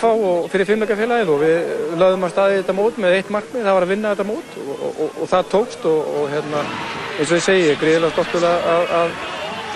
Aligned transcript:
FH 0.00 0.28
og 0.30 0.46
fyrir 0.52 0.68
fimmleikafélagið 0.68 1.32
og 1.34 1.42
við 1.44 1.72
lögðum 2.00 2.24
að 2.26 2.32
staði 2.32 2.60
þetta 2.60 2.76
mót 2.78 3.00
með 3.00 3.16
eitt 3.18 3.32
markmið, 3.34 3.66
það 3.66 3.76
var 3.76 3.86
að 3.86 3.92
vinna 3.92 4.12
þetta 4.14 4.28
mót 4.30 4.54
og, 4.56 4.70
og, 4.72 4.94
og, 5.04 5.18
og 5.20 5.30
það 5.30 5.50
tókst 5.52 5.86
og 5.90 6.22
hérna, 6.32 6.62
eins 7.18 7.30
og 7.30 7.36
ég 7.36 7.44
segi, 7.44 7.74
gríðilega 7.80 8.14
stoltur 8.14 8.46
að, 8.48 9.18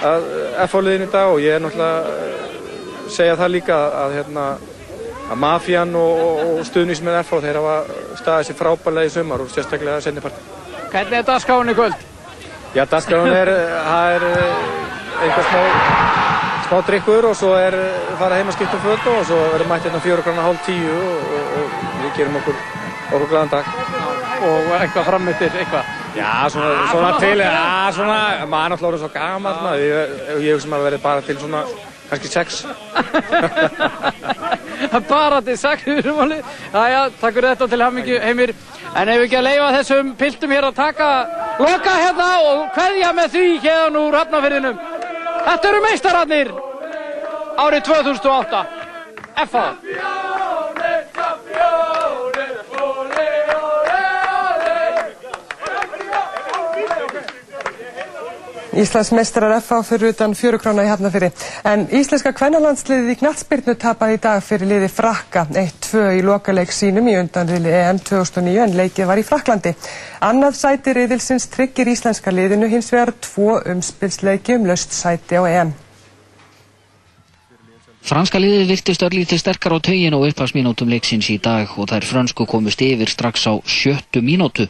FH-liðin 0.05 1.07
í 1.07 1.11
dag 1.13 1.33
og 1.33 1.41
ég 1.41 1.57
er 1.57 1.63
náttúrulega 1.65 3.11
segja 3.15 3.37
það 3.41 3.53
líka 3.55 3.79
að 4.01 4.17
hérna 4.19 4.47
að 5.25 5.39
mafían 5.41 5.95
og 5.97 6.61
stuðnismið 6.69 7.21
FH 7.23 7.41
þeir 7.45 7.61
hafa 7.61 7.77
staðið 8.21 8.51
sér 8.51 8.59
frábærlega 8.59 9.09
í 9.09 9.15
sumar 9.15 9.45
og 9.45 9.53
sérstaklega 9.53 10.03
senniparti. 10.05 10.45
Hvernig 10.93 11.21
er 11.21 11.29
dasgráðin 11.31 11.73
í 11.73 11.79
kvöld? 11.79 12.05
Já, 12.75 12.85
dasgráðin 12.91 13.39
er, 13.39 13.55
það 13.89 14.19
er 14.19 14.29
einhver 15.25 15.49
smá 15.49 16.24
smá 16.75 16.87
drikkur 16.89 17.27
og 17.29 17.37
svo 17.39 17.53
er 17.55 17.75
fara 18.19 18.35
heim 18.35 18.49
að 18.51 18.57
skipta 18.57 18.75
um 18.75 18.83
fötu 18.83 19.11
og 19.15 19.27
svo 19.29 19.37
verður 19.53 19.69
mætt 19.71 19.85
hérna 19.87 20.01
fjóru 20.03 20.23
grannar 20.27 20.47
hálf 20.49 20.65
tíu 20.67 20.91
og, 20.91 21.29
og, 21.37 21.45
og 21.61 22.01
við 22.01 22.17
gerum 22.17 22.39
okkur 22.41 22.57
okkur 23.15 23.29
glæðan 23.31 23.53
dag. 23.53 23.69
Og 24.43 24.73
eitthvað 24.81 25.07
frammittir, 25.07 25.55
eitthvað? 25.61 25.93
Já, 26.19 26.33
svona, 26.51 26.73
ah, 26.75 26.89
svona 26.91 27.13
til, 27.23 27.43
já, 27.45 27.93
svona, 27.95 28.17
maður 28.51 28.65
er 28.65 28.73
náttúrulega 28.73 28.91
orðið 28.91 29.05
svo 29.05 29.11
gaman, 29.15 29.61
maður, 29.63 29.85
ég, 29.85 30.17
ég 30.49 30.59
hugsa 30.59 30.73
maður 30.73 30.83
að 30.83 30.89
verði 30.89 31.01
bara 31.05 31.25
til 31.29 31.39
svona, 31.45 31.63
kannski 32.11 32.33
sex. 32.33 32.61
bara 35.15 35.41
til 35.47 35.57
sex, 35.63 35.87
þú 35.87 35.97
veist 36.01 36.19
máli. 36.19 36.41
Jæja, 36.75 37.07
takk 37.21 37.39
fyrir 37.39 37.51
þetta 37.53 37.71
til 37.71 37.87
hafmyggju, 37.87 38.21
heimir. 38.27 38.55
En 38.95 39.15
ef 39.15 39.23
við 39.23 39.29
ekki 39.29 39.39
að 39.39 39.49
leifa 39.53 39.73
þessum 39.79 40.13
piltum 40.19 40.59
hér 40.59 40.71
að 40.73 40.77
taka 40.83 41.09
loka 41.63 41.97
hérna 42.03 42.29
og 42.51 42.69
hverja 42.75 43.15
með 43.15 43.35
því 43.39 43.49
hérna 43.63 44.07
úr 44.09 44.23
hafnafyrðinum. 44.25 45.04
Þetta 45.45 45.69
eru 45.71 45.81
meistararnir! 45.85 46.53
Árið 47.65 47.85
2008 47.89 48.63
FA 49.47 49.65
Íslands 58.75 59.13
mestrar 59.15 59.53
FA 59.63 59.83
fyrir 59.87 60.11
utan 60.15 60.33
fjörukrána 60.35 60.83
í 60.83 60.89
Hafnafyrir. 60.91 61.31
En 61.69 61.85
íslenska 61.95 62.33
kvennalandsliðið 62.35 63.13
í 63.13 63.17
Knatsbyrnu 63.21 63.77
tapaði 63.79 64.17
í 64.17 64.21
dag 64.25 64.43
fyrir 64.43 64.71
liði 64.73 64.89
Frakka 64.91 65.45
1-2 65.51 66.03
í 66.19 66.25
lokaleik 66.27 66.75
sínum 66.75 67.07
í 67.11 67.15
undanriðli 67.21 67.71
EM 67.79 68.01
2009 68.03 68.65
en 68.65 68.77
leikið 68.81 69.11
var 69.11 69.23
í 69.23 69.27
Fraklandi. 69.29 69.75
Annað 70.27 70.59
sæti 70.59 70.97
riðilsins 70.99 71.47
tryggir 71.55 71.93
íslenska 71.95 72.35
liðinu 72.35 72.67
hins 72.73 72.91
vegar 72.91 73.15
tvo 73.23 73.61
umspilsleiki 73.63 74.59
um 74.59 74.67
löst 74.73 74.97
sæti 74.97 75.39
á 75.39 75.47
EM. 75.47 75.75
Franska 78.05 78.37
liðið 78.37 78.69
virtist 78.69 79.07
örlítið 79.07 79.41
sterkar 79.41 79.73
á 79.73 79.79
taugin 79.81 80.19
og 80.19 80.27
upphafsminútum 80.27 80.91
leiksins 80.93 81.31
í 81.33 81.39
dag 81.41 81.71
og 81.79 81.89
þær 81.89 82.05
fransku 82.05 82.45
komust 82.45 82.83
yfir 82.85 83.09
strax 83.09 83.47
á 83.49 83.55
sjöttu 83.65 84.21
mínútu. 84.21 84.67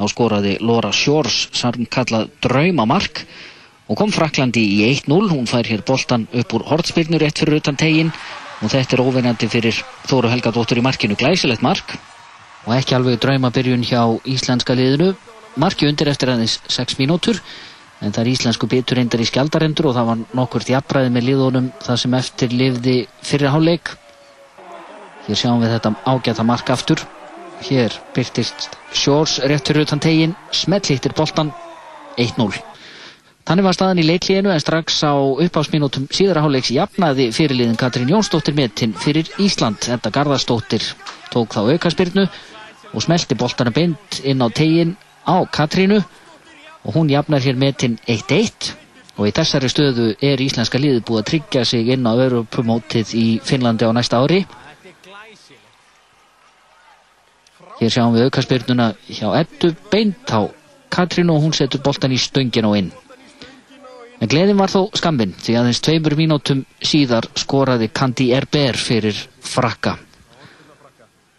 Þá 0.00 0.06
skoraði 0.08 0.54
Laura 0.64 0.88
Shores 0.96 1.50
samkallað 1.52 2.30
draumamark 2.40 3.18
og 3.84 3.98
kom 4.00 4.12
Fraklandi 4.14 4.62
í 4.64 4.78
1-0. 4.86 5.26
Hún 5.28 5.44
fær 5.50 5.68
hér 5.68 5.82
boltan 5.84 6.24
upp 6.32 6.54
úr 6.56 6.64
hortspilnur 6.70 7.20
rétt 7.20 7.42
fyrir 7.42 7.58
utan 7.60 7.76
tegin 7.76 8.08
og 8.64 8.72
þetta 8.72 8.96
er 8.96 9.02
óvinnandi 9.04 9.48
fyrir 9.52 9.82
Þóru 10.08 10.30
Helgadóttur 10.32 10.80
í 10.80 10.86
markinu 10.86 11.18
glæsilegt 11.20 11.60
mark 11.60 11.98
og 12.64 12.72
ekki 12.78 12.96
alveg 12.96 13.20
draumabyrjun 13.20 13.84
hjá 13.84 14.00
íslenska 14.24 14.72
liðinu. 14.72 15.12
Marki 15.60 15.84
undir 15.90 16.08
eftir 16.08 16.32
aðeins 16.32 16.56
6 16.72 16.96
mínútur 16.96 17.44
en 18.00 18.08
það 18.08 18.24
er 18.24 18.32
íslensku 18.32 18.72
bitur 18.72 18.96
reyndar 18.96 19.20
í 19.20 19.28
skjaldarendur 19.28 19.90
og 19.90 19.98
það 20.00 20.12
var 20.14 20.26
nokkurt 20.40 20.72
jafnbræði 20.72 21.12
með 21.12 21.28
liðunum 21.28 21.72
það 21.84 22.04
sem 22.06 22.20
eftir 22.24 22.56
lifði 22.56 22.98
fyrirháleik. 23.20 23.96
Hér 25.28 25.44
sjáum 25.44 25.60
við 25.60 25.76
þetta 25.76 25.98
ágæta 26.08 26.52
mark 26.56 26.72
aftur. 26.72 27.04
Hér 27.60 27.92
byrtist 28.14 28.70
Sjórs 28.92 29.38
rétt 29.44 29.68
fyrir 29.68 29.84
utan 29.84 30.00
tegin, 30.00 30.34
smellhittir 30.50 31.12
boltan 31.16 31.52
1-0. 32.16 32.56
Þannig 33.48 33.66
var 33.66 33.74
staðan 33.74 34.00
í 34.00 34.06
leiklíðinu 34.06 34.52
en 34.52 34.62
strax 34.62 35.00
á 35.02 35.12
uppásminútum 35.16 36.06
síðaraháleiks 36.14 36.70
jafnaði 36.74 37.30
fyrirliðin 37.34 37.78
Katrín 37.80 38.12
Jónsdóttir 38.12 38.54
metinn 38.54 38.92
fyrir 38.94 39.30
Ísland. 39.42 39.88
Enda 39.90 40.12
Garðarsdóttir 40.14 40.84
tók 41.32 41.56
þá 41.56 41.64
aukarspyrnu 41.72 42.26
og 42.94 43.04
smelti 43.04 43.38
boltana 43.38 43.72
beint 43.74 44.20
inn 44.24 44.44
á 44.44 44.48
tegin 44.54 44.96
á 45.26 45.42
Katrínu 45.50 45.98
og 46.84 46.94
hún 46.94 47.10
jafnar 47.10 47.42
hér 47.42 47.58
metinn 47.58 47.98
1-1 48.06 48.72
og 49.18 49.28
í 49.28 49.34
þessari 49.36 49.68
stöðu 49.68 50.06
er 50.24 50.40
íslenska 50.40 50.78
liði 50.80 51.02
búið 51.04 51.20
að 51.20 51.28
tryggja 51.30 51.64
sig 51.68 51.90
inn 51.92 52.06
á 52.08 52.12
Europamótið 52.16 53.14
í 53.18 53.26
Finnlandi 53.44 53.84
á 53.84 53.92
næsta 53.92 54.22
ári. 54.22 54.44
Hér 57.80 57.92
sjáum 57.94 58.12
við 58.12 58.26
aukarspyrnuna 58.28 58.90
hjá 59.08 59.30
Eddu 59.38 59.70
beint 59.92 60.28
á 60.28 60.44
Katrín 60.92 61.30
og 61.32 61.40
hún 61.40 61.54
setur 61.56 61.80
boltan 61.80 62.12
í 62.12 62.18
stöngin 62.20 62.66
og 62.68 62.76
inn. 62.76 62.90
En 64.20 64.28
gleðin 64.28 64.58
var 64.60 64.68
þó 64.68 64.90
skambinn 65.00 65.32
því 65.32 65.54
aðeins 65.56 65.80
tveimur 65.80 66.16
mínútum 66.18 66.60
síðar 66.84 67.30
skoraði 67.40 67.88
Kandi 67.88 68.26
Erber 68.36 68.76
fyrir 68.76 69.16
frakka. 69.40 69.94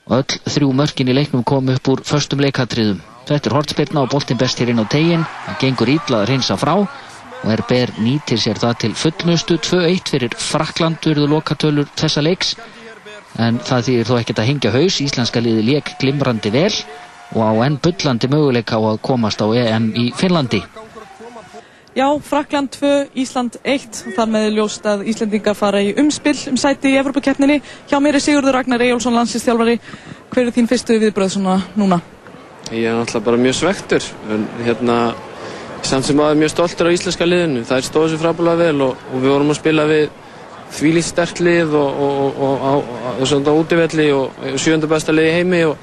Og 0.10 0.18
öll 0.18 0.40
þrjú 0.56 0.72
mörkin 0.80 1.14
í 1.14 1.18
leiknum 1.20 1.46
kom 1.46 1.70
upp 1.70 1.94
úr 1.94 2.02
förstum 2.10 2.42
leikatriðum. 2.42 3.04
Þetta 3.30 3.52
er 3.52 3.58
hortspyrna 3.60 4.02
og 4.02 4.10
boltin 4.16 4.42
best 4.42 4.58
hér 4.58 4.74
inn 4.74 4.82
á 4.82 4.86
tegin. 4.90 5.28
Það 5.46 5.62
gengur 5.62 5.94
ítlað 5.94 6.24
að 6.24 6.30
reynsa 6.32 6.58
frá 6.58 6.74
og 6.82 7.50
Erber 7.54 7.94
nýtir 8.02 8.42
sér 8.42 8.58
það 8.62 8.80
til 8.82 8.94
fullnustu 8.98 9.62
2-1 9.62 10.16
fyrir 10.16 10.34
Frakland 10.38 11.06
urðu 11.06 11.30
lokatölur 11.30 11.90
þessa 12.02 12.26
leiks 12.26 12.56
en 13.40 13.60
það 13.64 13.88
þýðir 13.88 14.10
þó 14.10 14.14
ekkert 14.20 14.42
að 14.44 14.50
hingja 14.50 14.74
haus. 14.76 15.00
Íslenska 15.04 15.44
liði 15.44 15.66
leik 15.70 15.96
glimrandi 16.02 16.52
vel 16.54 16.74
og 17.32 17.42
á 17.48 17.52
enn 17.66 17.80
byllandi 17.80 18.30
möguleika 18.32 18.80
á 18.80 18.82
að 18.92 19.02
komast 19.06 19.42
á 19.44 19.48
EM 19.56 19.92
í 19.96 20.12
Finnlandi. 20.16 20.64
Já, 21.92 22.08
Frakland 22.24 22.72
2, 22.72 23.12
Ísland 23.20 23.58
1 23.68 24.14
þar 24.16 24.30
með 24.32 24.46
ljóst 24.56 24.86
að 24.88 25.02
Íslendingar 25.12 25.58
fara 25.60 25.82
í 25.84 25.90
umspill 26.00 26.38
um 26.48 26.60
sæti 26.60 26.94
í 26.94 27.00
Evropakeppninni 27.02 27.58
hjá 27.90 27.98
mér 28.00 28.16
er 28.16 28.24
Sigurður 28.24 28.56
Ragnar 28.56 28.84
Ejjólfsson 28.86 29.18
landslistjálfari 29.18 29.76
hver 30.32 30.46
er 30.46 30.56
þín 30.56 30.70
fyrstu 30.72 30.96
viðbröð 31.02 31.34
svona 31.34 31.58
núna? 31.76 32.00
Ég 32.72 32.88
er 32.88 32.96
náttúrulega 32.96 33.26
bara 33.26 33.42
mjög 33.44 33.58
svektur 33.60 34.08
en 34.32 34.48
hérna 34.64 34.98
samt 35.84 36.08
sem 36.08 36.20
aðeins 36.24 36.40
mjög 36.46 36.54
stoltur 36.54 36.88
á 36.88 36.96
íslenska 36.96 37.28
liðinu. 37.28 37.66
Það 37.68 37.82
er 37.82 37.88
stóðið 37.90 38.14
sér 38.14 38.24
frábæðilega 38.24 38.64
vel 38.64 38.86
og, 38.88 39.06
og 39.12 39.18
við 39.26 39.34
vorum 39.34 39.52
að 39.52 39.60
spila 39.60 39.88
við 39.92 40.06
því 40.72 40.94
líkt 40.96 41.10
sterkt 41.12 41.42
lið 41.44 41.76
og, 41.78 42.02
og, 42.06 42.42
og, 42.42 42.92
og 43.20 43.28
svona 43.28 43.56
útivelli 43.56 44.08
og 44.16 44.42
sjönda 44.62 44.90
besta 44.90 45.16
lið 45.16 45.30
í 45.30 45.36
heimi 45.40 45.62
og 45.68 45.78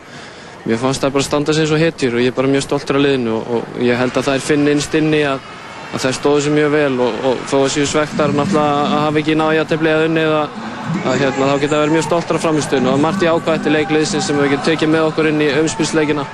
mér 0.69 0.81
fannst 0.81 1.05
það 1.05 1.15
bara 1.15 1.25
að 1.25 1.29
standa 1.29 1.55
sér 1.57 1.69
svo 1.71 1.79
hetjur 1.81 2.17
og 2.17 2.25
ég 2.25 2.33
er 2.33 2.37
bara 2.37 2.51
mjög 2.51 2.67
stoltur 2.67 2.99
af 2.99 3.05
liðinu 3.05 3.37
og 3.39 3.79
ég 3.85 4.01
held 4.01 4.17
að 4.17 4.29
það 4.29 4.39
er 4.39 4.47
finn 4.49 4.73
innst 4.73 4.97
inni 4.99 5.23
að, 5.29 5.45
að 5.93 6.03
það 6.05 6.17
stóði 6.19 6.45
sér 6.47 6.57
mjög 6.57 6.75
vel 6.75 7.01
og 7.05 7.45
þó 7.51 7.57
að 7.61 7.71
séu 7.77 7.87
svektar 7.89 8.35
náttúrulega 8.37 8.83
að 8.83 9.05
hafa 9.05 9.23
ekki 9.23 9.39
náði 9.39 9.63
að 9.63 9.71
tefnilega 9.73 10.09
unni 10.09 10.25
eða 10.25 10.43
að 10.89 11.19
hérna, 11.21 11.49
þá 11.49 11.57
geta 11.63 11.75
það 11.75 11.83
verið 11.83 11.97
mjög 11.97 12.07
stoltur 12.07 12.39
af 12.39 12.45
framistunum 12.45 12.89
og 12.89 12.93
það 12.93 12.99
er 12.99 13.05
margt 13.05 13.25
í 13.25 13.31
ákvæði 13.33 13.75
leikliðsin 13.75 14.25
sem 14.25 14.41
við 14.41 14.55
getum 14.55 14.69
tekið 14.71 14.93
með 14.95 15.09
okkur 15.11 15.29
inn 15.31 15.43
í 15.45 15.51
umspilsleikina 15.63 16.25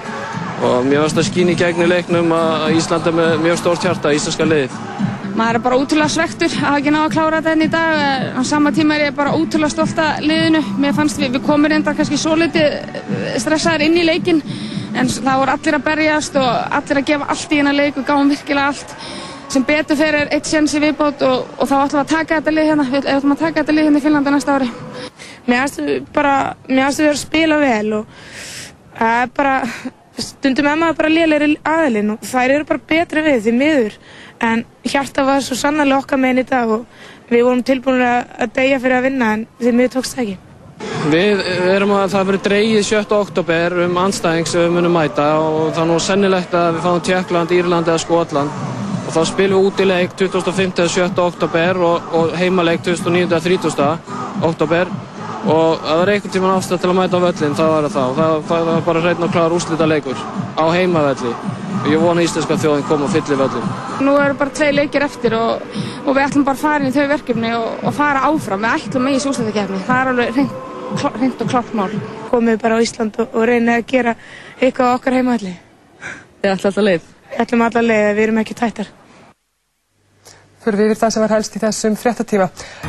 og 0.64 0.86
mér 0.86 1.02
fannst 1.02 1.18
það 1.18 1.28
skín 1.30 1.50
í 1.50 1.56
gegn 1.58 1.84
í 1.84 1.90
leiknum 1.90 2.34
að 2.34 2.78
Ísland 2.78 3.10
er 3.10 3.16
með 3.18 3.34
mjög 3.44 3.60
stórt 3.60 3.86
hjarta, 3.86 4.14
íslenska 4.14 4.46
liðið 4.48 4.78
maður 5.34 5.58
er 5.58 5.62
bara 5.64 5.78
ótrúlega 5.78 6.12
svektur 6.12 6.52
að 6.52 6.62
hafa 6.62 6.78
ekki 6.80 6.92
náða 6.94 7.08
að 7.08 7.14
klára 7.14 7.40
þetta 7.40 7.52
hérna 7.52 7.66
í 7.66 7.72
dag. 7.72 8.28
Á 8.38 8.42
sama 8.46 8.72
tíma 8.74 8.96
er 8.96 9.04
ég 9.08 9.16
bara 9.16 9.34
ótrúlega 9.34 9.72
stolt 9.72 10.00
að 10.00 10.28
liðinu. 10.28 10.62
Mér 10.82 10.94
fannst 10.96 11.20
við, 11.20 11.34
við 11.34 11.44
komum 11.48 11.70
reynda 11.70 11.94
kannski 11.98 12.18
svo 12.20 12.36
litið 12.38 12.66
eh, 12.70 13.34
stressaður 13.42 13.86
inn 13.88 13.98
í 13.98 14.06
leikin 14.06 14.42
en 14.94 15.10
það 15.10 15.40
voru 15.42 15.54
allir 15.56 15.78
að 15.78 15.86
berjast 15.88 16.38
og 16.38 16.50
allir 16.78 17.00
að 17.00 17.08
gefa 17.10 17.28
allt 17.34 17.54
í 17.54 17.60
hennar 17.60 17.78
leik 17.78 17.98
og 17.98 18.06
gáum 18.08 18.30
virkilega 18.30 18.70
allt. 18.70 18.96
Sem 19.54 19.66
betur 19.66 19.98
fyrir 19.98 20.30
eitt 20.34 20.48
séns 20.48 20.74
í 20.74 20.82
viðbót 20.82 21.22
og, 21.26 21.50
og 21.58 21.68
þá 21.70 21.74
ætlum 21.80 21.98
við 21.98 22.04
að 22.04 22.14
taka 22.14 22.38
þetta 22.38 22.54
lið 22.54 22.70
hérna. 22.70 22.88
Við 22.94 23.10
ætlum 23.16 23.34
að 23.34 23.42
taka 23.42 23.60
þetta 23.60 23.76
lið 23.76 23.88
hérna 23.88 24.00
í 24.00 24.06
Finnlandi 24.06 24.34
næsta 24.34 24.56
ári. 24.58 24.70
Mér 25.44 25.66
aðstu 25.66 25.98
bara 26.14 26.38
mér 26.70 26.86
aðstu 26.86 27.04
verið 27.04 27.18
að 27.18 27.22
spila 27.26 27.60
vel 27.60 27.98
og 27.98 28.16
það 28.94 29.20
er 29.20 29.36
bara 29.36 29.58
stundum 30.18 30.68
emma 30.70 30.92
bara 30.94 31.10
lélæri 31.10 31.56
aðilinn 31.66 32.14
og 32.14 32.26
þær 32.26 32.52
eru 32.54 32.66
bara 32.68 32.86
betri 32.94 33.24
við 33.24 33.40
því 33.44 33.54
miður 33.58 33.96
en 34.40 34.64
hjarta 34.84 35.24
var 35.26 35.44
svo 35.44 35.56
sannarlega 35.58 36.02
okkar 36.02 36.20
með 36.20 36.32
henni 36.32 36.44
í 36.44 36.50
dag 36.50 36.72
og 36.78 37.30
við 37.30 37.44
vorum 37.46 37.62
tilbúin 37.66 38.02
að 38.04 38.50
deyja 38.56 38.80
fyrir 38.82 38.98
að 38.98 39.06
vinna 39.08 39.30
en 39.36 39.46
því 39.60 39.72
miður 39.72 39.94
tókst 39.96 40.16
það 40.16 40.24
ekki. 40.24 40.36
Við 41.12 41.42
erum 41.70 41.94
að 41.94 42.12
það 42.14 42.28
verið 42.30 42.44
dreyið 42.48 42.86
7. 42.88 43.16
oktober 43.16 43.76
um 43.84 43.98
anstæðing 44.04 44.48
sem 44.50 44.64
við 44.64 44.74
munum 44.74 44.96
mæta 44.96 45.26
og 45.38 45.72
það 45.74 45.82
er 45.84 45.90
nú 45.90 45.98
sennilegt 46.02 46.54
að 46.58 46.70
við 46.76 46.86
fáum 46.86 47.02
Tjekkland, 47.08 47.54
Írland 47.54 47.90
eða 47.90 48.02
Skotland 48.02 48.62
og 49.04 49.10
þá 49.14 49.20
spilum 49.30 49.60
við 49.60 49.68
út 49.68 49.82
í 49.84 49.88
leik 49.88 50.14
2005. 50.18 50.72
og 50.84 50.92
7. 50.96 51.08
oktober 51.24 51.82
og, 51.88 52.14
og 52.18 52.36
heimaleik 52.40 52.84
2009. 52.86 53.26
og 53.30 53.44
30. 53.44 53.88
oktober 54.50 54.94
og 55.44 55.84
að 55.84 55.90
það 55.90 56.02
er 56.02 56.12
einhvern 56.14 56.32
tíman 56.32 56.56
afstæð 56.56 56.80
til 56.80 56.90
að 56.90 56.98
mæta 56.98 57.20
á 57.20 57.24
völlin 57.26 57.58
þá 57.58 57.64
er 57.66 57.88
það 57.88 57.94
þá. 57.94 58.04
Það, 58.18 58.38
það 58.48 58.72
er 58.74 58.86
bara 58.88 59.04
hreitn 59.04 59.26
og 59.26 59.34
klar 59.34 59.56
úrslita 59.56 59.88
leikur 59.88 60.24
á 60.56 60.64
heimavelli 60.72 61.34
ég 61.90 62.00
vona 62.02 62.24
íslenska 62.24 62.56
þjóðin 62.60 62.86
koma 62.88 63.08
og 63.08 63.12
fyllir 63.14 63.40
völlin. 63.40 63.72
Nú 64.04 64.16
eru 64.20 64.38
bara 64.40 64.54
tvei 64.58 64.70
leikir 64.74 65.06
eftir 65.06 65.36
og, 65.38 65.64
og 66.04 66.10
við 66.12 66.22
ætlum 66.26 66.46
bara 66.46 66.58
að 66.58 66.64
fara 66.64 66.82
inn 66.82 66.90
í 66.90 66.94
þau 66.94 67.08
verkefni 67.12 67.54
og, 67.58 67.84
og 67.84 67.96
fara 67.96 68.24
áfram. 68.30 68.64
Við 68.64 68.88
ætlum 68.88 69.06
með 69.08 69.18
í 69.18 69.22
súsleitakefni, 69.24 69.82
það 69.88 70.00
er 70.00 70.12
alveg 70.14 70.42
hreint 71.18 71.44
og 71.44 71.50
klárt 71.50 71.76
mál. 71.76 71.90
Komið 72.30 72.60
bara 72.62 72.80
á 72.80 72.84
Ísland 72.84 73.20
og, 73.20 73.30
og 73.32 73.48
reynið 73.50 73.78
að 73.78 73.88
gera 73.94 74.18
eitthvað 74.60 74.92
á 74.92 74.94
okkar 74.96 75.18
heimahalli. 75.20 75.54
Þið 76.42 76.52
ætla 76.52 76.70
alltaf 76.70 76.84
leið. 76.84 77.08
Við 77.30 77.46
ætlum 77.46 77.66
alla 77.68 77.88
leið 77.88 78.10
að 78.10 78.14
við 78.14 78.28
erum 78.28 78.44
ekki 78.44 78.58
tættar. 78.58 78.92
Fyrir 80.64 80.80
við 80.80 80.86
yfir 80.94 81.00
það 81.02 81.10
sem 81.12 81.22
var 81.24 81.32
helst 81.34 81.56
í 81.56 81.60
þessum 81.60 81.96
fréttatíma. 82.00 82.46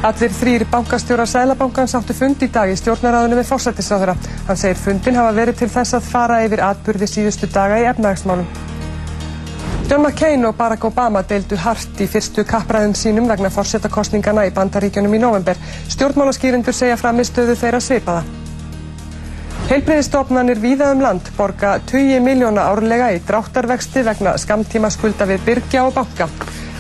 Allir 0.07 0.35
þrýr 0.37 0.63
bankastjórar 0.71 1.27
Sælabankans 1.27 1.95
áttu 1.99 2.15
fund 2.15 2.45
í 2.45 2.47
dag 2.47 2.71
í 2.71 2.77
stjórnaráðinu 2.79 3.35
með 3.35 3.49
fórsættisráðura. 3.49 4.15
Hann 4.47 4.61
segir 4.61 4.79
fundin 4.79 5.19
hafa 5.19 5.33
verið 5.35 5.59
til 5.59 5.69
þess 5.73 5.97
að 5.97 6.07
fara 6.07 6.39
yfir 6.45 6.63
atburði 6.63 7.09
síðustu 7.11 7.51
daga 7.51 7.81
í 7.83 7.89
efnahagsmálum. 7.89 8.47
John 9.89 10.01
McCain 10.01 10.45
og 10.45 10.55
Barack 10.57 10.85
Obama 10.87 11.21
deildu 11.21 11.59
hart 11.61 11.99
í 12.01 12.07
fyrstu 12.09 12.41
kappræðum 12.49 12.95
sínum 12.97 13.27
vegna 13.29 13.51
fórsetakostningana 13.53 14.47
í 14.47 14.53
Bandaríkjunum 14.55 15.13
í 15.13 15.19
november. 15.21 15.59
Stjórnmálaskýrindur 15.93 16.73
segja 16.73 16.95
framistöðu 16.97 17.53
þeirra 17.59 17.81
svipaða. 17.85 18.23
Heilbreyðistofnanir 19.69 20.57
víða 20.63 20.87
um 20.95 21.03
land 21.05 21.29
borga 21.37 21.75
20 21.91 22.23
miljóna 22.25 22.63
árlega 22.71 23.11
í 23.13 23.19
dráttarvexti 23.27 24.01
vegna 24.07 24.33
skamtíma 24.41 24.89
skulda 24.89 25.29
við 25.29 25.45
byrgja 25.51 25.85
og 25.85 25.93
banka. 25.99 26.27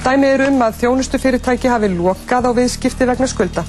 Dæmi 0.01 0.31
eru 0.31 0.49
um 0.49 0.65
að 0.65 0.81
þjónustufyrirtæki 0.81 1.69
hafi 1.69 1.91
lokað 1.93 2.49
á 2.49 2.51
viðskipti 2.57 3.09
vegna 3.11 3.29
skulda. 3.29 3.67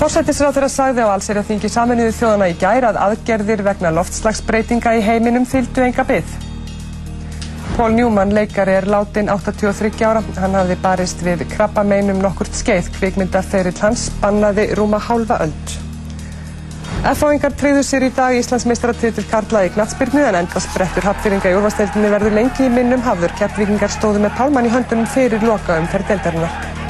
Forsættisráð 0.00 0.56
þeirra 0.56 0.72
sagði 0.72 1.04
á 1.04 1.12
allserjaþingi 1.12 1.68
saminuðu 1.76 2.16
þjóðana 2.16 2.48
í 2.48 2.58
gær 2.64 2.88
að 2.94 3.02
aðgerðir 3.10 3.66
vegna 3.68 3.92
loftslagsbreytinga 4.00 4.96
í 4.96 5.04
heiminum 5.04 5.44
fylgdu 5.44 5.84
enga 5.84 6.08
byggð. 6.08 6.53
Paul 7.74 7.96
Newman 7.98 8.30
leikari 8.30 8.70
er 8.70 8.84
látin 8.86 9.26
83 9.28 10.04
ára. 10.06 10.20
Hann 10.38 10.52
hafði 10.54 10.76
barist 10.82 11.22
við 11.26 11.40
krabba 11.50 11.82
meinum 11.82 12.20
nokkurt 12.22 12.54
skeið. 12.54 12.92
Kvikmyndaferill 12.94 13.80
hans 13.82 14.04
bannaði 14.22 14.68
rúma 14.78 15.00
hálfa 15.02 15.40
öld. 15.42 15.74
F-áingar 17.10 17.56
treyðu 17.58 17.82
sér 17.84 18.06
í 18.06 18.12
dag 18.14 18.38
Íslandsmeistaratitil 18.38 19.26
Karla 19.28 19.64
í 19.66 19.72
Knatsbyrnu 19.74 20.22
en 20.22 20.38
endast 20.44 20.70
brettur 20.76 21.10
hapfyringa 21.10 21.50
í 21.50 21.58
úrvasteildinni 21.58 22.14
verður 22.14 22.38
lengi 22.38 22.68
í 22.68 22.70
minnum 22.78 23.02
hafður. 23.02 23.34
Kjapvíkingar 23.42 23.92
stóðu 23.92 24.22
með 24.22 24.38
pálmann 24.38 24.70
í 24.70 24.72
höndunum 24.72 25.10
fyrir 25.10 25.42
loka 25.42 25.82
um 25.82 25.90
fyrir 25.90 26.08
deildarinnar. 26.14 26.83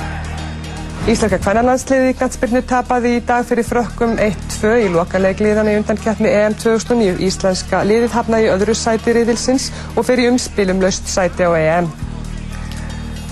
Íslenska 1.04 1.36
kvænarlandsliði 1.36 2.14
í 2.14 2.16
Knatsbyrnu 2.16 2.62
tapaði 2.64 3.10
í 3.18 3.24
dag 3.28 3.42
fyrir 3.44 3.66
frökkum 3.68 4.14
1-2 4.24 4.70
í 4.86 4.88
lokalegliðan 4.94 5.68
í 5.68 5.74
undankeppni 5.76 6.30
EM 6.32 6.54
2009. 6.62 7.18
Íslenska 7.26 7.82
liðið 7.84 8.14
hafnaði 8.16 8.48
öðru 8.54 8.72
sæti 8.80 9.12
riðilsins 9.12 9.66
og 9.92 10.06
fyrir 10.08 10.32
umspilum 10.32 10.80
laust 10.80 11.04
sæti 11.12 11.44
á 11.44 11.52
EM. 11.58 11.90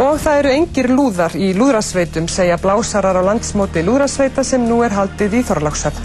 Og 0.05 0.21
það 0.21 0.43
eru 0.43 0.53
engir 0.59 0.91
lúðar 0.93 1.33
í 1.33 1.55
lúðrasveitum, 1.57 2.29
segja 2.29 2.61
blásarar 2.61 3.17
á 3.17 3.23
landsmóti 3.31 3.81
lúðrasveita 3.89 4.45
sem 4.45 4.69
nú 4.69 4.83
er 4.85 4.93
haldið 4.93 5.41
í 5.41 5.43
Þorlákshöfn. 5.49 6.05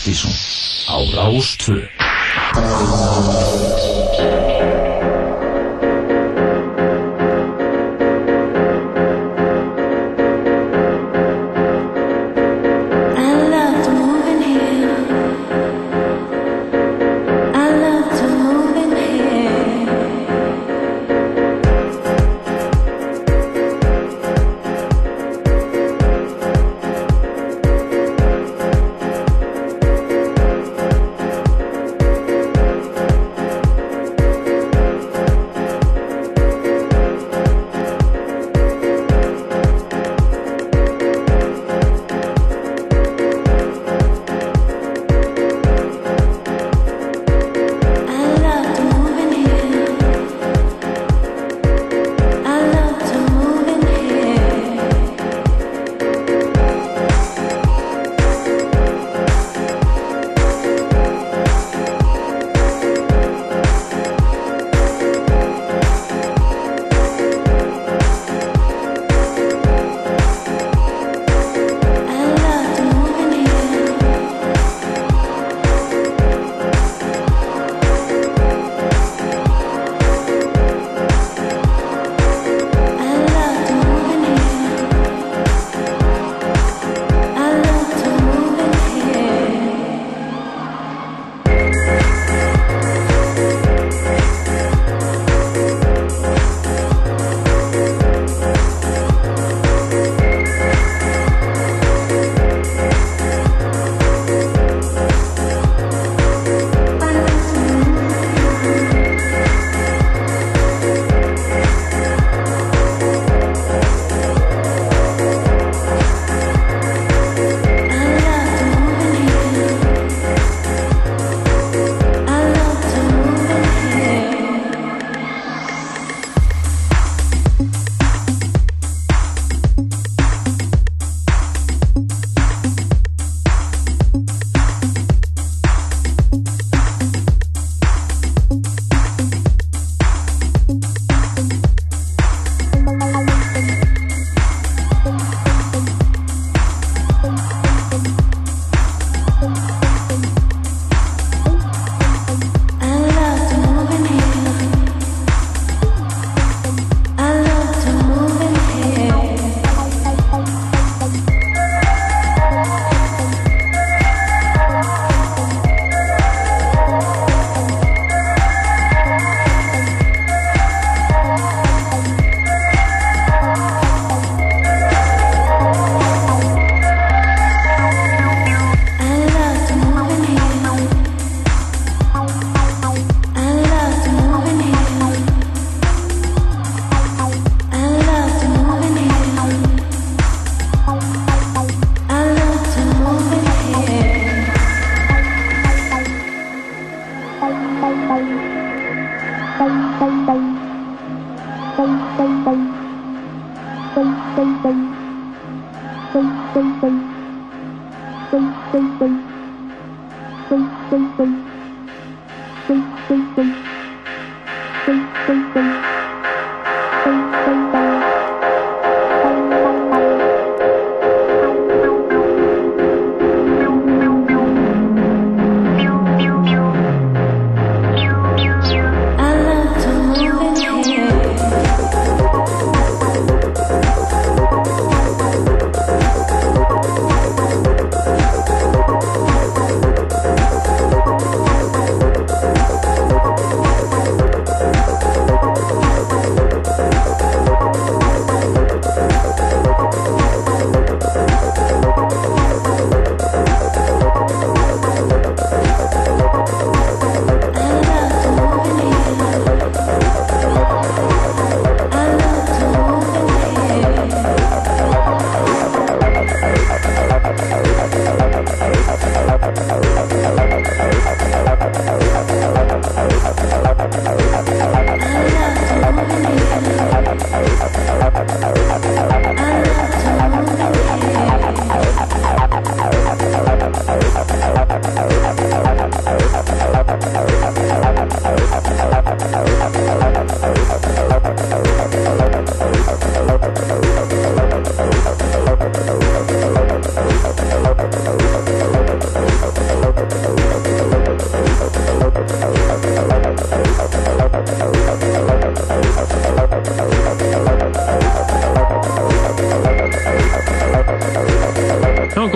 Partíson 0.00 0.32
á 0.88 0.96
Rástvö 1.12 1.84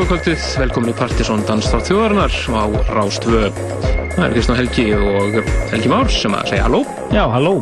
Já, 0.05 0.09
góð 0.11 0.19
kvöldið, 0.21 0.43
velkomin 0.61 0.91
í 0.91 0.95
Partisón 0.99 1.43
Danstátt 1.49 1.87
þjóðarinnar 1.89 2.35
á 2.53 2.65
Rástvö. 2.93 3.47
Það 4.13 4.25
er 4.27 4.33
Kristján 4.35 4.59
Helgi 4.59 4.83
og 4.93 5.39
Helgi 5.71 5.89
Már 5.89 6.11
sem 6.13 6.35
að 6.37 6.51
segja 6.51 6.67
halló. 6.67 6.81
Já, 7.09 7.23
halló. 7.33 7.55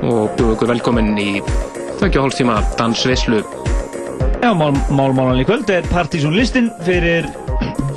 Og 0.00 0.30
bjóðu 0.38 0.54
ykkur 0.54 0.70
velkomin 0.70 1.10
í 1.20 1.26
þöggja 2.00 2.22
hálftíma 2.24 2.54
dansveislu. 2.78 3.42
Já, 4.40 4.48
mál, 4.56 4.72
málmálan 4.88 5.42
í 5.42 5.44
kvöld 5.44 5.68
er 5.74 5.84
Partizón 5.92 6.38
listin 6.38 6.70
fyrir 6.88 7.28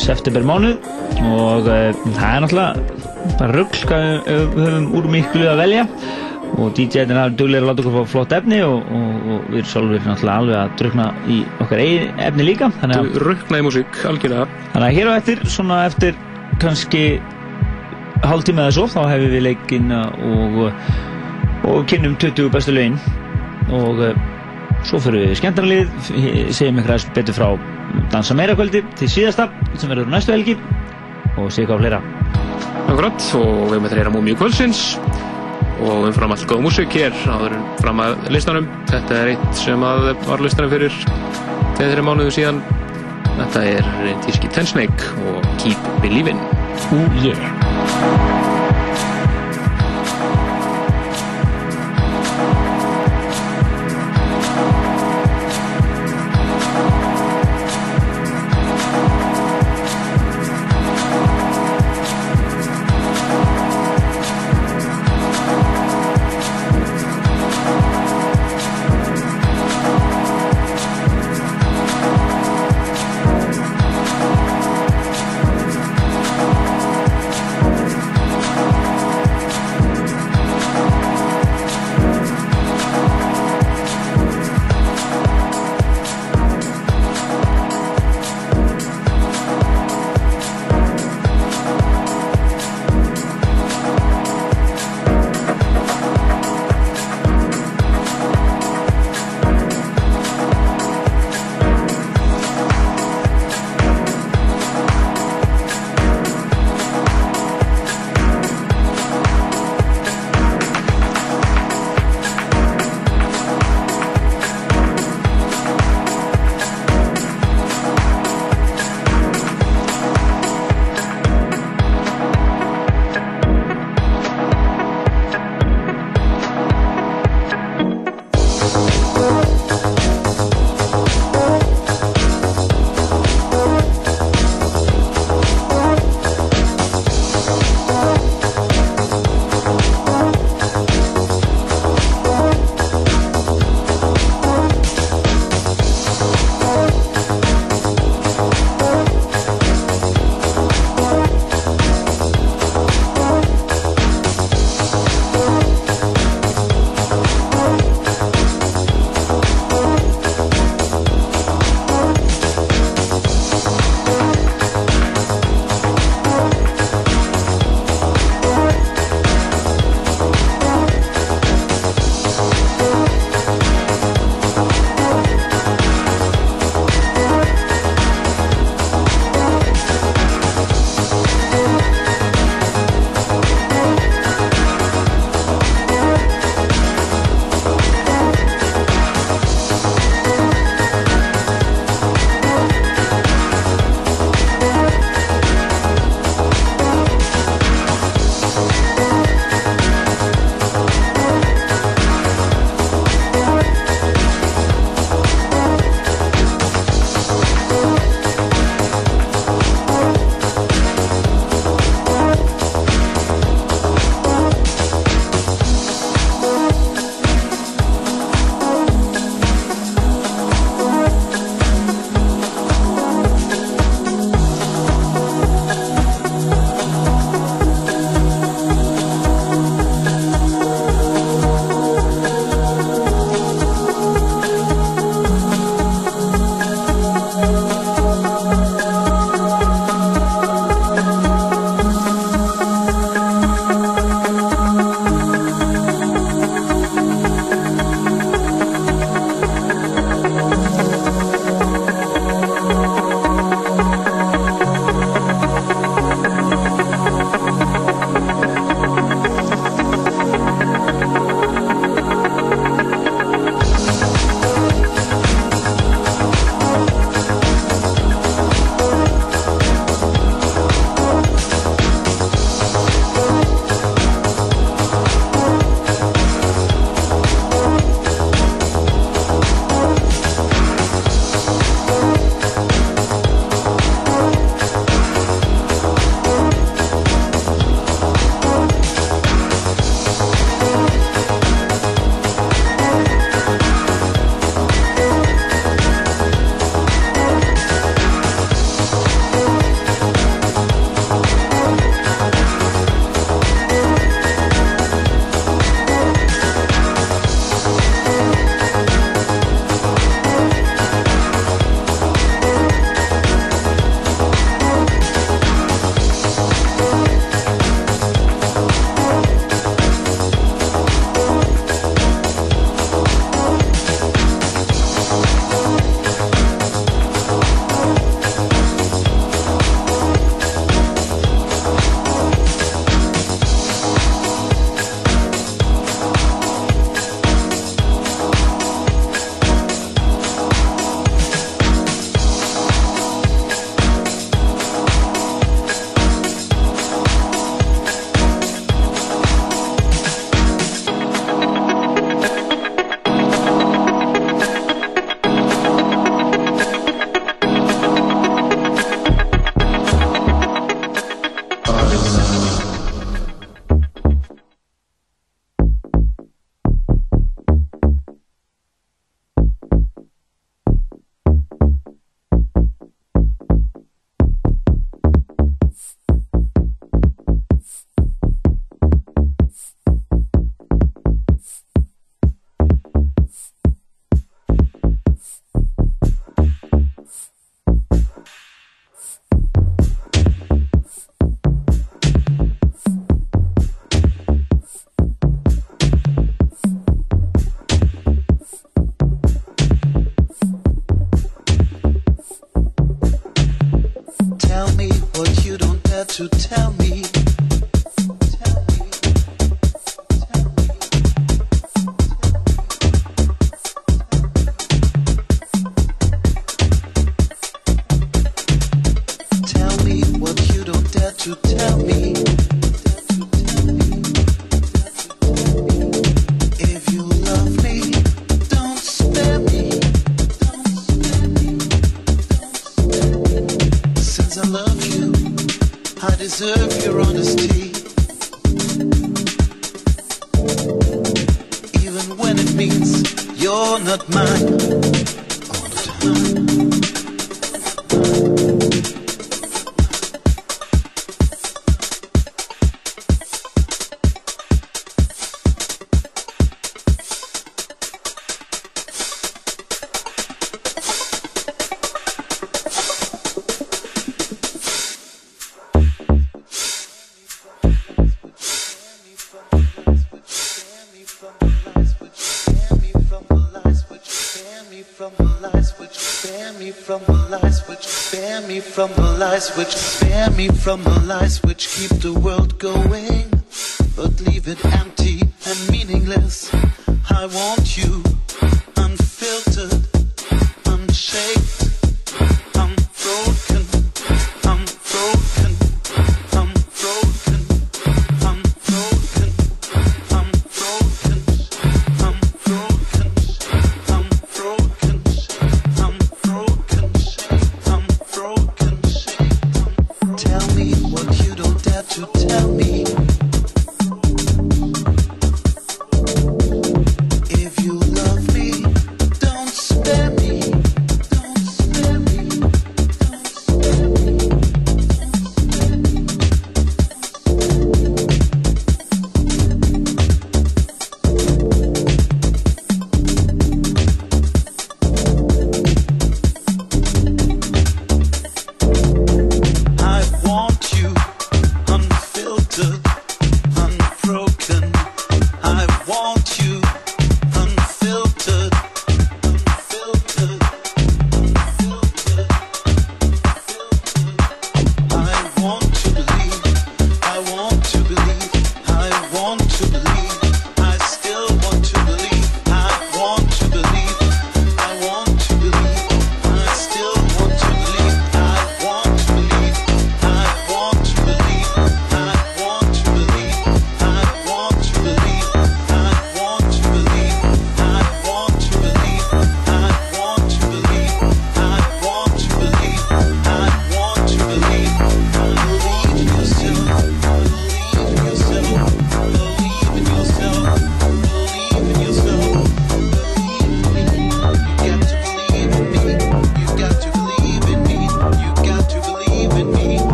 september 0.00 0.48
mánuð 0.48 0.88
og 1.28 1.68
uh, 1.68 1.92
það 2.16 2.24
er 2.24 2.46
náttúrulega 2.46 3.36
bara 3.36 3.52
rugg 3.52 3.82
hvað 3.84 4.08
við 4.32 4.64
höfum 4.64 4.88
úr 4.96 5.12
miklu 5.18 5.44
að 5.44 5.60
velja 5.66 5.84
og 6.56 6.72
DJ-in 6.72 7.12
er 7.20 7.36
duglega 7.36 7.66
að 7.66 7.74
láta 7.74 7.84
okkur 7.84 8.00
fá 8.00 8.12
flott 8.14 8.32
efni 8.40 8.64
og, 8.64 8.80
og 8.80 9.27
við 9.48 9.60
erum 9.60 9.70
sjálfur 9.72 10.06
náttúrulega 10.06 10.38
alveg 10.42 10.58
að 10.60 10.72
drukna 10.80 11.08
í 11.28 11.38
okkar 11.64 11.82
eigin 11.82 12.22
efni 12.28 12.46
líka 12.46 12.70
þannig 12.80 13.02
að, 13.02 13.18
Rukna 13.24 13.60
í 13.60 13.66
músík, 13.66 14.00
algjörlega. 14.08 14.46
þannig 14.74 14.88
að 14.88 14.96
hér 14.98 15.10
á 15.10 15.12
eftir 15.16 15.44
svona 15.48 15.78
eftir 15.88 16.18
kannski 16.62 17.04
hálftíma 18.26 18.66
eða 18.66 18.76
svo 18.76 18.88
þá 18.90 19.00
hefum 19.12 19.32
við 19.34 19.46
leikinn 19.46 19.94
og, 19.94 20.58
og 21.68 21.86
kynnum 21.90 22.18
20 22.20 22.52
bestu 22.54 22.74
lögin 22.74 22.98
og 23.74 24.02
uh, 24.02 24.12
svo 24.86 25.00
fyrir 25.02 25.28
við 25.28 25.38
skemmtarlið 25.40 25.92
segjum 26.54 26.80
ykkur 26.82 27.08
betur 27.16 27.36
frá 27.36 27.48
dansa 28.12 28.36
meira 28.36 28.56
kvöldi 28.58 28.82
til 28.98 29.10
síðasta 29.10 29.48
sem 29.76 29.90
verður 29.90 30.10
næstu 30.12 30.34
helgi. 30.34 30.58
Og 31.38 31.52
segjum 31.54 31.72
hvað 31.72 31.84
fleira. 31.84 32.00
Akkurat, 32.88 33.30
og 33.38 33.68
við 33.68 33.76
erum 33.76 33.88
að 33.88 33.96
reyna 33.98 34.12
múmi 34.14 34.34
í 34.34 34.38
kvöldsins 34.38 34.82
og 35.84 36.08
umfram 36.08 36.34
allt 36.34 36.46
góð 36.50 36.64
músík 36.66 36.96
hér 36.98 37.14
áður 37.30 37.54
fram 37.82 38.02
að 38.04 38.16
listanum. 38.34 38.68
Þetta 38.90 39.22
er 39.22 39.32
eitt 39.34 39.62
sem 39.62 39.84
var 39.84 40.44
listanum 40.44 40.72
fyrir 40.74 40.98
þeirri 41.78 42.06
mánuðu 42.06 42.34
síðan. 42.40 42.60
Þetta 43.38 43.64
er 43.76 43.90
tíski 44.26 44.50
Tensnake 44.54 45.14
og 45.30 45.48
Keep 45.62 45.90
Believin'. 46.02 46.42
Ú, 46.94 47.02
yeah. 47.22 48.47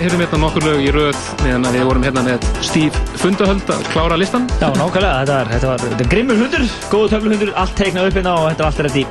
Erum 0.00 0.20
hérna 0.22 0.38
nokkur 0.40 0.64
lög 0.64 0.80
í 0.80 0.90
röð 0.94 1.18
meðan 1.42 1.66
að 1.68 1.76
við 1.76 1.84
vorum 1.88 2.04
hérna 2.06 2.22
með 2.24 2.44
Steve 2.64 3.00
Fundahöld 3.20 3.70
að 3.74 3.82
klára 3.92 4.16
listan. 4.20 4.46
Já, 4.60 4.70
nákvæmlega, 4.78 5.18
þetta 5.20 5.34
var, 5.36 5.50
þetta 5.52 5.68
var, 5.70 5.82
þetta 5.84 6.04
er 6.04 6.10
grimmur 6.14 6.40
hundur, 6.40 6.64
góðu 6.92 7.10
töfluhundur, 7.12 7.52
allt 7.60 7.74
teiknað 7.78 8.08
upp 8.08 8.18
hérna 8.18 8.34
og 8.38 8.46
þetta 8.48 8.64
var 8.64 8.70
allt 8.70 8.82
rétt 8.86 8.98
í. 9.02 9.04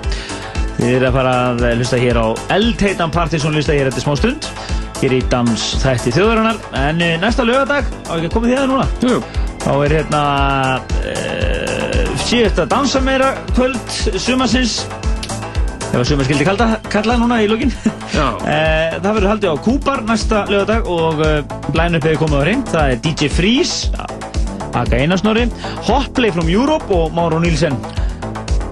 Þið 0.80 0.94
erum 0.96 1.08
að 1.10 1.18
fara 1.20 1.36
að 1.52 1.64
hlusta 1.76 2.02
hér 2.02 2.20
á 2.20 2.28
eldheitan 2.58 3.14
partysón 3.14 3.58
lista 3.58 3.78
hér 3.78 3.92
eftir 3.92 4.06
smá 4.06 4.16
stund, 4.18 4.50
hér 5.04 5.16
í 5.18 5.22
dans 5.30 5.68
þætti 5.84 6.16
þjóðurinnar, 6.18 6.62
en 6.82 7.06
eh, 7.06 7.16
næsta 7.22 7.46
lögadag, 7.46 7.94
á 8.10 8.12
ekki 8.18 8.32
að 8.32 8.36
koma 8.38 8.54
það 8.56 8.70
núna? 8.74 8.90
Jú. 9.06 9.22
Þá 9.62 9.72
er 9.76 9.98
hérna 10.00 10.22
uh, 10.82 12.14
síðasta 12.26 12.66
dansa 12.70 13.04
meira 13.06 13.36
kvöld 13.54 13.98
sumarsins, 14.18 14.80
ef 15.92 16.00
að 16.02 16.08
sumar 16.10 16.26
skildi 16.26 16.50
kalla, 16.50 16.74
kalla 16.90 17.20
núna 17.22 17.44
í 17.46 17.52
lókin. 17.52 17.76
Eh, 18.22 18.98
það 19.02 19.16
verður 19.16 19.30
haldið 19.32 19.54
á 19.54 19.58
Kúpar 19.66 20.04
næsta 20.06 20.44
lögadag 20.50 20.90
og 20.90 21.22
uh, 21.26 21.40
line-up 21.74 22.06
hefur 22.06 22.20
komið 22.26 22.38
á 22.38 22.44
hreint. 22.46 22.70
Það 22.70 22.94
er 22.94 23.02
DJ 23.06 23.30
Freeze, 23.34 24.08
Aka 24.78 25.00
Einarsnóri, 25.00 25.48
Hotplay 25.88 26.34
from 26.36 26.52
Europe 26.52 26.90
og 26.94 27.16
Máru 27.18 27.42
Nílsen. 27.42 27.78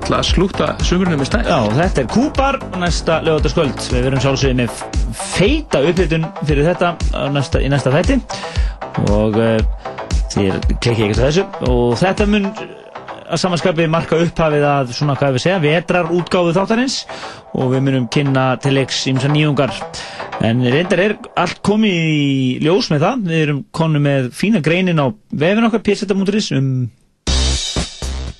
Það 0.05 0.17
að 0.19 0.25
slúta 0.29 0.69
sumurinn 0.85 1.21
með 1.21 1.31
stæð. 1.31 1.49
Já, 1.49 1.59
þetta 1.79 2.03
er 2.03 2.09
Kúpar 2.13 2.59
næsta 2.81 3.19
lögadagskvöld. 3.25 3.85
Við 3.93 4.07
verum 4.07 4.23
sjálfsögðið 4.25 4.59
með 4.61 4.83
feita 5.19 5.81
upphittun 5.85 6.27
fyrir 6.43 6.69
þetta 6.69 6.93
næsta, 7.33 7.61
í 7.61 7.71
næsta 7.73 7.93
þætti 7.93 8.19
og 9.13 9.37
uh, 9.39 9.57
þér 10.33 10.59
klikkið 10.77 11.05
ekkert 11.07 11.23
þessu 11.23 11.45
og 11.69 11.97
þetta 11.97 12.27
mun 12.29 12.51
að 13.29 13.41
samanskapi 13.43 13.85
marka 13.91 14.17
upphafið 14.23 14.65
að 14.65 14.93
svona 14.97 15.15
hvað 15.17 15.35
við 15.35 15.43
segja, 15.43 15.59
vetrar 15.61 16.09
útgáfu 16.13 16.53
þáttarins 16.55 17.03
og 17.59 17.73
við 17.73 17.83
munum 17.85 18.07
kynna 18.11 18.45
til 18.63 18.77
leiks 18.77 19.01
ímsa 19.11 19.29
nýjungar 19.31 19.73
en 20.47 20.63
reyndar 20.71 21.01
er 21.03 21.17
allt 21.39 21.59
komið 21.65 21.97
í 21.99 22.21
ljós 22.63 22.87
með 22.93 23.03
það 23.05 23.25
við 23.27 23.43
erum 23.43 23.59
konu 23.75 24.01
með 24.03 24.31
fína 24.37 24.63
greinin 24.63 25.01
á 25.03 25.11
vefin 25.31 25.67
okkar 25.67 25.83
pseta.is 25.83 26.53
um 26.55 26.71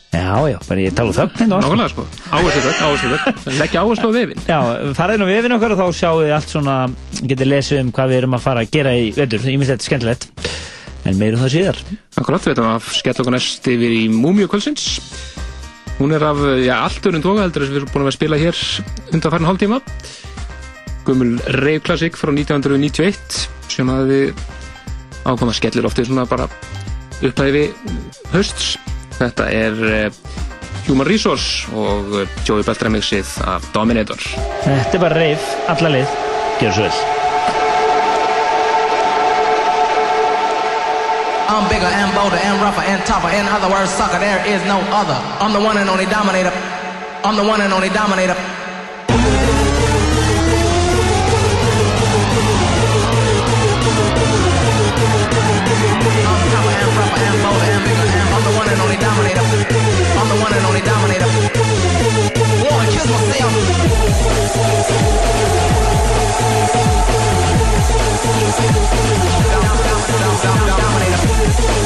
Já, 0.10 0.42
já, 0.50 0.58
bara 0.68 0.82
ég 0.82 0.94
tala 0.98 1.12
um 1.12 1.16
þögn 1.16 1.38
hérna. 1.38 1.58
Nákvæmlega 1.62 1.90
sko, 1.92 2.04
áherslu 2.34 2.62
þögn, 2.66 2.80
áherslu 2.86 3.10
þögn, 3.14 3.58
leggja 3.60 3.84
áherslu 3.84 4.10
á 4.10 4.14
vefin. 4.14 4.42
Já, 4.50 4.58
farið 4.98 5.20
inn 5.20 5.26
á 5.26 5.30
vefin 5.30 5.56
okkar 5.56 5.76
og 5.76 5.80
þá 5.80 6.00
sjáu 6.00 6.22
þið 6.24 6.34
allt 6.38 6.54
svona, 6.54 6.78
getið 7.22 7.52
lesið 7.52 7.82
um 7.84 7.92
hvað 7.94 8.12
við 8.12 8.22
erum 8.22 8.38
að 8.38 8.44
fara 8.46 8.64
að 8.66 8.74
gera 8.74 8.96
í 8.98 9.12
vetur, 9.16 9.46
ég 9.46 9.62
minnst 9.62 9.74
þetta 9.74 9.86
er 9.86 9.90
skemmtilegt, 9.90 10.28
en 11.06 11.22
meirum 11.22 11.44
það 11.44 11.54
síðar. 11.56 11.84
Akkurat, 12.18 12.46
við 12.46 12.56
ætlum 12.56 12.72
að 12.74 12.90
skella 12.98 13.26
okkur 13.26 13.38
næst 13.38 13.70
yfir 13.74 13.96
í 14.00 14.04
Múmiu 14.14 14.50
kvöldsins. 14.50 14.90
Hún 16.00 16.16
er 16.16 16.24
af, 16.24 16.38
já, 16.64 16.78
allt 16.80 17.04
öðrum 17.04 17.24
tóka 17.26 17.44
heldur 17.44 17.66
að 17.66 17.74
við 17.74 17.82
erum 17.82 17.90
búin 17.92 18.08
að 18.08 18.16
spila 18.16 18.40
hér 18.40 18.60
undan 19.12 19.34
farin 19.34 19.50
hálftíma. 19.50 19.80
Gummul 21.04 21.34
Rave 21.60 21.82
Classic 21.84 22.16
frá 22.16 22.32
1991 22.32 23.42
sem 23.68 23.92
að 23.92 24.14
við 24.14 24.44
ákvæmum 25.26 25.52
að 25.52 25.58
skellir 25.60 25.90
oftið 25.90 26.10
svona 26.12 26.26
bara 26.30 26.48
upphæfi 27.20 27.66
hösts. 28.32 28.72
Þetta 29.20 29.52
er 29.52 29.84
uh, 29.84 30.34
Human 30.88 31.08
Resource 31.10 31.68
og 31.76 32.16
Joey 32.48 32.64
Beltram 32.64 32.96
mixið 32.96 33.36
af 33.44 33.68
Dominator. 33.76 34.24
Þetta 34.64 34.96
er 34.96 35.08
bara 35.10 35.24
reif, 35.26 35.56
alla 35.68 35.98
lið, 36.00 36.20
gjör 36.64 36.78
svo 36.80 36.88
vel. 36.88 37.19
I'm 41.50 41.66
bigger 41.66 41.90
and 41.90 42.14
bolder 42.14 42.38
and 42.38 42.62
rougher 42.62 42.86
and 42.86 43.02
tougher. 43.10 43.34
In 43.34 43.48
other 43.50 43.74
words, 43.74 43.90
sucker, 43.90 44.20
there 44.20 44.38
is 44.46 44.62
no 44.70 44.78
other. 44.94 45.18
I'm 45.42 45.52
the 45.52 45.60
one 45.60 45.78
and 45.82 45.90
only 45.90 46.06
dominator. 46.06 46.54
I'm 47.26 47.36
the 47.36 47.44
one 47.44 47.60
and 47.60 47.74
only 47.74 47.90
dominator. 47.90 48.38
I'm 56.30 56.42
tougher 56.54 56.70
and 56.70 56.94
rougher 57.02 57.18
and 57.18 57.42
bolder 57.42 57.66
and 57.66 57.82
bigger 57.82 58.06
I'm 58.30 58.46
the 58.46 58.54
one 58.54 58.70
and 58.70 58.80
only 58.86 58.98
dominator. 59.02 59.42
I'm 60.22 60.30
the 60.30 60.38
one 60.46 60.54
and 60.54 60.66
only 60.70 60.86
dominator. 60.86 61.30
Kill 62.94 63.10
myself. 63.10 63.90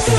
I'm 0.04 0.12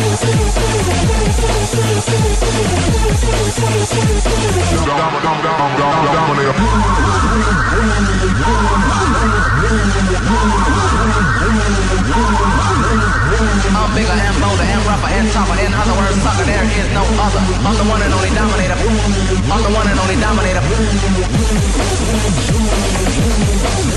bigger 13.93 14.09
and 14.09 14.41
bolder 14.41 14.63
and 14.65 14.81
rougher 14.89 15.13
and 15.13 15.29
tougher. 15.29 15.61
In 15.61 15.75
other 15.75 15.93
words, 16.01 16.17
sucker, 16.23 16.45
there 16.45 16.65
is 16.65 16.89
no 16.95 17.05
other. 17.21 17.41
I'm 17.45 17.77
the 17.77 17.85
one 17.85 18.01
and 18.01 18.15
only 18.15 18.31
dominator. 18.31 18.81
I'm 18.81 19.63
the 19.63 19.69
one 19.69 19.87
and 19.87 20.01
only 20.01 20.17
dominator. 20.17 20.65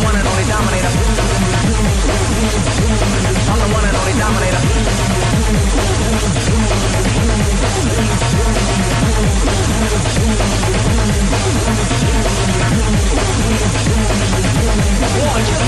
one 15.57 15.66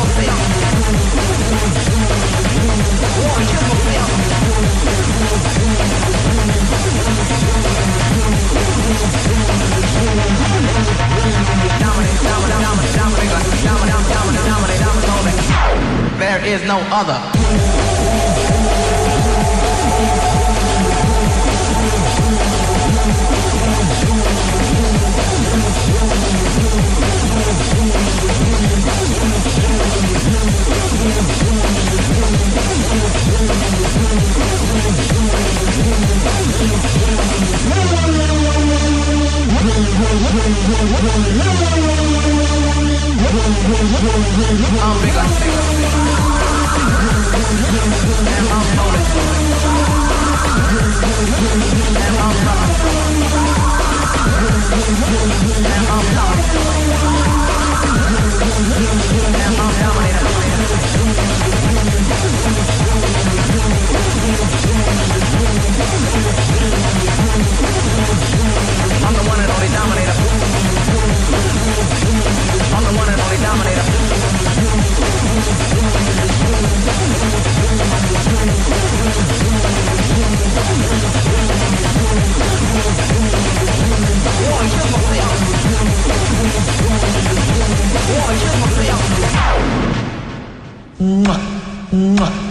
There 16.20 16.46
is 16.46 16.62
no 16.66 16.80
other. 16.92 18.59
I'm 40.12 40.18
bigger. 45.02 45.60
I'm 91.92 92.34
the 92.34 92.49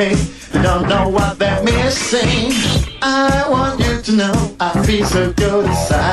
case 0.00 0.48
don't 0.52 0.88
know 0.88 1.08
what 1.10 1.38
they're 1.38 1.62
missing. 1.62 2.52
I 3.02 3.44
want 3.50 3.80
you 3.80 4.00
to 4.00 4.12
know 4.12 4.56
I 4.58 4.70
feel 4.86 5.04
so 5.04 5.30
good 5.34 5.66
inside. 5.66 6.09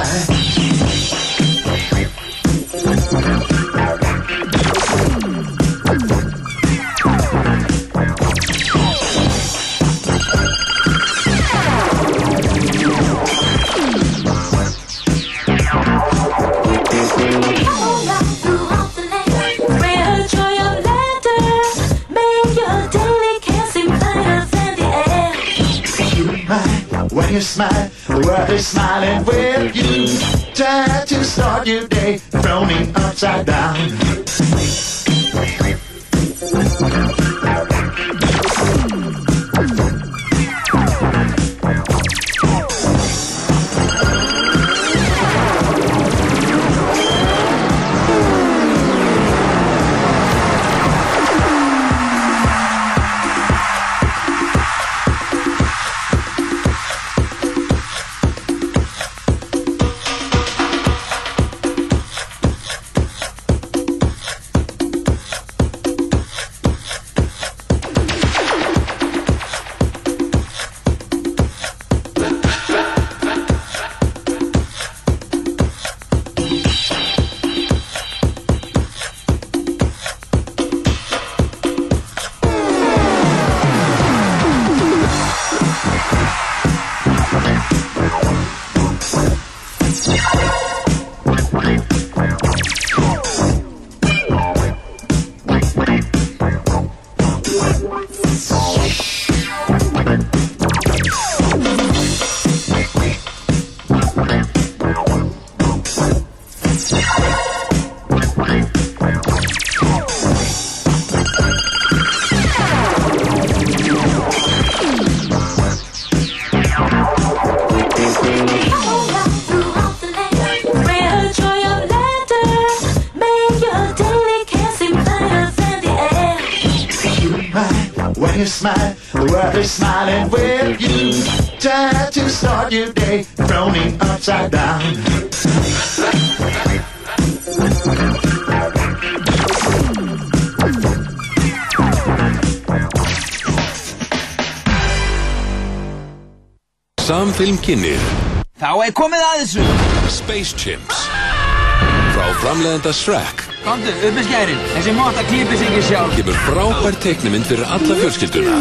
Framleiðenda 152.87 152.93
Shrek 152.93 153.43
Komdu, 153.65 153.91
upp 153.91 154.15
með 154.15 154.27
skærin 154.27 154.59
Þessi 154.75 154.93
móta 154.95 155.23
klípið 155.27 155.59
sig 155.59 155.71
ekki 155.71 155.83
sjálf 155.87 156.13
kemur 156.15 156.37
frábær 156.45 156.97
teiknumind 157.03 157.47
fyrir 157.47 157.65
alla 157.67 157.97
fjölskylduna 157.99 158.57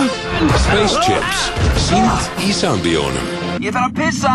Space 0.64 1.02
Chimps 1.04 1.42
Sýnt 1.86 2.42
í 2.42 2.54
sambíónum 2.56 3.28
Ég 3.62 3.74
þarf 3.74 3.90
að 3.90 3.94
pissa 4.00 4.34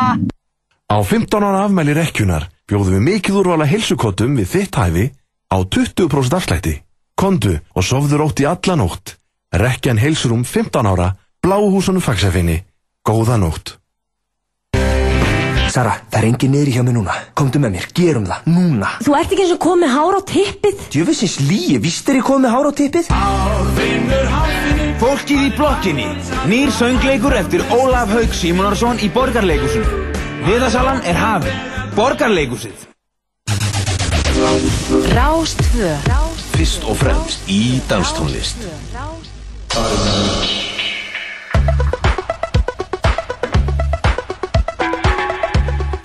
Á 0.92 0.98
15 1.08 1.48
ára 1.48 1.66
afmæli 1.66 1.96
rekkjunar 1.96 2.48
bjóðum 2.68 2.98
við 2.98 3.06
mikið 3.10 3.42
úrvala 3.42 3.68
heilsukottum 3.68 4.38
við 4.40 4.50
þitt 4.54 4.80
hæfi 4.80 5.06
á 5.52 5.58
20% 5.64 6.36
afslætti. 6.36 6.78
Kondu 7.16 7.58
og 7.76 7.84
sofðu 7.84 8.20
rótt 8.20 8.44
í 8.44 8.48
alla 8.48 8.76
nótt. 8.80 9.16
Rekkjan 9.56 10.00
heilsurum 10.00 10.44
15 10.44 10.88
ára, 10.88 11.14
bláhúsunum 11.44 12.04
fagsefinni. 12.04 12.64
Góða 13.08 13.40
nótt. 13.40 13.81
Sara, 15.72 15.94
það 16.12 16.20
er 16.20 16.26
engin 16.28 16.52
niðri 16.52 16.74
hjá 16.76 16.84
mér 16.84 16.96
núna. 16.98 17.14
Komdu 17.38 17.62
með 17.64 17.78
mér, 17.78 17.86
gerum 17.96 18.26
það, 18.28 18.48
núna. 18.52 18.90
Þú 19.06 19.16
ert 19.16 19.32
ekki 19.32 19.46
eins 19.46 19.54
og 19.56 19.62
komið 19.64 19.94
hár 19.96 20.18
á 20.20 20.22
tippið? 20.28 20.82
Djöfisins 20.92 21.38
líi, 21.48 21.78
víst 21.80 22.12
er 22.12 22.20
ég 22.20 22.28
komið 22.28 22.56
hár 22.58 22.68
á 22.68 22.72
tippið? 22.76 23.12
Fólkið 25.02 25.48
í 25.48 25.50
blokkinni 25.58 26.04
Nýr 26.52 26.70
söngleikur 26.76 27.34
eftir 27.34 27.64
Ólaf 27.74 28.12
Haug 28.14 28.36
Símonarsson 28.38 29.02
í 29.02 29.10
Borgarleikusinu 29.16 30.12
Viðasalan 30.46 31.02
er 31.10 31.18
hafin 31.18 31.58
Borgarleikusið 31.98 32.86
Rástvö 35.18 35.96
Fyrst 36.54 36.86
og 36.86 37.02
fremst 37.02 37.50
í 37.50 37.82
danstónlist 37.90 38.70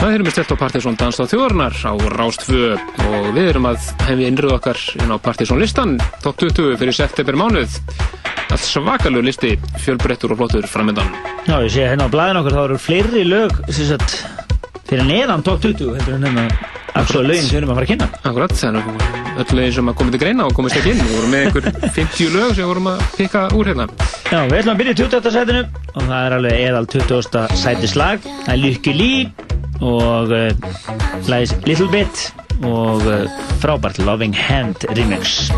Það 0.07 0.13
erum 0.15 0.27
við 0.29 0.35
stelt 0.37 0.53
á 0.55 0.61
Partíson 0.61 0.97
Danstáð 1.01 1.33
þjóðarnar 1.33 1.79
á 1.83 1.93
Rástfö 2.13 2.67
og 2.79 3.25
við 3.35 3.49
erum 3.51 3.65
að 3.67 3.89
hefði 4.07 4.29
innröð 4.31 4.53
okkar 4.55 4.83
inn 5.03 5.11
á 5.11 5.19
Partíson 5.19 5.59
listan. 5.59 5.97
Top 6.23 6.39
20 6.39 6.77
fyrir 6.79 6.95
september 6.95 7.35
mánuð. 7.41 7.75
All 8.55 8.61
svakalur 8.63 9.27
listi 9.27 9.57
fjölbrettur 9.83 10.37
og 10.37 10.39
flottur 10.39 10.71
framöndan 10.71 11.11
Já, 11.49 11.59
ég 11.59 11.73
sé 11.75 11.91
hérna 11.91 12.07
á 12.07 12.15
blæðin 12.15 12.39
okkur, 12.39 12.55
þá 12.55 12.63
eru 12.63 12.79
fleiri 12.79 13.27
lög 13.27 13.59
sagt, 13.75 14.21
fyrir 14.87 15.11
neðan 15.11 15.43
top 15.43 15.67
20 15.67 15.99
heldur 15.99 16.21
en 16.21 16.29
hérna 16.31 16.76
Axel 16.97 17.27
lögin 17.27 17.45
sem 17.45 17.57
við 17.57 17.61
erum 17.61 17.73
að 17.73 17.79
fara 17.79 17.87
að 17.87 17.91
kynna? 17.93 18.07
Akkurat, 18.31 18.55
þannig 18.57 18.87
að 18.87 19.43
öll 19.43 19.59
lögin 19.59 19.75
sem 19.77 19.91
að 19.91 19.97
komið 20.01 20.15
til 20.15 20.21
greina 20.23 20.47
og 20.47 20.55
komist 20.57 20.79
ekki 20.79 20.95
inn. 20.95 21.03
Við 21.03 21.17
vorum 21.19 21.35
með 21.35 21.45
einhver 21.47 21.67
50 21.99 22.33
lög 22.33 22.55
sem 22.55 22.63
við 22.63 22.71
vorum 22.71 22.89
að 22.93 23.03
pikka 23.19 23.43
úr 23.57 23.71
hérna. 23.71 23.87
Já, 24.31 24.39
við 24.47 24.57
ætlum 24.61 24.73
að 24.73 24.81
byrja 24.81 24.95
í 24.95 25.01
20. 25.03 25.29
sætinu 25.37 25.63
og 25.93 26.01
það 26.01 26.17
er 26.21 26.37
alveg 26.39 26.65
eðal 26.71 26.89
20. 26.95 27.59
sætislag. 27.63 28.31
Það 28.47 28.55
er 28.55 28.63
Lykke 28.63 28.97
Lí 28.97 29.11
og 29.85 30.33
uh, 30.33 30.49
lægis 31.29 31.55
Little 31.69 31.91
Bit 31.93 32.25
og 32.65 33.05
uh, 33.05 33.27
frábært 33.61 34.01
Loving 34.01 34.37
Hand 34.37 34.89
remix. 34.97 35.51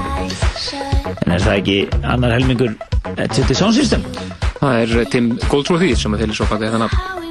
En 1.22 1.36
er 1.36 1.44
það 1.44 1.54
ekki 1.60 1.78
annar 2.02 2.34
helmingur 2.34 2.74
uh, 2.74 3.24
til 3.30 3.54
Sound 3.54 3.78
System? 3.78 4.02
Það 4.58 4.82
er 4.82 4.98
eh, 4.98 5.08
Tim 5.12 5.32
Goldrothy 5.46 5.94
sem 5.94 6.14
að 6.14 6.24
þeirri 6.24 6.38
svo 6.40 6.50
baka 6.50 6.66
þetta 6.66 6.82
nafn 6.82 7.27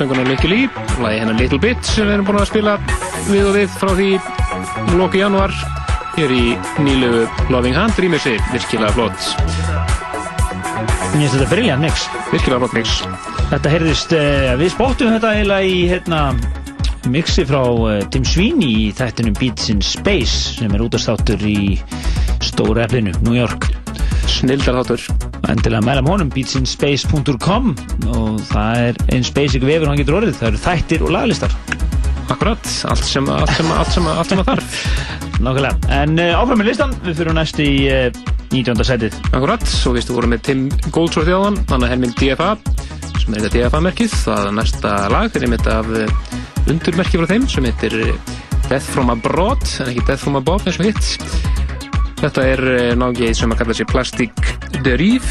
Söngunar 0.00 0.24
Likki 0.24 0.48
Lí, 0.48 0.62
lagi 1.02 1.18
hennar 1.20 1.36
Little 1.36 1.58
Bit 1.60 1.84
sem 1.84 2.06
við 2.08 2.14
erum 2.14 2.24
búin 2.24 2.38
að 2.40 2.46
spila 2.48 2.78
við 3.26 3.48
og 3.50 3.56
við 3.58 3.74
frá 3.74 3.90
því 3.98 4.06
loki 4.96 5.20
januar 5.20 5.52
hér 6.14 6.32
í 6.32 6.44
nýlegu 6.80 7.26
Loving 7.52 7.76
Hand 7.76 8.00
rýmissi, 8.00 8.32
virkilega 8.48 8.94
flott. 8.96 9.26
Mér 11.12 11.26
finnst 11.26 11.36
þetta 11.36 11.50
briljant 11.52 11.84
mix. 11.84 12.06
Virkilega 12.30 12.62
flott 12.62 12.78
mix. 12.78 12.96
Þetta 13.50 13.74
heyrðist, 13.74 14.16
uh, 14.16 14.48
við 14.62 14.72
spottum 14.72 15.12
þetta 15.18 15.36
eiginlega 15.36 15.68
í 15.68 15.78
hérna, 15.92 16.22
mixi 17.12 17.44
frá 17.50 17.60
uh, 17.60 18.00
Tim 18.08 18.24
Sweeney 18.24 18.86
í 18.86 18.90
þættinum 18.96 19.36
Beats 19.36 19.68
in 19.68 19.84
Space 19.84 20.56
sem 20.62 20.72
er 20.72 20.86
útastáttur 20.86 21.44
í 21.44 21.76
stóra 22.40 22.88
eflinu, 22.88 23.12
New 23.20 23.36
York. 23.36 23.68
Snildar 24.24 24.80
þáttur. 24.80 25.19
Endilega 25.50 25.82
meðlam 25.82 26.08
honum, 26.10 26.28
beatsinspace.com 26.30 27.72
og 28.12 28.42
það 28.52 28.82
er 28.84 28.98
eins 29.16 29.30
basic 29.34 29.64
vefur 29.66 29.90
hann 29.90 29.98
getur 29.98 30.20
orðið, 30.20 30.36
það 30.38 30.50
eru 30.52 30.60
þættir 30.64 31.06
og 31.06 31.14
laglistar. 31.16 31.56
Akkurat, 32.30 32.68
allt 32.86 33.06
sem, 33.08 33.26
allt 33.34 33.56
sem, 33.58 33.70
allt 33.74 33.90
sem, 33.90 34.06
allt 34.06 34.30
sem 34.30 34.42
að 34.42 34.50
þarf. 34.52 34.76
Nákvæmlega. 35.44 35.90
En 35.96 36.20
uh, 36.20 36.36
áfram 36.38 36.60
með 36.60 36.68
listan, 36.70 36.92
við 37.02 37.16
fyrir 37.18 37.34
næst 37.34 37.58
í 37.64 37.70
uh, 37.90 38.20
19. 38.52 38.84
setið. 38.86 39.16
Akkurat, 39.32 39.64
svo 39.66 39.94
viðstu 39.96 40.14
voru 40.14 40.30
með 40.30 40.44
Tim 40.46 40.62
Goldsworth 40.94 41.26
þjóðan, 41.26 41.58
hann 41.72 41.86
er 41.86 41.92
helming 41.94 42.14
DFA, 42.20 42.52
sem 43.18 43.34
er 43.34 43.48
þetta 43.48 43.54
DFA-merkið. 43.56 44.14
Það 44.22 44.50
næsta 44.60 44.94
lag 45.10 45.34
er 45.34 45.48
einmitt 45.48 45.70
af 45.72 45.90
uh, 45.90 46.14
undurmerki 46.70 47.18
frá 47.18 47.32
þeim 47.32 47.50
sem 47.50 47.66
heitir 47.66 47.98
uh, 48.04 48.36
Death 48.68 48.86
from 48.94 49.10
Abroad, 49.10 49.66
en 49.82 49.90
ekki 49.90 50.06
Death 50.06 50.22
from 50.22 50.38
Above 50.38 50.70
eins 50.70 50.78
og 50.78 50.86
hitt. 50.92 51.10
Þetta 52.20 52.42
er 52.44 52.60
nágið 53.00 53.32
sem 53.38 53.50
að 53.50 53.62
kalla 53.62 53.74
sér 53.78 53.88
Plastic 53.88 54.39
Derive. 54.82 55.26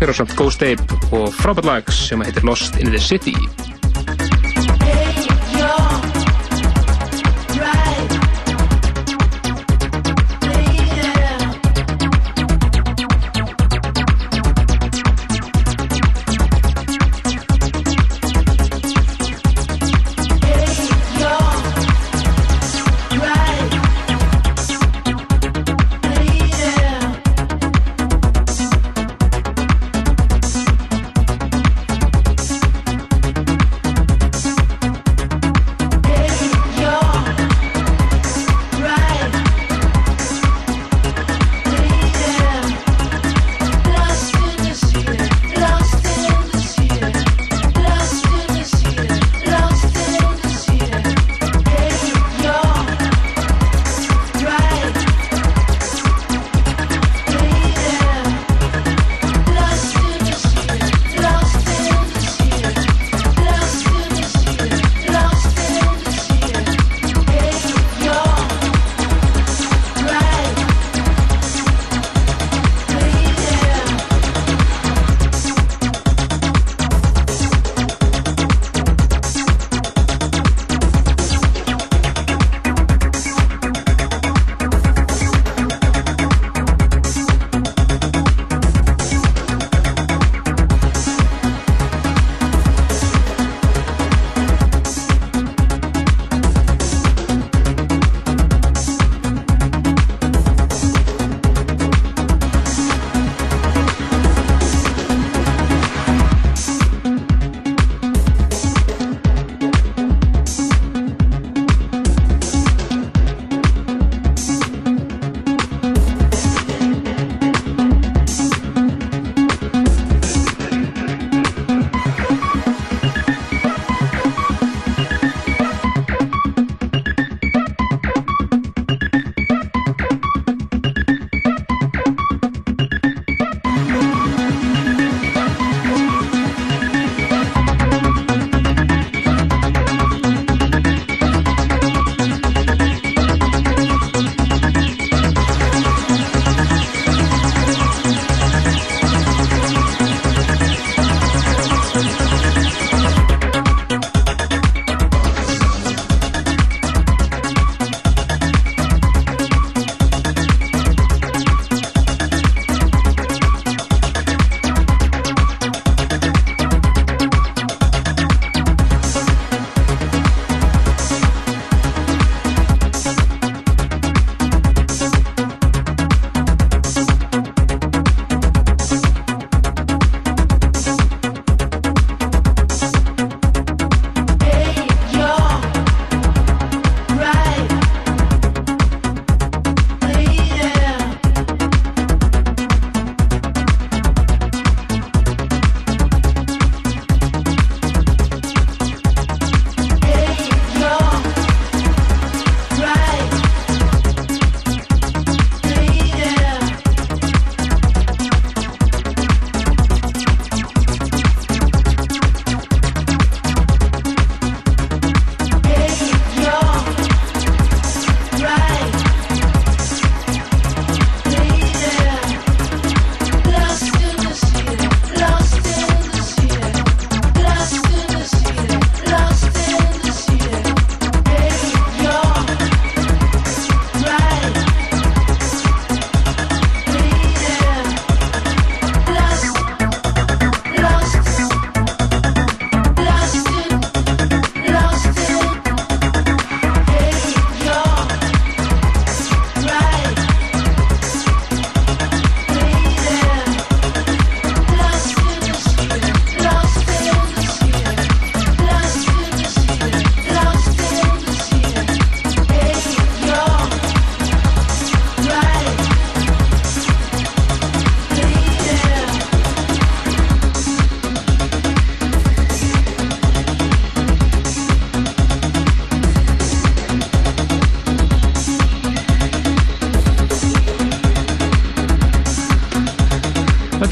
Hér 0.00 0.10
á 0.10 0.14
samt 0.16 0.34
Ghost 0.38 0.62
Ape 0.62 0.82
og 1.12 1.34
frábært 1.36 1.66
lag 1.68 1.90
sem 1.92 2.22
heitir 2.24 2.46
Lost 2.46 2.78
in 2.80 2.88
the 2.94 3.00
City. 3.00 3.36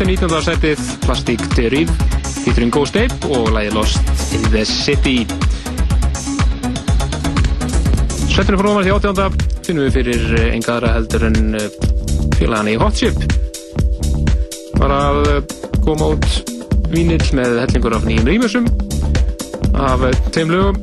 19. 0.08 0.40
setið 0.40 0.80
Plastic 1.04 1.42
Deriv 1.52 1.90
featuring 2.40 2.70
Ghost 2.72 2.94
Ape 2.96 3.28
og 3.28 3.50
lagi 3.52 3.68
Lost 3.74 4.32
in 4.32 4.46
the 4.54 4.62
City 4.64 5.18
Svettinu 8.32 8.56
frá 8.56 8.70
því 8.78 8.94
18. 8.94 9.36
finnum 9.66 9.84
við 9.84 9.98
fyrir 9.98 10.24
eh, 10.38 10.46
enga 10.56 10.78
aðra 10.78 10.94
heldur 10.94 11.26
en 11.28 11.58
eh, 11.60 11.66
félagana 12.38 12.72
í 12.72 12.78
Hot 12.80 12.96
Chip 12.96 13.20
var 14.80 14.94
að 14.96 15.20
eh, 15.34 15.54
koma 15.84 16.08
út 16.14 16.54
vínill 16.88 17.28
með 17.36 17.58
hellingur 17.66 17.98
af 17.98 18.08
nýjum 18.08 18.32
rýmjössum 18.32 18.70
af 19.76 20.08
tveim 20.32 20.54
lögum 20.54 20.80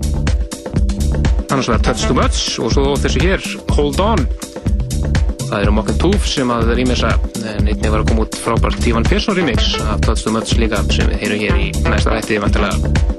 annars 1.49 1.71
var 1.73 1.81
Touch 1.81 2.05
Too 2.05 2.19
Much 2.19 2.59
og 2.61 2.77
svo 2.77 2.93
þessi 2.93 3.25
hér 3.25 3.49
Hold 3.73 4.05
On 4.05 4.21
það 5.47 5.63
eru 5.63 5.79
Mock 5.79 5.95
and 5.95 6.05
Tooth 6.05 6.29
sem 6.29 6.53
að 6.53 6.75
rýmessa 6.77 7.17
en 7.65 7.73
einnig 7.73 7.91
var 7.91 8.03
að 8.03 8.11
koma 8.11 8.25
út 8.27 8.37
frábært 8.37 8.77
Tívan 8.83 9.07
Persson 9.09 9.37
remix 9.39 9.73
af 9.81 10.05
Touch 10.05 10.21
Too 10.25 10.35
Much 10.35 10.53
líka 10.61 10.83
sem 10.93 11.09
við 11.09 11.25
heyrum 11.25 11.43
hér 11.47 11.59
í 11.65 11.73
næsta 11.89 12.13
rætti 12.13 12.41
vantilega 12.43 13.14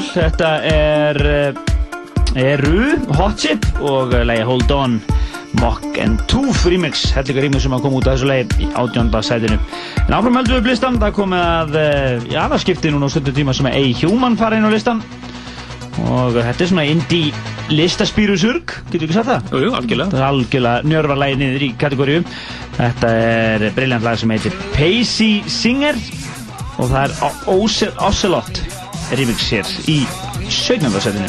cool. 0.00 0.14
Þetta 0.14 0.50
er, 0.64 1.18
eh, 1.26 2.44
eru 2.54 2.96
Hot 3.18 3.38
Chip 3.38 3.66
og 3.80 4.14
eh, 4.14 4.24
lagi 4.24 4.44
Hold 4.46 4.72
On 4.72 4.98
Mock 5.60 5.98
and 5.98 6.20
Tooth 6.30 6.66
remix. 6.70 7.08
Hellinga 7.14 7.44
remix 7.44 7.64
sem 7.66 7.74
að 7.74 7.86
koma 7.86 8.00
út 8.00 8.08
af 8.08 8.18
þessu 8.18 8.28
lagi 8.30 8.66
í 8.66 8.68
átjónda 8.78 9.22
sætinu. 9.26 9.58
En 10.06 10.14
áfram 10.16 10.38
höldum 10.38 10.56
við 10.56 10.60
upp 10.60 10.70
listan. 10.70 11.00
Það 11.02 11.16
komið 11.18 11.46
að, 11.46 11.80
eh, 11.80 12.28
já 12.30 12.42
það 12.48 12.62
skipti 12.64 12.92
núna 12.92 13.10
á 13.10 13.10
stundu 13.10 13.34
tíma 13.34 13.54
sem 13.54 13.66
að 13.66 13.78
A-Human 13.80 14.36
fara 14.36 14.56
inn 14.56 14.68
á 14.68 14.70
listan. 14.70 15.02
Og 16.00 16.32
þetta 16.32 16.60
er 16.60 16.70
svona 16.70 16.86
indie 16.86 17.32
listaspírusurg, 17.68 18.72
getur 18.90 19.06
við 19.06 19.10
ekki 19.10 19.18
sagt 19.18 19.28
það? 19.28 19.60
Jú, 19.60 19.74
algjörlega. 19.74 20.10
Það 20.10 20.20
er 20.20 20.28
algjörlega 20.30 20.82
njörvarlægi 20.86 21.36
niður 21.36 21.66
í 21.66 21.70
kategóriu. 21.76 22.24
Þetta 22.78 23.08
er 23.10 23.70
briljant 23.76 24.06
lag 24.06 24.18
sem 24.18 24.30
heitir 24.30 24.54
Pacey 24.72 25.42
Singer 25.46 25.98
og 26.78 26.88
það 26.88 27.02
er 27.04 27.12
Ocelot 28.00 28.59
remix 29.10 29.48
hér 29.50 29.66
í 29.90 30.06
17. 30.48 31.00
setinu. 31.00 31.28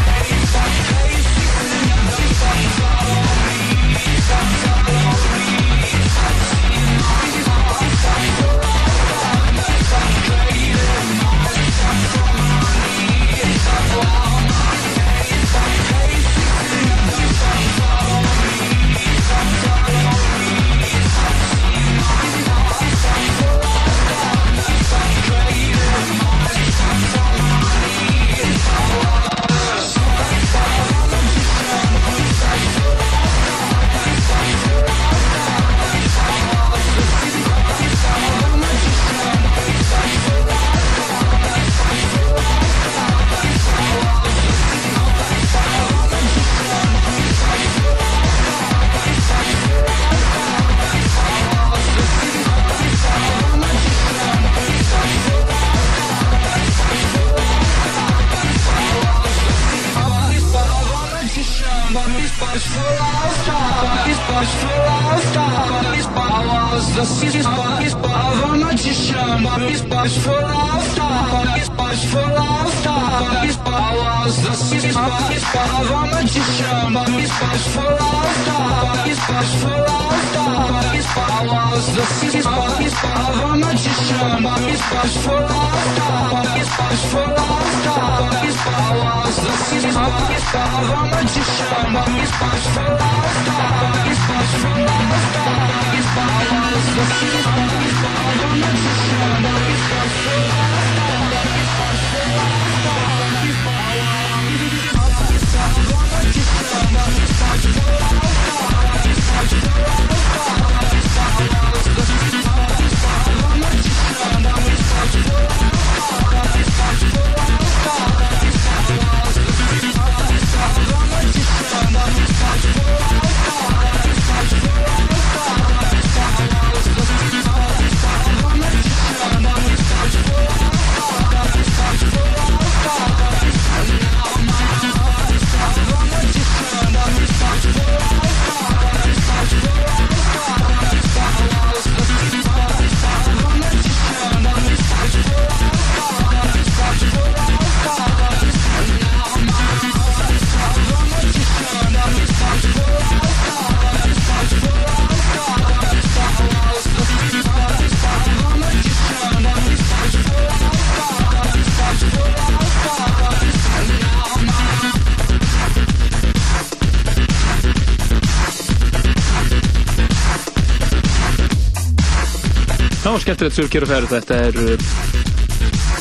Skemmtilegt 173.31 173.55
surkjör 173.55 173.85
og 173.85 173.87
ferð. 173.87 174.09
Þetta 174.11 174.37
er 174.43 174.57
uh, 174.59 174.81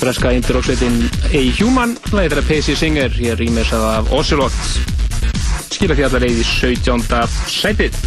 breska 0.00 0.30
indie-rocksveitin 0.34 0.96
A-Human. 1.30 1.92
Læðið 2.10 2.32
þeirra 2.32 2.42
Pacey 2.48 2.74
Singer, 2.74 3.12
hér 3.14 3.38
rýmisað 3.38 3.84
af 3.86 4.08
Ocelot. 4.18 4.56
Skila 5.70 5.94
því 5.94 6.06
allar 6.08 6.24
leið 6.24 6.40
í 6.42 6.46
17. 6.48 7.04
sætið. 7.54 8.00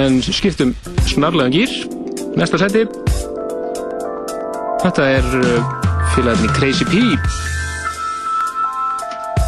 En 0.00 0.16
skiptum 0.24 0.72
snarlega 1.10 1.52
gýr. 1.52 1.76
Næsta 2.40 2.62
sæti. 2.62 2.86
Þetta 4.86 5.10
er 5.18 5.30
uh, 5.42 5.76
félagarni 6.14 6.48
Crazy 6.56 6.88
P. 6.88 7.04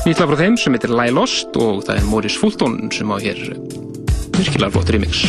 Nýtla 0.05 0.29
frá 0.29 0.37
þeim 0.45 0.61
sem 0.61 0.77
heitir 0.77 0.93
Lie 0.93 1.17
Lost 1.17 1.57
og 1.57 1.81
það 1.89 1.97
er 1.97 2.07
Morris 2.13 2.37
Fulton 2.37 2.93
sem 2.93 3.09
á 3.09 3.17
hér 3.25 3.43
uh, 3.57 3.67
virkilega 4.37 4.75
flott 4.77 4.93
remix. 4.93 5.25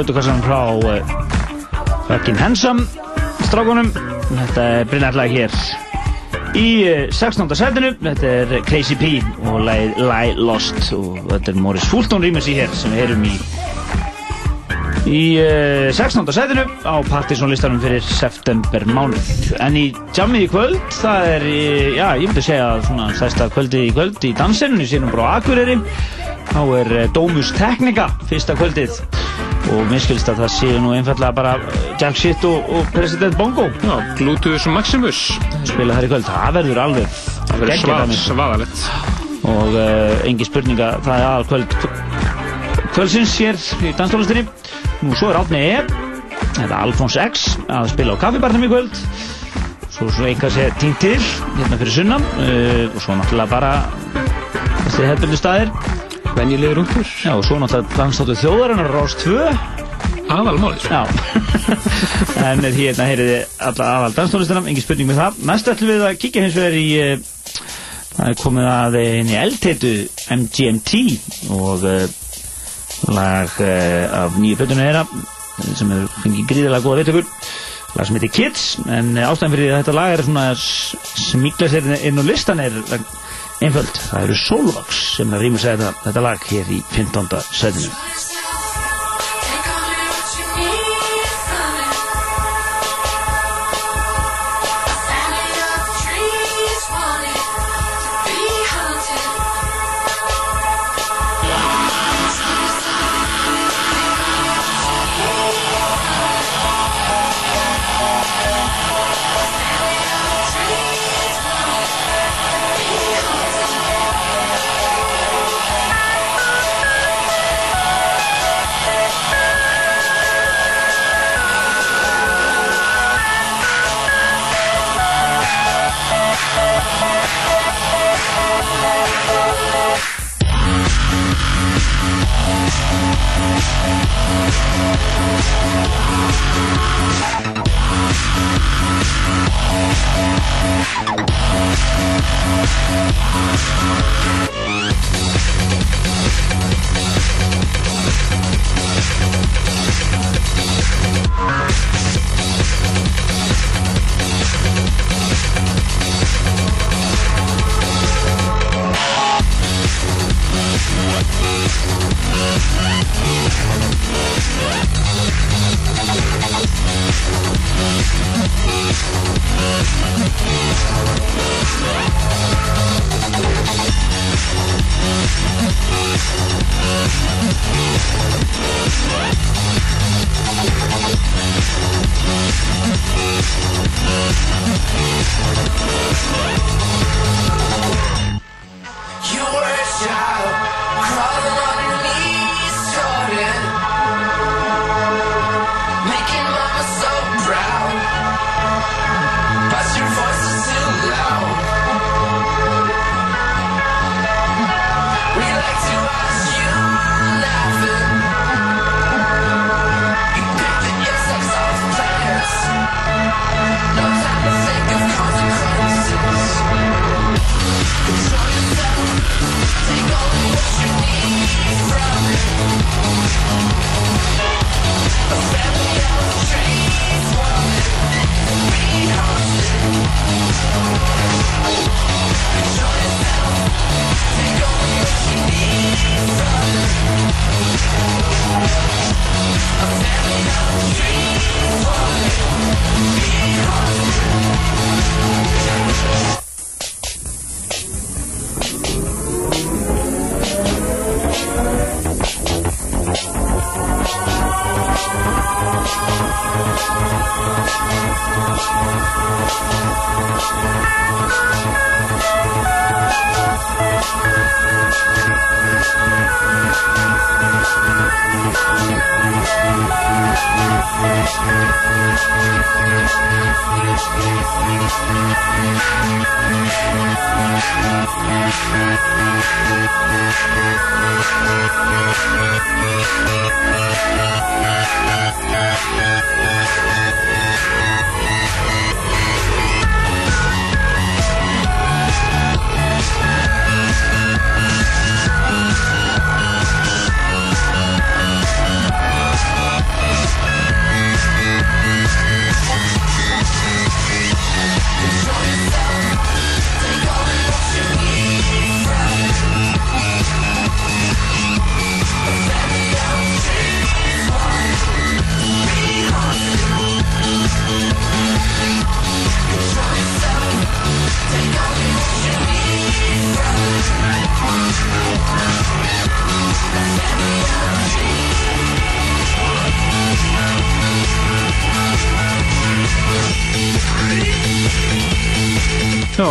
Blötukassanum 0.00 0.42
frá 0.48 0.60
Fucking 2.08 2.40
Handsome 2.40 2.88
strákunum. 3.50 3.90
Þetta 4.30 4.64
er 4.64 4.84
brinnarlega 4.88 5.32
hér 5.34 5.54
í 6.56 6.68
uh, 6.86 7.02
16. 7.12 7.50
setinu. 7.58 7.90
Þetta 8.00 8.30
er 8.30 8.54
Crazy 8.68 8.96
P 8.98 9.18
og 9.44 9.64
lagið 9.66 10.00
Lie 10.06 10.36
Lost 10.38 10.78
og 10.96 11.18
þetta 11.26 11.52
er 11.52 11.60
Morris 11.60 11.88
Fulton 11.90 12.24
rýmis 12.24 12.48
í 12.50 12.56
hér 12.60 12.72
sem 12.78 12.94
við 12.94 13.04
heyrum 13.04 13.26
í 13.28 13.34
í 15.10 15.22
uh, 15.42 15.90
16. 15.96 16.32
setinu 16.36 16.64
á 16.86 16.94
Partisan 17.10 17.52
listanum 17.52 17.82
fyrir 17.82 18.04
september 18.06 18.86
mánuð. 18.88 19.52
En 19.60 19.76
í 19.76 19.88
jammið 20.16 20.46
í 20.46 20.50
kvöld, 20.52 20.80
það 21.00 21.30
er, 21.34 21.46
já, 21.98 22.06
ég 22.22 22.28
myndi 22.30 22.46
segja 22.46 22.72
svona 22.86 23.10
stærsta 23.18 23.50
kvöldið 23.52 23.88
í 23.88 23.94
kvöld 23.96 24.28
í 24.30 24.34
dansinu, 24.38 24.80
við 24.80 24.94
sínum 24.94 25.12
frá 25.12 25.26
Akureyri. 25.40 25.80
Þá 26.50 26.62
er 26.80 26.96
eh, 26.98 27.08
Domus 27.14 27.52
Technica 27.54 28.08
fyrsta 28.30 28.56
kvöldið 28.58 28.96
og 29.70 29.84
mér 29.90 30.00
skilst 30.02 30.28
að 30.32 30.40
það 30.42 30.52
séu 30.56 30.80
nú 30.82 30.92
einfallega 30.96 31.34
bara 31.36 31.52
eh, 31.60 31.82
Jack 32.00 32.16
Shit 32.18 32.44
og, 32.48 32.70
og 32.74 32.88
President 32.94 33.36
Bongo. 33.38 33.66
Já, 33.84 33.96
Gluteus 34.18 34.66
Maximus. 34.72 35.20
Spila 35.68 35.98
þær 35.98 36.08
í 36.08 36.10
kvöld, 36.14 36.26
það 36.28 36.56
verður 36.60 36.80
alveg 36.86 37.18
Það 37.50 37.56
verður 37.64 37.82
svað, 37.84 38.02
dæmi. 38.04 38.20
svaðalegt. 38.24 38.84
Og 39.50 39.72
uh, 39.72 40.26
engi 40.28 40.46
spurninga, 40.48 40.88
það 41.04 41.14
er 41.16 41.26
aðal 41.30 41.46
kvöld 41.50 41.76
kvöldsins 42.90 43.36
hér 43.40 43.60
í 43.86 43.92
danstólastinni. 43.96 44.42
Nú 45.06 45.14
svo 45.16 45.30
er 45.30 45.38
Átni 45.40 45.60
E, 45.62 45.76
þetta 46.56 46.66
er 46.66 46.74
Alfons 46.80 47.16
X 47.22 47.46
að 47.70 47.92
spila 47.94 48.16
á 48.18 48.22
kaffibarnum 48.24 48.66
í 48.66 48.70
kvöld. 48.72 48.98
Svo, 49.90 50.08
svo 50.12 50.26
einhvað 50.28 50.54
sé 50.56 50.66
tínt 50.80 51.00
til 51.02 51.16
hérna 51.58 51.78
fyrir 51.80 51.94
sunnan 52.00 52.26
uh, 52.40 52.84
og 52.90 53.00
svo 53.04 53.16
náttúrulega 53.18 53.50
bara 53.52 53.72
þessi 54.86 55.08
hefðbundu 55.08 55.38
staðir. 55.40 55.72
Venjulegur 56.36 56.82
útfur. 56.84 57.06
Já, 57.24 57.32
og 57.34 57.44
svo 57.46 57.58
náttúrulega 57.60 57.96
danstóttu 57.98 58.36
þjóðarinnar 58.40 58.90
Rás 58.94 59.16
2. 59.20 59.36
Aðalmálið. 60.30 60.84
Já. 60.86 61.02
en 62.50 62.62
hérna 62.76 63.08
heyriði 63.08 63.38
alla 63.66 63.88
aðal 63.96 64.14
danstónlistina, 64.18 64.62
engin 64.70 64.84
spurning 64.84 65.10
með 65.10 65.20
það. 65.24 65.40
Næst 65.50 65.70
ætlum 65.72 65.92
við 65.92 66.04
að 66.06 66.18
kíkja 66.22 66.44
hins 66.46 66.58
vegar 66.58 66.78
í, 66.78 66.86
uh, 67.02 67.64
það 68.14 68.30
er 68.30 68.38
komið 68.44 68.70
að 68.74 68.98
inn 69.02 69.32
í 69.32 69.38
eldheitu 69.40 69.92
MGMT 70.36 71.02
og 71.56 71.88
uh, 71.88 72.06
lag 73.16 73.58
uh, 73.64 74.22
af 74.22 74.38
nýju 74.38 74.60
plötunum 74.60 74.86
þeirra 74.86 75.04
sem 75.76 75.90
hefur 75.92 76.22
fengið 76.22 76.46
gríðilega 76.48 76.84
góða 76.84 77.02
viðtökur 77.02 77.26
lag 77.96 78.06
sem 78.06 78.16
heitir 78.16 78.32
Kids 78.34 78.66
en 78.86 79.16
ástæðan 79.18 79.54
fyrir 79.56 79.72
að 79.74 79.82
þetta 79.82 79.96
lag 79.96 80.14
er 80.14 80.22
svona 80.24 80.44
smíkla 80.60 81.68
sér 81.72 81.88
inn 81.98 82.22
á 82.22 82.24
listan 82.24 82.62
er 82.62 82.76
einföld, 83.64 83.92
það 84.10 84.28
eru 84.28 84.38
Solvax 84.44 85.02
sem 85.16 85.34
rýmur 85.42 85.62
segja 85.62 85.92
þetta, 86.04 86.24
lag 86.24 86.48
hér 86.52 86.72
í 86.72 86.80
15. 86.94 87.44
setinu 87.52 88.09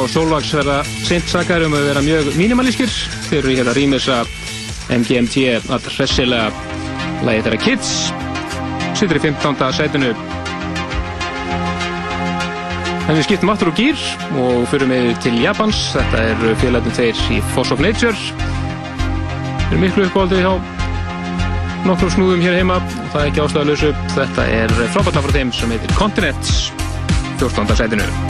Solvax 0.09 0.53
verða 0.57 0.79
sent 1.05 1.29
sakar 1.29 1.61
um 1.65 1.75
að 1.77 1.85
vera 1.91 2.01
mjög 2.01 2.31
mínimalískir. 2.39 2.89
Þeir 3.27 3.39
eru 3.43 3.55
hérna 3.59 3.73
að 3.73 3.77
rýmisa 3.77 4.15
MGMT 4.89 5.43
að 5.69 5.89
hressilega 5.93 6.49
lagi 7.27 7.43
þeirra 7.45 7.59
Kids. 7.61 7.91
Sittur 8.97 9.19
í 9.19 9.23
15. 9.27 9.61
sætinu. 9.77 10.09
En 13.09 13.17
við 13.17 13.23
skiptum 13.25 13.53
aftur 13.53 13.71
úr 13.71 13.77
gýr 13.77 14.01
og 14.41 14.65
fyrir 14.69 14.89
með 14.89 15.11
til 15.25 15.35
Japans. 15.43 15.83
Þetta 15.93 16.25
er 16.31 16.57
félagin 16.63 16.97
þeir 16.97 17.23
í 17.35 17.39
Force 17.53 17.73
of 17.73 17.85
Nature. 17.85 18.17
Þeir 18.17 19.71
eru 19.75 19.83
miklu 19.85 20.09
uppáhaldið 20.09 20.43
hjá 20.45 20.51
nokkrum 21.85 22.11
snúðum 22.15 22.43
hér 22.43 22.59
heima 22.59 22.81
og 22.81 23.13
það 23.13 23.21
er 23.21 23.29
ekki 23.31 23.45
ástæðalösu. 23.45 23.93
Þetta 24.17 24.49
er 24.57 24.75
frábært 24.95 25.21
frá 25.21 25.37
þeim 25.37 25.55
sem 25.61 25.77
heitir 25.77 25.95
Continents, 26.01 26.59
14. 27.41 27.77
sætinu. 27.77 28.28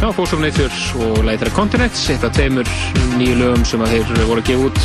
Force 0.00 0.36
of 0.36 0.42
Nature 0.44 0.70
og 1.02 1.22
þeirra 1.24 1.54
Continents, 1.56 2.04
eitt 2.12 2.24
af 2.26 2.34
tveimur 2.36 2.68
nýju 3.16 3.38
lögum 3.40 3.64
sem 3.68 3.82
að 3.82 3.96
þeir 3.96 4.26
voru 4.28 4.42
að 4.42 4.50
gefa 4.50 4.68
út 4.70 4.82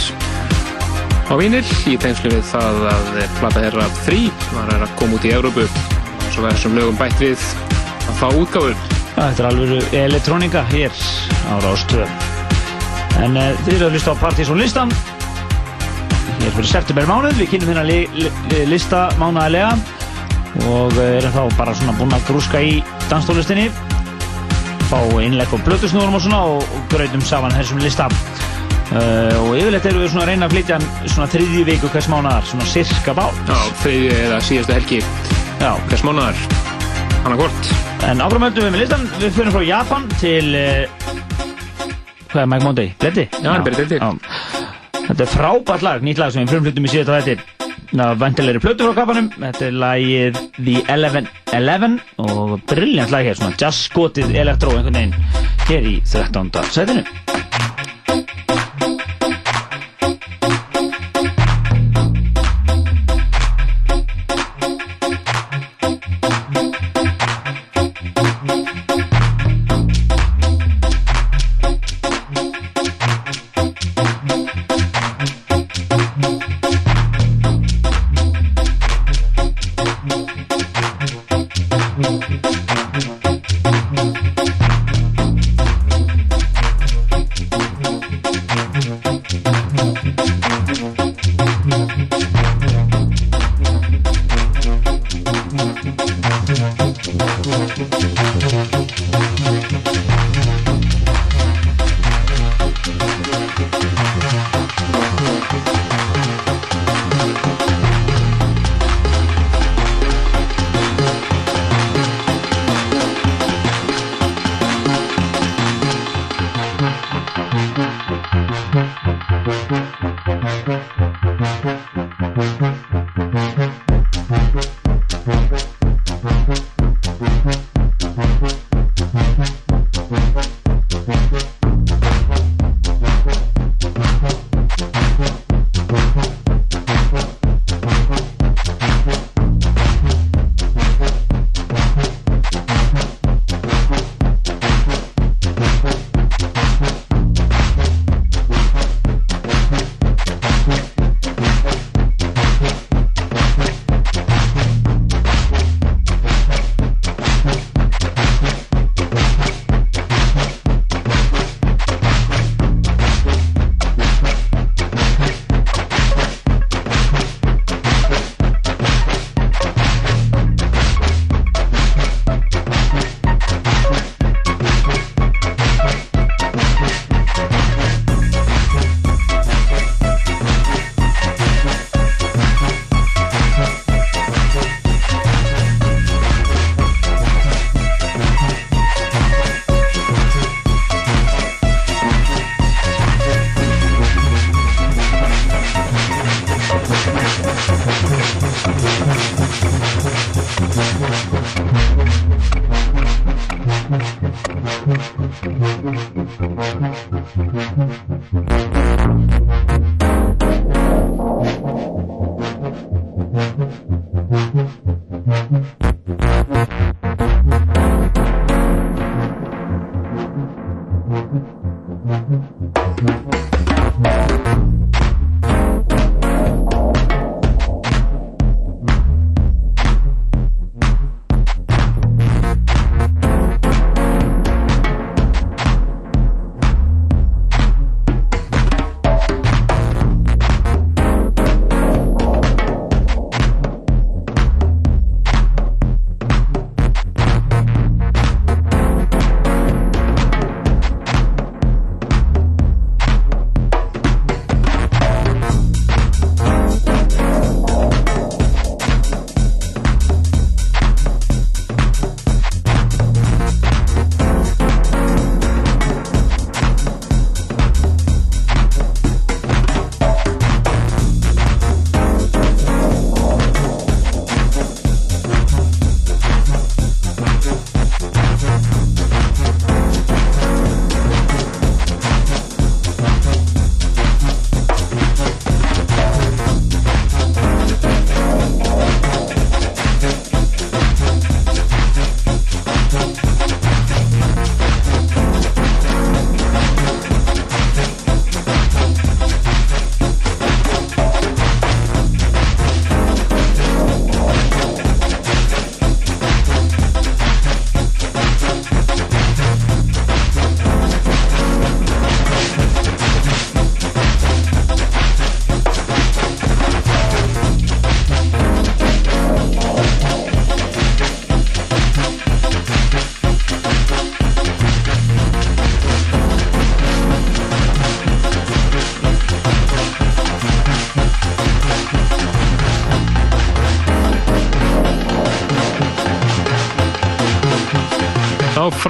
á 1.31 1.33
vinil 1.39 1.65
í 1.87 1.97
tengslu 1.99 2.31
við 2.31 2.47
það 2.51 2.81
að 2.93 3.11
plata 3.41 3.65
þeirra 3.67 3.91
Free 4.05 4.31
var 4.55 4.73
að 4.77 4.95
koma 4.99 5.19
út 5.19 5.27
í 5.27 5.35
Európu 5.35 5.67
svo 6.31 6.47
var 6.47 6.55
þessum 6.55 6.79
lögum 6.79 6.99
bætt 6.99 7.19
við 7.21 7.45
að 8.07 8.17
fá 8.23 8.27
útgáfu 8.31 8.73
Já, 9.11 9.25
þetta 9.27 9.41
er 9.43 9.47
alveg 9.49 9.95
elektrónika 9.99 10.61
hér 10.69 10.93
á 11.51 11.53
Rástöð. 11.65 12.11
En 13.19 13.35
uh, 13.35 13.49
þið 13.65 13.73
eru 13.73 13.87
að 13.89 13.97
hlusta 13.97 14.13
á 14.15 14.21
Partís 14.21 14.51
og 14.53 14.59
listan. 14.59 14.93
Hér 16.39 16.53
fyrir 16.55 16.69
september 16.69 17.09
mánuð, 17.09 17.35
við 17.41 17.51
kynum 17.51 17.73
hérna 17.73 17.83
li, 17.85 17.99
li, 18.15 18.31
lista 18.71 19.09
mánuðarlega 19.19 19.73
og 20.71 20.95
uh, 20.95 21.03
erum 21.19 21.35
þá 21.35 21.57
bara 21.59 21.75
svona 21.75 21.97
búin 21.99 22.15
að 22.15 22.23
grúska 22.29 22.63
í 22.63 22.77
danstólistinni, 23.11 23.67
fá 24.91 24.99
innlegg 25.23 25.53
og 25.55 25.61
blötusnúrum 25.65 26.17
og 26.17 26.23
svona 26.23 26.41
og, 26.51 26.65
og 26.75 26.87
gröðum 26.91 27.23
saman 27.23 27.53
þessum 27.55 27.79
lista. 27.83 28.09
Uh, 28.91 29.31
og 29.45 29.53
yfirleitt 29.55 29.85
erum 29.87 30.03
við 30.03 30.09
svona 30.11 30.25
að 30.25 30.31
reyna 30.33 30.47
að 30.49 30.55
flytja 30.57 30.77
hann 30.79 31.11
svona 31.13 31.27
þriðju 31.31 31.61
viku 31.69 31.91
hvers 31.93 32.09
mánuðar, 32.11 32.49
svona 32.49 32.67
sirka 32.67 33.15
bát. 33.15 33.37
Já, 33.47 33.55
þriðju 33.85 34.17
eða 34.25 34.41
síðastu 34.43 34.75
helgi 34.75 34.99
Já. 35.61 35.69
hvers 35.87 36.03
mánuðar, 36.03 36.43
annarkvort. 37.21 37.71
En 38.09 38.25
áfram 38.25 38.47
höldum 38.49 38.67
við 38.67 38.75
með 38.75 38.83
listan, 38.83 39.07
við 39.21 39.33
fyrir 39.37 39.55
frá 39.55 39.63
Japan 39.69 40.11
til, 40.19 40.51
uh, 40.59 41.15
hvað 42.33 42.43
er 42.43 42.51
Mike 42.51 42.67
Monday? 42.67 42.93
Bletti? 42.99 43.27
Já, 43.39 43.47
hann 43.47 43.63
er 43.63 43.65
Bletti. 43.69 44.03
Þetta 45.07 45.23
er 45.23 45.33
frábært 45.37 45.87
lag, 45.87 46.03
nýtt 46.03 46.19
lag 46.19 46.35
sem 46.35 46.43
við 46.43 46.57
frumflutum 46.57 46.91
í 46.91 46.95
síðan 46.97 47.23
þetta. 47.29 47.60
Það 47.91 48.07
var 48.07 48.19
vantilegri 48.21 48.61
plötu 48.63 48.85
frá 48.87 48.93
kapanum, 49.01 49.25
þetta 49.35 49.65
er 49.67 49.73
lagið 49.81 50.37
The 50.55 50.75
Eleven 50.93 51.25
Eleven 51.51 51.97
og 52.23 52.53
brilljant 52.71 53.11
lag 53.11 53.27
hér, 53.27 53.35
svona 53.35 53.59
jazz 53.59 53.83
skotið 53.89 54.31
elektró 54.45 54.77
einhvern 54.77 54.95
veginn 54.95 55.17
hér 55.67 55.91
í 55.91 55.97
13. 56.07 56.71
sætinu. 56.71 57.03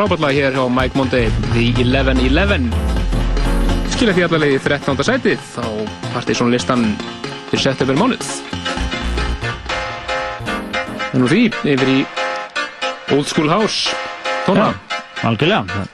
Já, 0.01 0.07
frábætlega 0.07 0.33
hér 0.33 0.53
hjá 0.57 0.65
Mike 0.69 0.97
Monday, 0.97 1.29
The 1.53 1.83
11-11. 1.83 2.71
Skilja 3.93 4.15
því 4.17 4.23
allavega 4.25 4.55
í 4.57 4.61
13. 4.63 5.03
sætið 5.05 5.43
á 5.61 5.67
Partiðsson 6.15 6.49
listan 6.49 6.87
fyrir 7.51 7.61
september 7.61 7.99
mánuð. 7.99 8.31
En 11.13 11.21
nú 11.21 11.29
því, 11.29 11.43
yfir 11.75 11.93
í 11.93 11.99
Old 13.13 13.29
School 13.29 13.53
House, 13.53 13.93
tóna. 14.47 14.71
Algjörlega. 15.21 15.85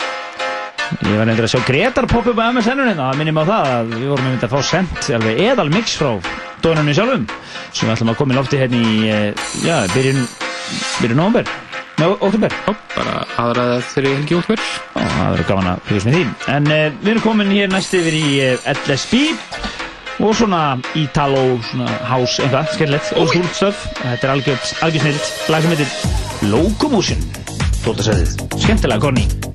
Ég 1.03 1.19
var 1.19 1.27
nefndir 1.27 1.49
að 1.49 1.57
sjá 1.57 1.67
Gretar 1.67 2.07
poppa 2.07 2.31
upp 2.31 2.39
á 2.39 2.47
MSN-un 2.47 2.87
hérna, 2.87 3.11
það 3.11 3.19
minnum 3.25 3.43
á 3.43 3.49
það 3.51 3.71
að 3.75 3.95
við 3.97 4.09
vorum 4.13 4.31
einmitt 4.31 4.47
að 4.47 4.55
fá 4.55 4.67
sendt 4.71 5.13
alveg 5.19 5.45
eðal 5.51 5.67
mix 5.75 5.99
frá 5.99 6.13
dónunni 6.63 6.95
sjálfum 6.95 7.27
sem 7.73 7.89
við 7.89 7.97
ætlum 7.97 8.15
að 8.15 8.21
koma 8.23 8.37
í 8.37 8.39
lofti 8.39 8.63
hérna 8.63 8.79
í, 8.79 8.99
eh, 9.11 9.47
já, 9.67 9.81
byrjun, 9.91 10.27
byrjun 11.01 11.25
november, 11.25 11.57
nei, 11.97 12.07
óttúber. 12.09 12.53
Já, 12.53 12.73
bara 12.95 13.17
aðraða 13.41 13.81
þeirri 13.91 14.13
helgi 14.19 14.37
óttúber. 14.37 14.63
Já, 14.93 15.01
það 15.01 15.33
verður 15.33 15.49
gaman 15.51 15.71
að 15.71 15.83
fylgjast 15.89 16.09
með 16.09 16.17
því. 16.17 16.23
En 16.55 16.71
uh, 16.71 16.85
við 17.01 17.11
erum 17.13 17.25
komin 17.25 17.53
hér 17.55 17.73
næst 17.73 17.97
yfir 17.97 18.17
í 18.17 18.27
uh, 18.45 18.71
LSB 18.75 19.21
og 20.17 20.33
svona 20.37 20.61
Italo, 20.97 21.43
svona 21.69 21.89
house, 22.09 22.41
eitthvað, 22.41 22.71
school 23.11 23.51
stuff. 23.53 23.85
Þetta 24.01 24.29
er 24.29 24.33
algjör, 24.37 24.71
algjör 24.87 25.05
snilt, 25.05 25.35
lag 25.53 25.65
sem 25.65 25.75
heitir 25.75 26.49
Locomotion, 26.53 27.29
12. 27.83 28.09
sæðið. 28.09 28.41
Skemmtilega, 28.57 29.03
Conny. 29.03 29.46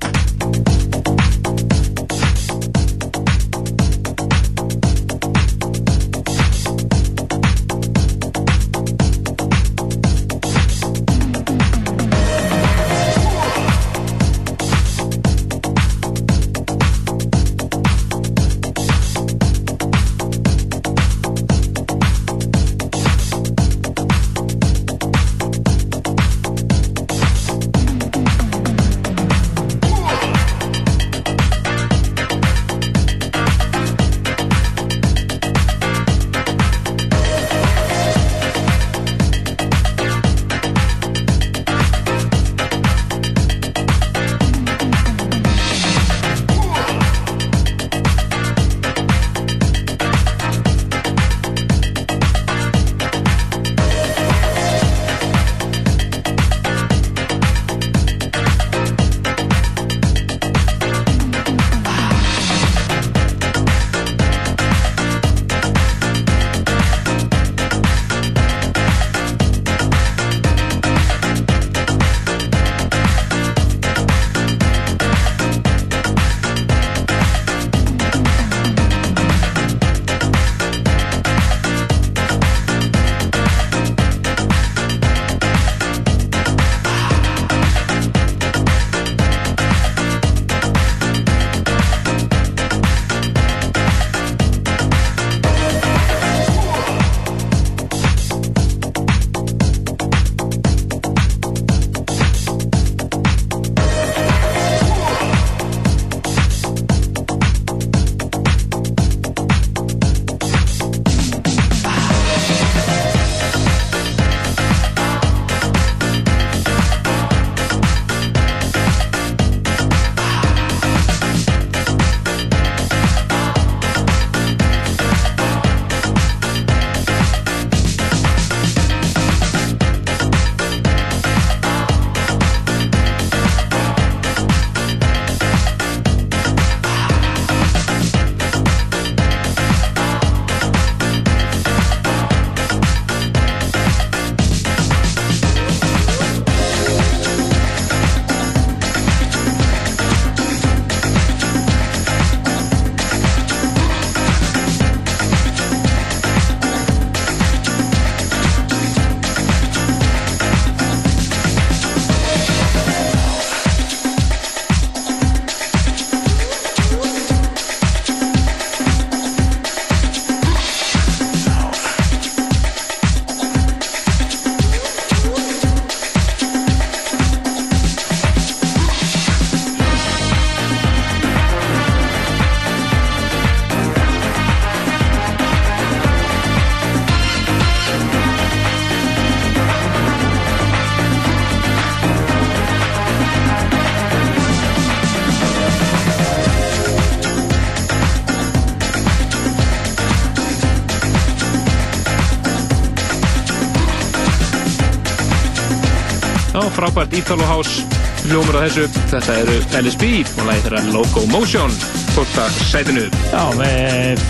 Frábært 206.93 207.13
Italo 207.17 207.45
House 207.49 207.81
hljómur 208.27 208.57
á 208.61 208.69
þessu. 208.69 208.85
Þetta 209.09 209.35
eru 209.41 209.55
LSB 209.81 210.09
og 210.37 210.45
lagi 210.45 210.63
þeirra 210.65 210.81
Locomotion, 210.93 211.73
12. 212.13 212.43
sætinu. 212.69 213.05
Já, 213.31 213.41
við, 213.57 214.21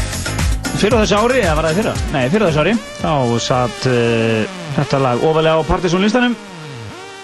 fyrir 0.79 0.95
þessu 1.01 1.19
ári, 1.19 1.41
eða 1.41 1.57
var 1.59 1.67
það 1.67 1.81
fyrra? 1.81 1.95
Nei, 2.13 2.21
fyrir 2.31 2.47
þessu 2.47 2.63
ári, 2.63 2.75
þá 3.01 3.11
satt 3.43 3.89
uh, 3.91 4.61
þetta 4.77 5.01
lag 5.03 5.25
ofalega 5.27 5.59
á 5.59 5.69
Partiðsson 5.73 6.05
listanum. 6.05 6.37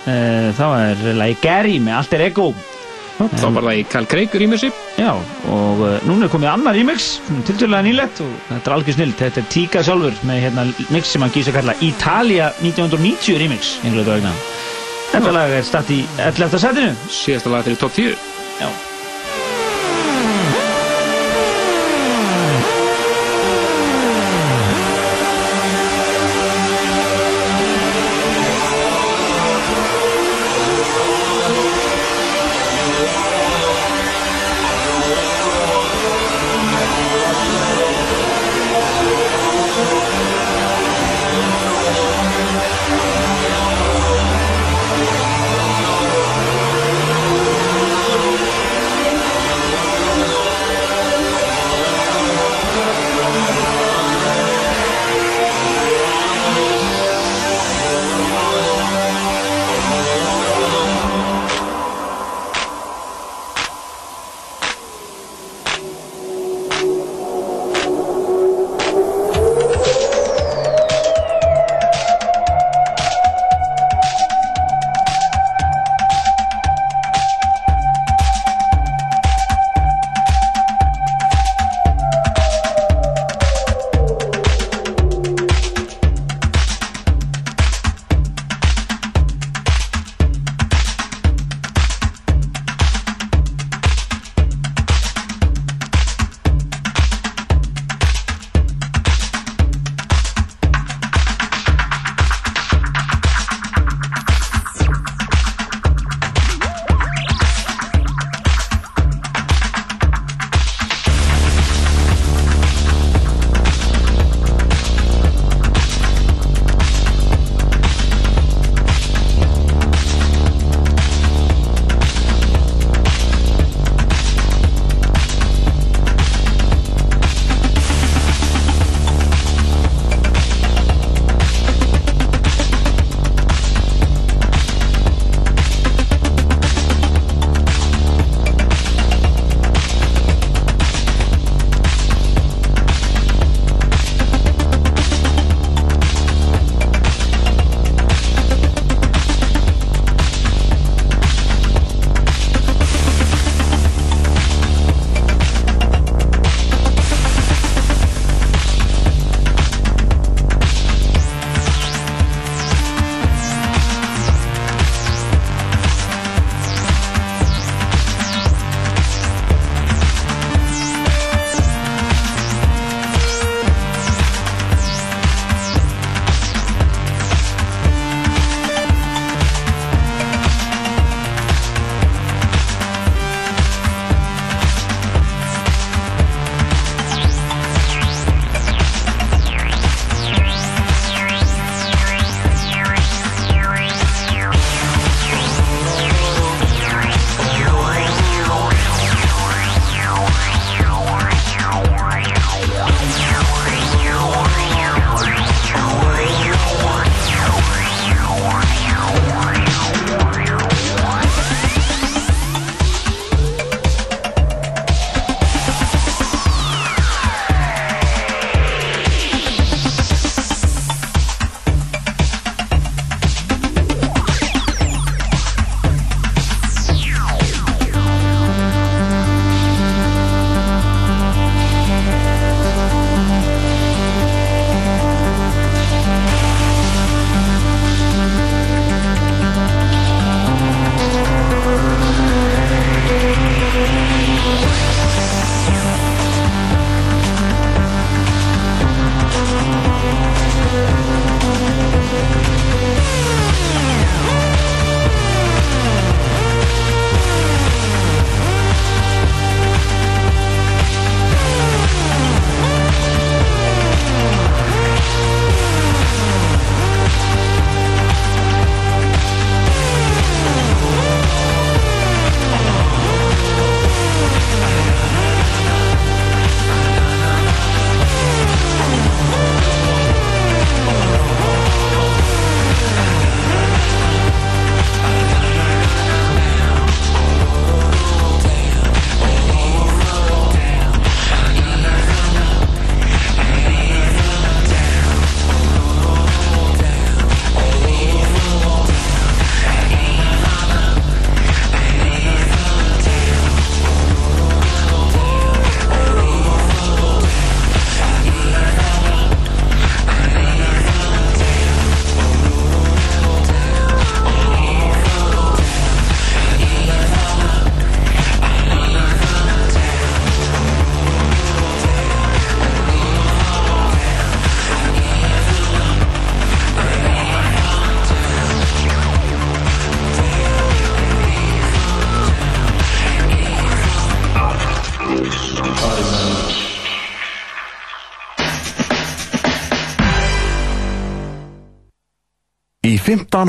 Uh, 0.03 0.49
þá 0.60 0.66
er 0.74 1.07
lagi 1.22 1.40
Gary 1.45 1.80
með 1.84 2.02
Alter 2.02 2.28
Ego. 2.28 2.52
Þá 3.20 3.49
var 3.52 3.74
í 3.76 3.82
Carl 3.88 4.07
Craig 4.07 4.36
remixi. 4.40 4.70
Já, 4.99 5.11
og 5.52 5.82
uh, 5.84 5.98
núna 6.07 6.28
er 6.28 6.36
komið 6.36 6.52
annar 6.52 6.76
remix, 6.76 7.14
tilturlega 7.48 7.84
nýlegt 7.88 8.24
og 8.24 8.32
þetta 8.52 8.64
er 8.64 8.76
algjör 8.76 8.99
snill. 8.99 9.16
Þetta 9.24 9.44
er 9.44 9.52
Tika 9.56 9.88
sjálfur 9.88 10.24
með 10.28 10.48
hérna 10.49 10.68
mix 10.91 11.16
sem 11.16 11.24
hann 11.24 11.36
gísa 11.36 11.56
að 11.56 11.61
kalla 11.61 11.80
Italia 11.84 12.52
1990 12.60 13.40
remix, 13.40 13.78
einhverju 13.86 14.10
vegna. 14.18 14.36
Þetta 15.10 15.31
lag 15.34 15.56
er 15.57 15.65
statt 15.65 15.90
í 15.94 16.03
11. 16.22 16.60
setinu. 16.61 16.94
Síðasta 17.10 17.49
lag 17.53 17.65
fyrir 17.65 17.81
top 17.81 17.95
10. 17.98 18.15
Já. 18.61 18.69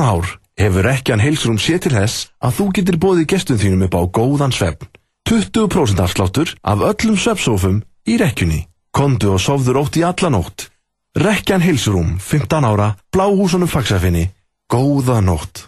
15 0.01 0.17
ár 0.17 0.39
hefur 0.57 0.83
Rekkjan 0.83 1.21
heilsrum 1.21 1.57
sér 1.61 1.79
til 1.81 1.93
þess 1.93 2.29
að 2.41 2.55
þú 2.57 2.65
getur 2.75 2.97
bóðið 3.01 3.27
gestum 3.33 3.57
þínum 3.61 3.85
upp 3.85 3.95
á 3.97 4.01
góðan 4.17 4.53
svefn. 4.53 4.89
20% 5.29 6.01
afsláttur 6.01 6.53
af 6.65 6.81
öllum 6.81 7.17
svefnsófum 7.17 7.81
í 8.09 8.17
Rekkjunni. 8.17 8.65
Kondu 8.91 9.35
og 9.35 9.41
sofðu 9.41 9.77
rótt 9.77 9.99
í 10.01 10.03
alla 10.03 10.31
nótt. 10.33 10.69
Rekkjan 11.15 11.61
heilsrum, 11.61 12.17
15 12.19 12.65
ára, 12.65 12.95
bláhúsunum 13.13 13.69
fagsafinni. 13.69 14.31
Góða 14.71 15.21
nótt. 15.21 15.67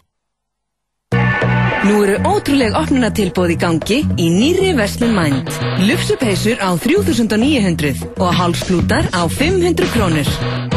Nú 1.84 2.00
eru 2.02 2.18
ótrúleg 2.24 2.74
opnunatilbóð 2.80 3.54
í 3.54 3.58
gangi 3.60 4.02
í 4.18 4.28
nýri 4.34 4.74
Verslun 4.78 5.14
Mind. 5.14 5.52
Lufsupeysur 5.84 6.58
á 6.58 6.74
3900 6.80 8.18
og 8.18 8.34
hálsklútar 8.34 9.12
á 9.14 9.28
500 9.28 9.94
krónur. 9.94 10.30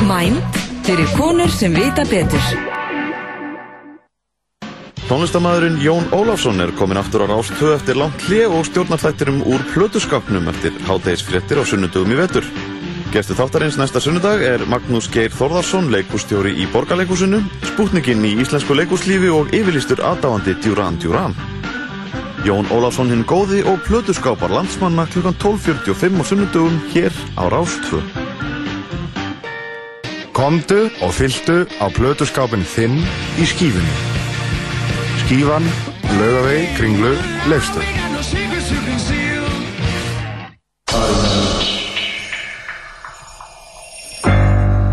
Mind 0.05 0.65
fyrir 0.87 1.09
konur 1.17 1.51
sem 1.51 1.73
vita 1.73 2.05
betur. 2.11 2.76
Tónlistamæðurinn 5.07 5.77
Jón 5.79 6.09
Ólafsson 6.11 6.59
er 6.59 6.73
komin 6.75 6.99
aftur 6.99 7.23
á 7.23 7.31
Rás 7.31 7.47
2 7.55 7.77
eftir 7.77 7.95
langt 7.95 8.25
hlið 8.27 8.51
og 8.57 8.65
stjórnar 8.67 8.99
þættirum 8.99 9.37
úr 9.47 9.63
plötuskapnum 9.71 10.49
eftir 10.51 10.75
hátegisfréttir 10.83 11.61
á 11.63 11.65
sunnudugum 11.65 12.11
í 12.11 12.19
vetur. 12.19 12.49
Gestur 13.15 13.39
þáttarins 13.39 13.79
næsta 13.79 14.03
sunnudag 14.03 14.43
er 14.43 14.65
Magnús 14.67 15.07
Geir 15.15 15.31
Þórðarsson, 15.31 15.93
leikústjóri 15.95 16.57
í 16.59 16.67
Borgarleikúsinu, 16.73 17.39
spútnikinn 17.71 18.27
í 18.27 18.35
íslensku 18.43 18.75
leikúslífi 18.75 19.31
og 19.31 19.55
yfirlýstur 19.55 20.03
aðdáandi 20.11 20.57
Djúran 20.59 20.99
Djúran. 20.99 21.39
Jón 22.43 22.67
Ólafsson 22.75 23.15
hinn 23.15 23.23
góði 23.31 23.63
og 23.63 23.79
plötuskápar 23.87 24.51
landsmanna 24.51 25.07
kl. 25.15 25.31
12.45 25.39 26.19
á 26.19 26.25
sunnudugum 26.27 26.83
hér 26.91 27.15
á 27.39 27.47
Rás 27.47 27.79
2. 27.87 28.03
Komdu 30.35 30.91
og 30.99 31.15
fylltu 31.15 31.63
á 31.79 31.87
plötuskápin 31.95 32.67
þinn 32.75 32.99
í 33.39 33.47
skífunni. 33.47 34.26
Skífan, 35.27 35.65
laugavegi, 36.21 36.67
kringlu, 36.77 37.09
leifstöð. 37.51 37.83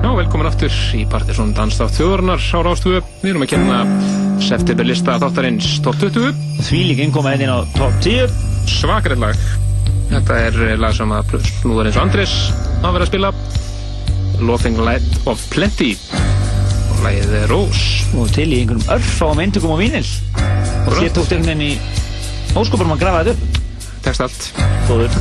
Já, 0.02 0.10
velkomin 0.18 0.50
aftur 0.50 0.74
í 0.98 1.04
Partiðsson 1.06 1.54
Danstátt 1.54 1.94
þjóðarinnar 2.00 2.42
á 2.42 2.60
Rástöðu. 2.66 3.04
Við 3.22 3.30
erum 3.36 3.46
að 3.46 3.54
kenna 3.54 3.78
septemberlista 4.42 5.20
þáttarins 5.22 5.70
top 5.86 6.02
20. 6.02 6.34
Því 6.66 6.84
líka 6.90 7.06
innkoma 7.06 7.38
hérna 7.38 7.46
inn 7.46 7.54
á 7.54 7.70
top 7.78 8.02
10. 8.02 8.34
Svakarinn 8.74 9.22
lag. 9.22 9.38
Þetta 10.10 10.44
er 10.50 10.62
lag 10.82 10.98
sem 10.98 11.14
að 11.14 11.38
snúður 11.62 11.92
eins 11.92 12.02
og 12.02 12.08
Andrés 12.08 12.38
að 12.82 12.90
vera 12.90 13.06
að 13.06 13.12
spila. 13.14 13.36
Lothing 14.42 14.82
Light 14.82 15.28
of 15.30 15.46
Plenty. 15.54 15.94
Lagið 17.04 17.34
er 17.36 17.50
Rose. 17.52 18.06
Og 18.16 18.30
til 18.32 18.48
í 18.54 18.62
einhverjum 18.62 18.86
örfáum 18.96 19.42
eintökum 19.44 19.76
á 19.76 19.78
vínil. 19.82 20.08
Og 20.88 20.94
þér 20.96 21.12
tókst 21.18 21.36
einhvern 21.36 21.52
veginn 21.52 21.68
í 21.68 21.74
óskoparum 22.56 22.96
að 22.96 23.04
grafa 23.04 23.26
þetta 23.28 23.36
upp. 23.36 23.44
Tekst 24.08 24.24
allt. 24.24 24.42
Góður. 24.88 25.12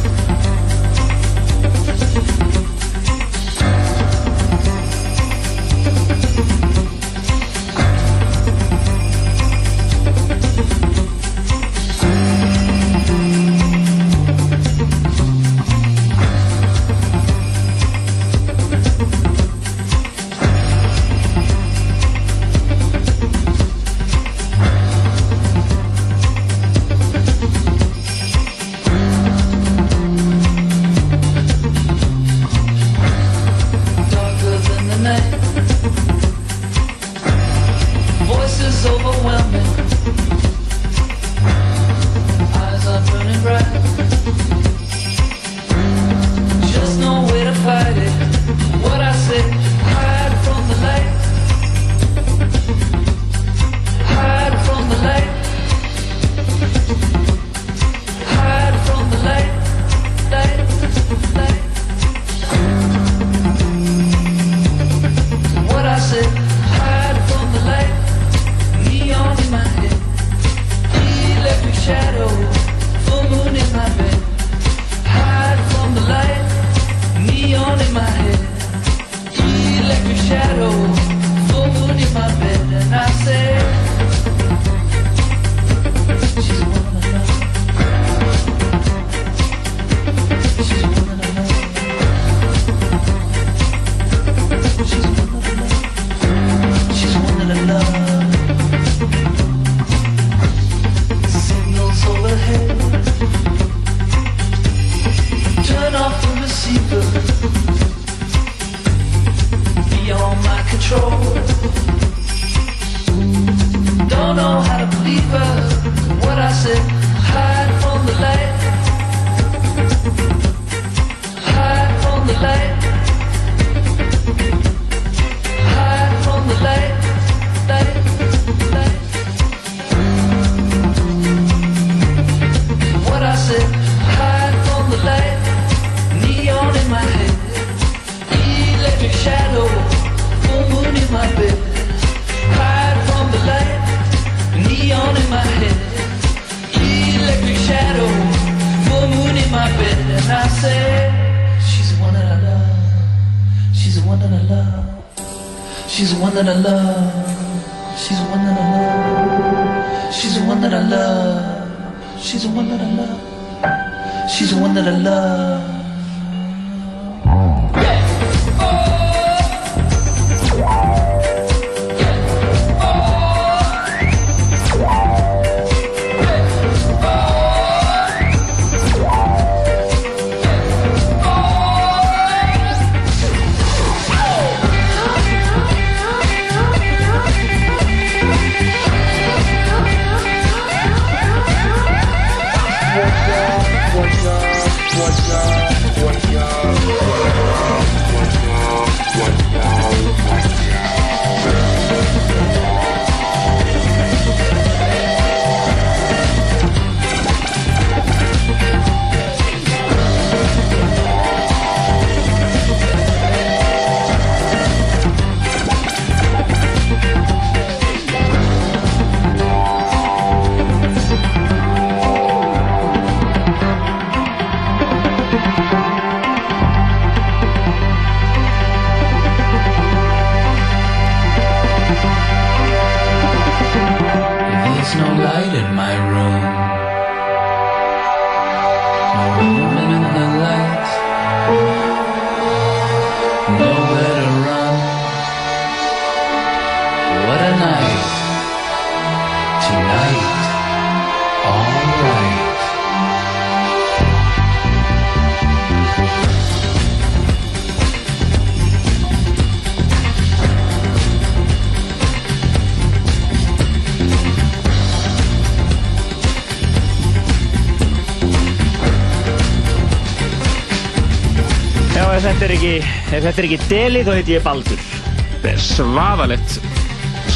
Ef 273.12 273.26
þetta 273.26 273.42
er 273.42 273.48
ekki 273.48 273.70
Deli 273.70 274.04
þá 274.06 274.12
heiti 274.16 274.36
ég 274.36 274.44
Baldur. 274.44 274.84
Þetta 275.32 275.50
er 275.52 275.64
svaðalegt, 275.66 276.54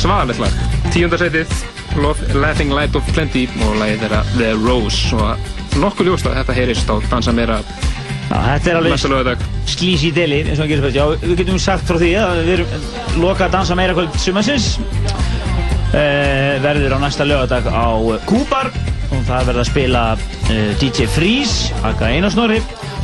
svaðalegt 0.00 0.42
lag. 0.44 0.62
Tíundarsætið, 0.94 1.52
Laughing 2.36 2.72
Light 2.72 2.96
of 2.98 3.08
Plenty 3.12 3.46
og 3.66 3.76
lagið 3.80 4.06
þeirra 4.06 4.22
The 4.36 4.54
Rose. 4.62 5.12
Og 5.16 5.82
nokkuð 5.82 6.10
ljóst 6.10 6.30
að 6.30 6.40
þetta 6.40 6.56
heyrist 6.56 6.92
á 6.92 6.96
Dansa 7.10 7.34
Meira 7.36 7.60
Já, 8.26 8.40
þetta 8.42 8.70
er 8.70 8.78
alveg 8.80 8.94
næsta 8.96 9.10
lögadag. 9.10 9.42
slísi 9.70 10.08
Deli, 10.14 10.40
eins 10.42 10.58
og 10.58 10.64
hann 10.64 10.72
gerir 10.72 10.86
best. 10.88 10.96
Já, 10.98 11.04
við 11.22 11.36
getum 11.42 11.60
sagt 11.62 11.86
frá 11.86 11.98
því 12.00 12.08
að 12.18 12.40
við 12.40 12.52
erum 12.56 13.20
loka 13.22 13.46
að 13.46 13.54
dansa 13.54 13.76
meira 13.78 13.94
kvöld 13.94 14.18
sumansins. 14.18 14.72
Uh, 15.94 16.56
verður 16.64 16.96
á 16.96 17.04
næsta 17.04 17.24
lögadag 17.24 17.68
á 17.70 17.86
Kúbar 18.26 18.72
og 19.14 19.20
það 19.28 19.46
verður 19.52 19.62
að 19.62 19.68
spila 19.70 20.02
uh, 20.16 20.72
DJ 20.82 21.06
Freeze, 21.14 21.70
Akka 21.86 22.10
Einarsnorri, 22.10 22.58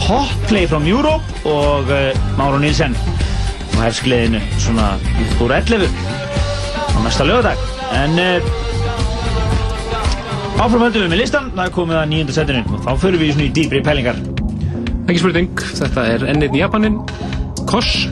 Hot 0.08 0.34
Play 0.50 0.66
from 0.66 0.88
Europe 0.90 1.31
og 1.48 1.90
uh, 1.90 2.12
Máru 2.38 2.58
Nilsen 2.62 2.94
og 3.72 3.78
herskliðinu 3.80 4.40
svona 4.62 4.92
úr 5.42 5.54
11 5.56 5.88
á 5.88 6.98
næsta 7.02 7.26
lögadag. 7.26 7.58
En 7.92 8.18
uh, 8.20 8.42
áfram 10.62 10.84
höldum 10.86 11.06
við 11.06 11.12
með 11.12 11.22
listan, 11.24 11.50
það 11.56 11.74
komið 11.76 12.00
að 12.00 12.10
nýjunda 12.12 12.36
setinu 12.38 12.62
og 12.68 12.82
þá 12.86 12.92
förum 13.04 13.22
við 13.22 13.34
svona 13.34 13.48
í 13.48 13.54
dýbri 13.58 13.82
pælingar. 13.84 14.18
Ekki 15.08 15.20
spurning, 15.22 15.64
þetta 15.80 16.08
er 16.14 16.26
enninn 16.30 16.58
Japanin. 16.60 17.00
Koss 17.66 18.06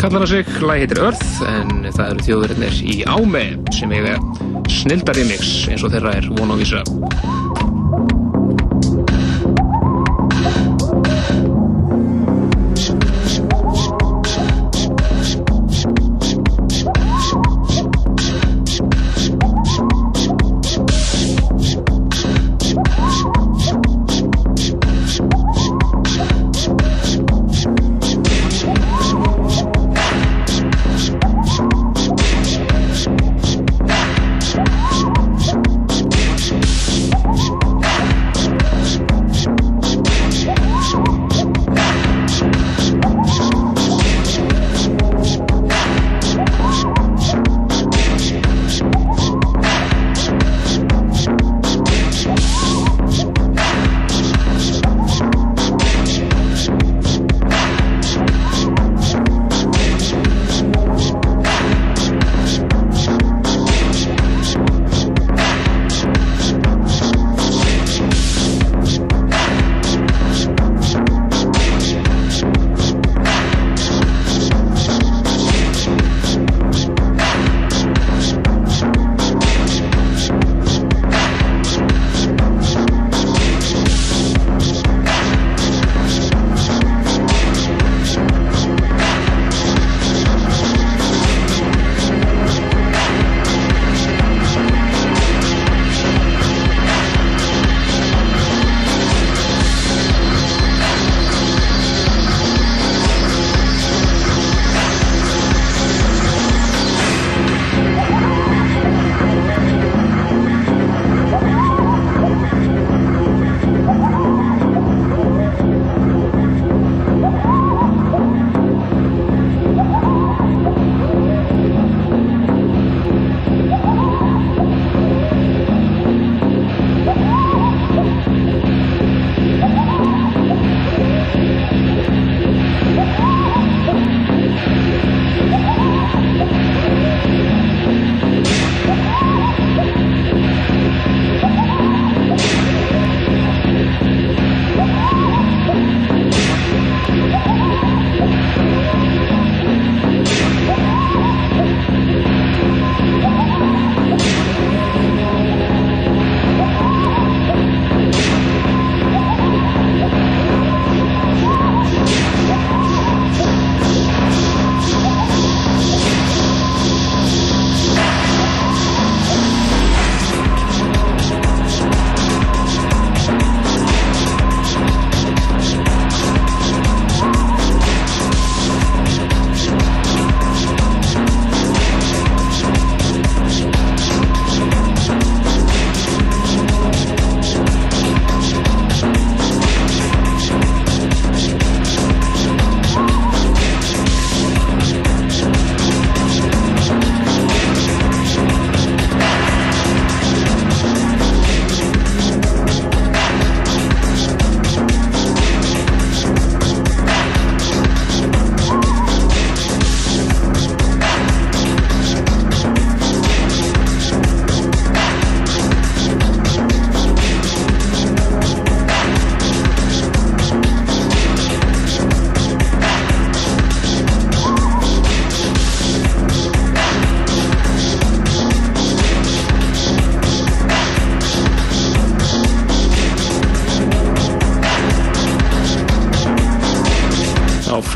kallar 0.00 0.24
það 0.24 0.32
sig, 0.34 0.46
lag 0.64 0.82
heitir 0.82 1.00
Earth, 1.00 1.30
en 1.48 1.86
það 1.94 2.10
eru 2.10 2.26
þjóðurinnir 2.26 2.82
í 2.84 2.98
Áme 3.08 3.44
sem 3.72 3.94
eiga 3.94 4.18
snildar 4.72 5.16
remix 5.16 5.54
eins 5.70 5.84
og 5.86 5.94
þeirra 5.94 6.18
er 6.18 6.28
von 6.36 6.52
á 6.52 6.56
vísa. 6.60 6.84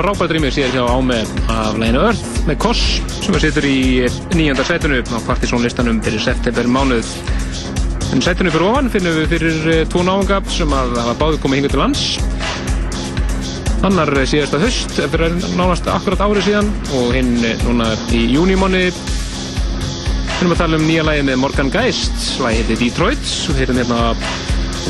Frábært 0.08 0.32
rýmur 0.32 0.52
sér 0.54 0.70
hjá 0.72 0.86
Áme 0.88 1.18
af 1.52 1.74
læginu 1.76 2.00
Earth 2.00 2.46
með 2.48 2.56
Koss 2.62 2.84
sem 3.20 3.34
við 3.34 3.42
sittur 3.42 3.66
í 3.68 3.80
nýjönda 4.38 4.64
sætunu 4.64 5.02
á 5.04 5.18
partysónlistanum 5.26 5.98
fyrir 6.00 6.22
september 6.24 6.64
mánuð. 6.64 7.10
En 8.16 8.24
sætunu 8.24 8.48
fyrir 8.54 8.64
ofan 8.70 8.88
finnum 8.88 9.18
við 9.18 9.34
fyrir 9.34 9.68
eh, 9.74 9.82
tvo 9.92 10.06
náunga 10.08 10.40
sem 10.48 10.72
að 10.72 10.96
hafa 10.96 11.16
báði 11.20 11.42
komið 11.42 11.60
hinga 11.60 11.72
til 11.74 11.82
lands. 11.82 12.06
annar 13.84 14.14
eh, 14.16 14.24
síðasta 14.24 14.62
höst 14.64 14.96
fyrir 14.96 15.36
nánast 15.60 15.92
akkurat 15.92 16.24
ári 16.24 16.46
síðan 16.46 16.72
og 16.96 17.12
hinn 17.12 17.44
eh, 17.44 17.60
núna 17.68 17.92
í 18.08 18.24
júnímóni 18.32 18.86
Við 18.88 20.40
erum 20.40 20.54
að 20.54 20.60
tala 20.62 20.78
um 20.78 20.88
nýja 20.88 21.04
lagi 21.04 21.22
með 21.26 21.40
Morgan 21.42 21.70
Geist, 21.74 22.38
lagi 22.40 22.62
heiti 22.62 22.80
Detroit, 22.86 23.32
við 23.50 23.64
heyrum 23.66 23.82
hérna 23.82 24.14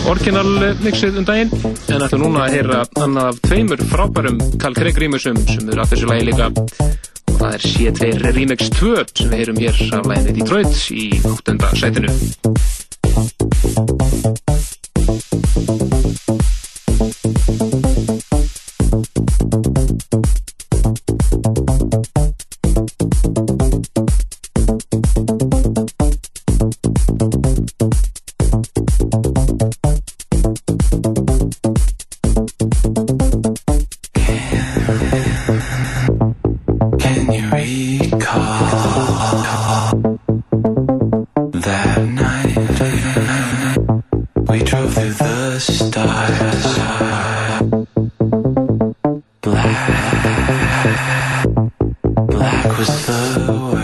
orginal 0.09 0.49
mixið 0.81 1.19
um 1.21 1.27
daginn, 1.29 1.51
en 1.93 2.05
ætlum 2.07 2.25
núna 2.25 2.47
að 2.47 2.55
heyra 2.57 2.81
annað 3.05 3.31
af 3.31 3.41
tveimur 3.45 3.83
frábærum 3.91 4.41
Carl 4.61 4.77
Craig 4.79 5.01
rýmusum 5.03 5.37
sem 5.49 5.69
eru 5.69 5.85
af 5.85 5.93
þessu 5.93 6.09
lagi 6.09 6.29
líka 6.31 6.49
og 6.49 7.37
það 7.37 7.59
er 7.59 7.67
C2 7.67 8.33
Remix 8.39 8.73
2 8.79 8.95
sem 9.13 9.31
við 9.31 9.43
heyrum 9.43 9.63
hér 9.63 9.85
af 10.01 10.09
laginu 10.09 10.39
Detroit 10.41 10.83
í 10.95 11.09
8. 11.35 11.59
sætinu. 11.83 12.17
The. 53.07 53.78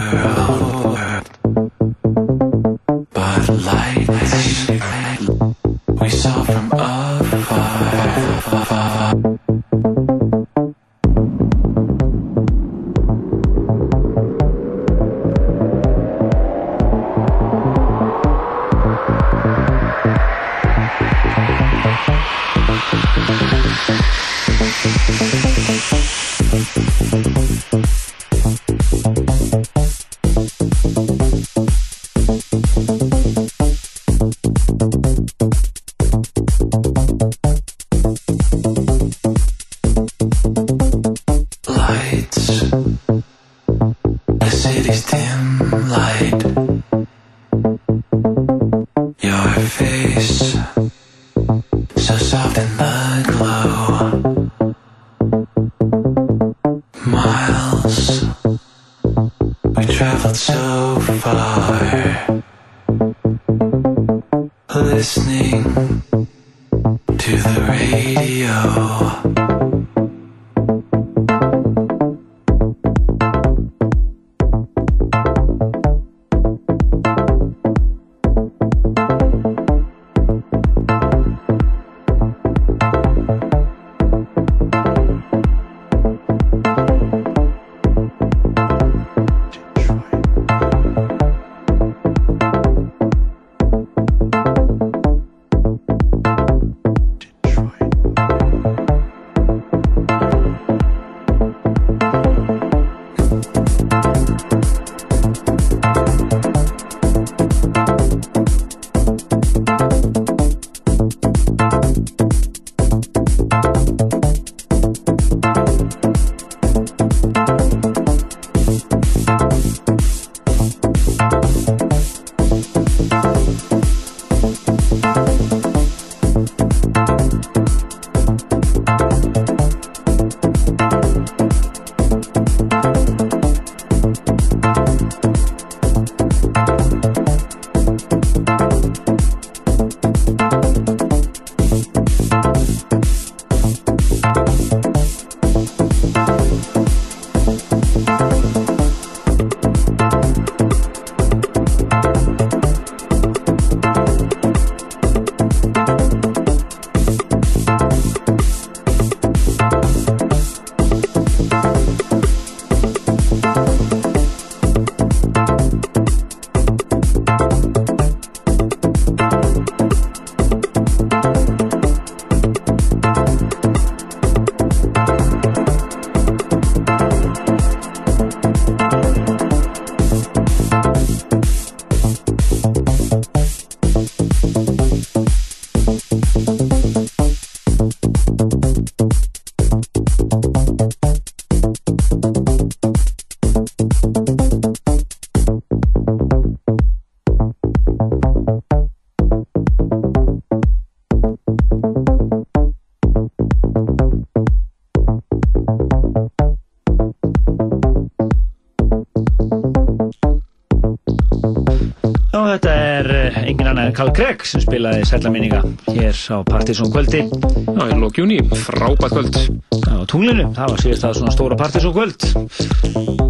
Carl 213.94 214.10
Craig 214.14 214.42
sem 214.48 214.62
spilaði 214.62 215.04
sællaminninga 215.08 215.60
hér 215.92 216.18
á 216.34 216.36
Partíson 216.48 216.90
kvöldi. 216.90 217.22
Já, 217.28 217.82
í 217.86 217.98
lók 218.00 218.18
júni, 218.18 218.40
frábært 218.64 219.14
kvöld. 219.14 219.38
Já, 219.70 219.94
á 219.94 220.04
tunglinu, 220.10 220.48
það 220.56 220.74
var 220.74 220.82
síðast 220.82 221.06
að 221.08 221.16
svona 221.20 221.34
stóra 221.34 221.58
Partíson 221.60 221.94
kvöld 221.94 222.26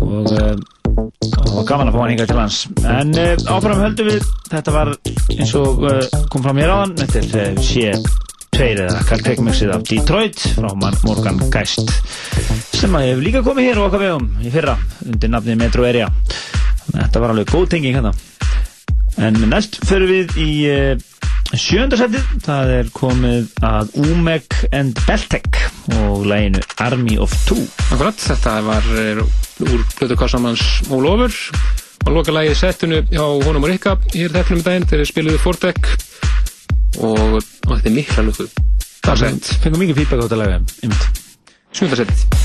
og, 0.01 0.33
og 1.53 1.63
gaman 1.69 1.91
að 1.91 1.97
fá 1.97 2.01
hann 2.01 2.13
hingað 2.15 2.33
til 2.33 2.41
hans. 2.41 2.61
En 2.97 3.15
uh, 3.15 3.35
áfram 3.57 3.83
höldum 3.85 4.13
við, 4.13 4.29
þetta 4.53 4.77
var 4.81 4.93
eins 5.37 5.57
og 5.61 5.85
uh, 5.85 6.01
kom 6.33 6.47
fram 6.47 6.63
hér 6.63 6.75
áðan, 6.75 6.97
þetta 7.05 7.25
er 7.25 7.59
uh, 7.59 7.65
sé 7.65 7.95
tveir 8.55 8.85
eða 8.85 9.01
Caltech-mixið 9.09 9.73
af 9.75 9.83
Detroit 9.89 10.43
frá 10.55 10.69
Morgan 10.79 11.41
Geist 11.51 11.91
sem 12.77 12.93
að 12.95 13.09
hefur 13.09 13.25
líka 13.27 13.43
komið 13.47 13.67
hér 13.71 13.81
á 13.83 13.87
okkar 13.89 14.03
vegum 14.05 14.29
í 14.45 14.53
fyrra 14.55 14.77
undir 15.03 15.33
nafni 15.33 15.57
Metro 15.59 15.87
Area 15.89 16.07
þetta 16.93 17.23
var 17.23 17.35
alveg 17.35 17.51
góð 17.51 17.67
tenging 17.75 17.97
hérna 17.99 18.13
en 19.25 19.39
næst 19.49 19.79
förum 19.89 20.11
við 20.11 20.35
í 20.41 20.49
uh, 20.69 21.05
sjönda 21.57 21.97
setið. 21.99 22.27
Það 22.45 22.73
er 22.75 22.91
komið 22.97 23.65
að 23.65 23.95
Umek 24.05 24.59
and 24.75 25.01
Beltek 25.07 25.61
og 26.01 26.27
læginu 26.29 26.61
Army 26.85 27.17
of 27.23 27.33
Two. 27.49 27.63
Akkurat, 27.95 28.19
þetta 28.21 28.59
var 28.67 28.91
er, 29.01 29.23
úr 29.65 29.87
Plötu 29.97 30.19
Kassamans 30.21 30.65
Ólofur 30.93 31.33
og 32.05 32.13
loka 32.13 32.35
lagið 32.37 32.59
settinu 32.61 33.01
hjá 33.09 33.25
honum 33.25 33.65
og 33.65 33.71
Rikka 33.73 33.97
hér 34.13 34.35
þettinum 34.35 34.61
í 34.61 34.69
daginn. 34.69 34.89
Þeir 34.93 35.07
spiluðu 35.09 35.43
Fortek 35.45 35.93
og, 37.01 37.41
og 37.41 37.77
þetta 37.77 37.91
er 37.91 37.97
mikla 37.97 38.29
lukku. 38.29 38.49
Það 39.05 39.15
er 39.15 39.23
sett 39.25 39.55
fengum 39.65 39.85
mikið 39.85 40.03
feedback 40.03 40.21
á 40.21 40.25
þetta 40.27 40.43
laga 40.43 40.61
einmitt. 40.83 42.44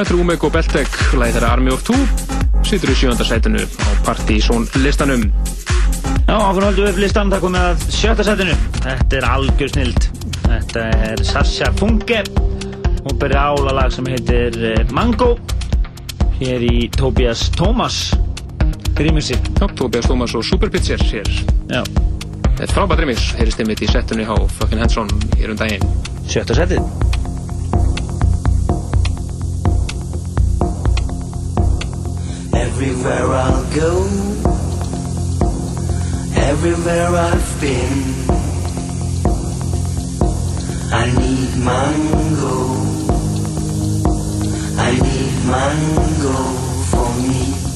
Þetta 0.00 0.14
er 0.14 0.20
Umek 0.22 0.44
og 0.46 0.52
Beltek, 0.54 0.94
lagið 1.20 1.34
þeirra 1.36 1.48
Army 1.52 1.72
of 1.74 1.82
Two 1.84 1.96
situr 2.64 2.88
í 2.88 2.94
sjönda 2.96 3.24
sætinu 3.28 3.60
á 3.60 3.88
Partizón 4.06 4.62
listanum. 4.80 5.26
Já, 6.24 6.38
okkur 6.38 6.64
við 6.78 6.88
upp 6.88 7.00
listan, 7.02 7.28
það 7.28 7.42
komið 7.42 7.66
að 7.66 7.84
sjötta 7.92 8.24
setinu. 8.24 8.54
Þetta 8.78 9.18
er 9.18 9.26
algjör 9.28 9.72
snild. 9.74 10.06
Þetta 10.46 10.86
er 11.10 11.24
Sasha 11.28 11.68
Funke. 11.76 12.22
Hún 13.02 13.20
byrja 13.20 13.42
álalag 13.50 13.92
sem 13.92 14.08
heitir 14.08 14.56
eh, 14.70 14.80
Mango. 14.96 15.34
Hér 16.38 16.64
í 16.64 16.88
Tobias 16.96 17.50
Thomas 17.58 18.00
remixi. 18.96 19.36
Já, 19.36 19.68
Tobias 19.76 20.08
Thomas 20.08 20.32
og 20.32 20.48
Superpitcher 20.48 21.04
hér. 21.12 21.28
Já. 21.68 21.84
Þetta 21.84 22.70
er 22.70 22.72
frábært 22.72 23.04
remix, 23.04 23.34
heyrist 23.36 23.60
einmitt 23.60 23.84
í 23.84 23.92
setinu 23.92 24.24
á 24.24 24.40
Fucking 24.56 24.80
Hanson 24.80 25.12
hér 25.36 25.52
um 25.52 25.60
daginn. 25.60 25.84
Sjötta 26.24 26.56
setið. 26.56 26.99
Go, 33.74 34.04
everywhere 36.34 37.08
I've 37.14 37.60
been, 37.60 38.30
I 40.92 41.06
need 41.06 41.56
mango. 41.56 42.90
I 44.76 44.92
need 44.92 45.44
mango 45.46 46.34
for 46.90 47.14
me. 47.22 47.69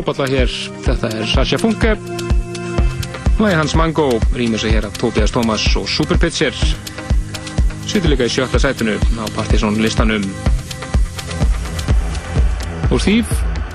Frábætla 0.00 0.30
hér, 0.32 0.52
þetta 0.80 1.08
er 1.12 1.26
Sasha 1.28 1.58
Funke. 1.60 1.90
Lægi 3.36 3.56
hans 3.58 3.74
Mango 3.76 4.06
rýmur 4.32 4.56
sig 4.58 4.72
hér 4.72 4.86
af 4.88 4.94
Tobias 4.96 5.30
Thomas 5.30 5.76
og 5.76 5.88
Superpitcher 5.88 6.54
Sýtur 7.84 8.08
líka 8.08 8.24
í 8.24 8.32
sjötta 8.32 8.56
sætinu 8.56 8.94
á 8.96 9.24
Partizón 9.36 9.76
listanum. 9.76 10.24
Úr 12.88 12.96
því 12.96 13.18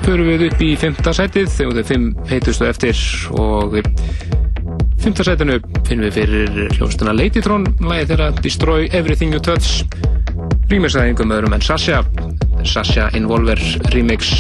förum 0.02 0.32
við 0.32 0.48
upp 0.48 0.66
í 0.66 0.72
fymta 0.82 1.14
sætið 1.14 1.54
þegar 1.60 1.78
þau 1.78 1.90
fimm 1.94 2.10
heitustu 2.32 2.66
eftir. 2.72 3.06
Og 3.38 3.78
fymta 5.06 5.28
sætinu 5.30 5.60
finnum 5.86 6.10
við 6.10 6.18
fyrir 6.18 6.74
hljónstuna 6.80 7.14
Ladytron 7.14 7.70
lægi 7.86 8.10
þeirra 8.16 8.32
Destroy 8.42 8.90
Everything 8.90 9.38
You 9.38 9.46
Touch. 9.46 9.86
Rýmur 10.74 10.90
sig 10.90 11.06
einhverjum 11.06 11.38
öðrum 11.38 11.54
en 11.54 11.62
Sasha. 11.62 12.02
Sasha 12.66 13.12
Involver 13.14 13.62
Remix 13.94 14.40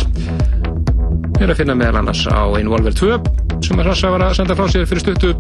er 1.41 1.51
að 1.51 1.59
finna 1.59 1.75
meðal 1.77 1.99
annars 1.99 2.23
á 2.31 2.43
Involver 2.59 2.95
2 2.95 3.17
sem 3.65 3.79
að 3.79 3.89
Rassa 3.89 4.11
var 4.13 4.23
að 4.25 4.37
senda 4.39 4.55
frá 4.57 4.69
sér 4.71 4.87
fyrir 4.89 5.03
stuttu 5.03 5.33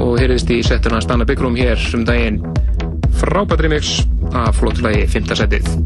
og 0.00 0.18
heyrðist 0.20 0.50
í 0.54 0.60
settur 0.66 0.94
hans 0.94 1.08
Danna 1.10 1.26
Byggrum 1.28 1.58
hér 1.58 1.80
um 1.96 2.06
daginn 2.06 2.40
frábært 3.20 3.64
remix 3.66 4.00
af 4.34 4.58
flotulagi 4.60 5.06
5. 5.10 5.34
setið 5.42 5.83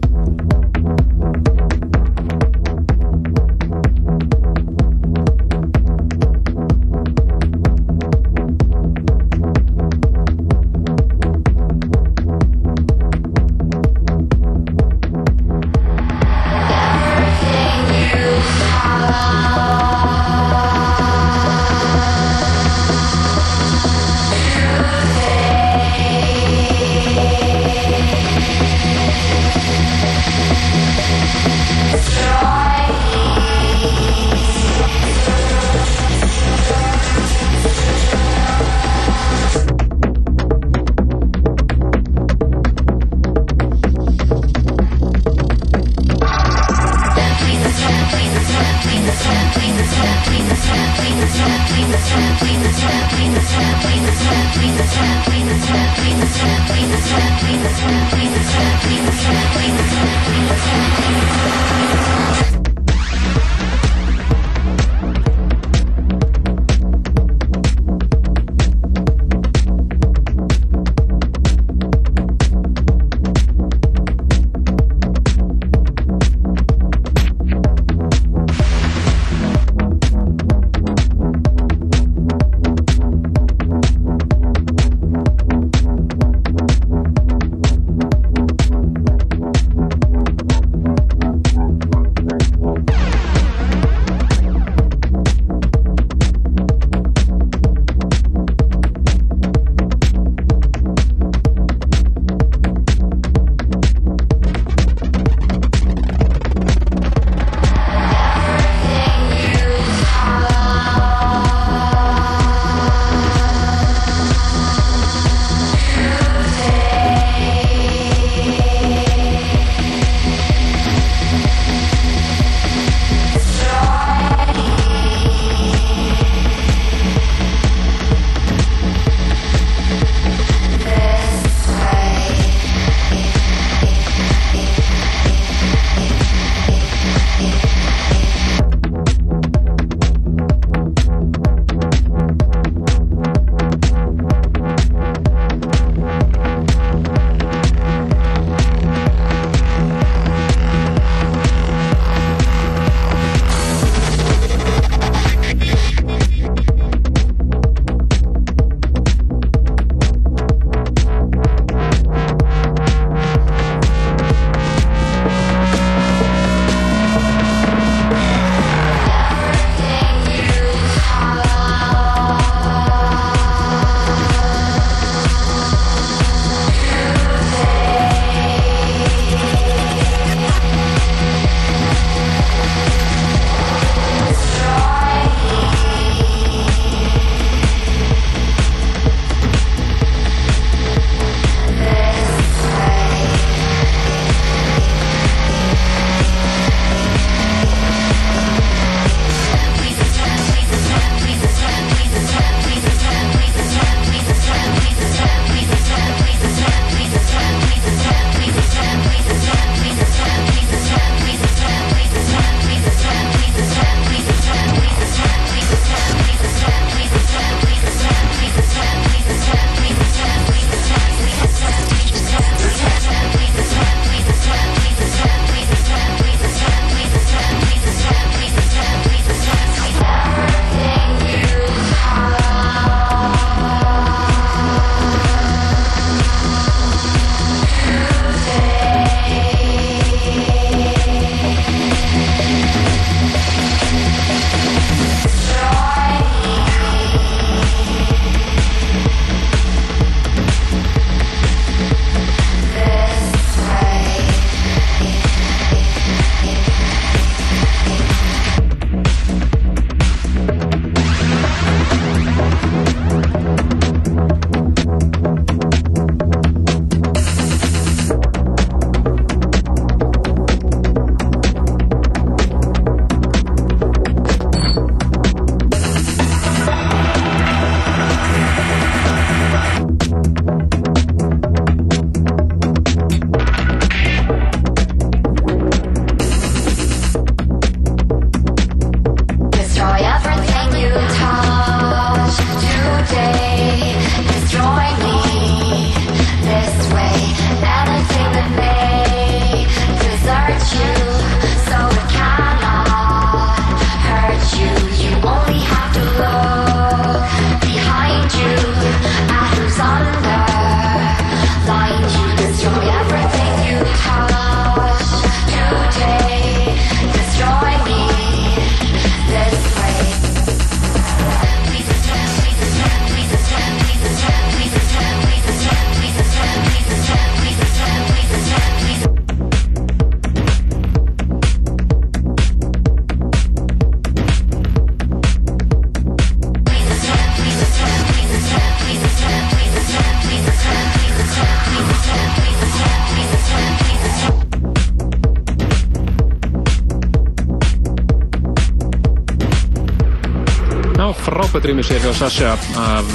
Dreamers 351.62 351.90
er 351.90 352.02
hjá 352.02 352.12
Sasha 352.14 352.52
af 352.76 353.12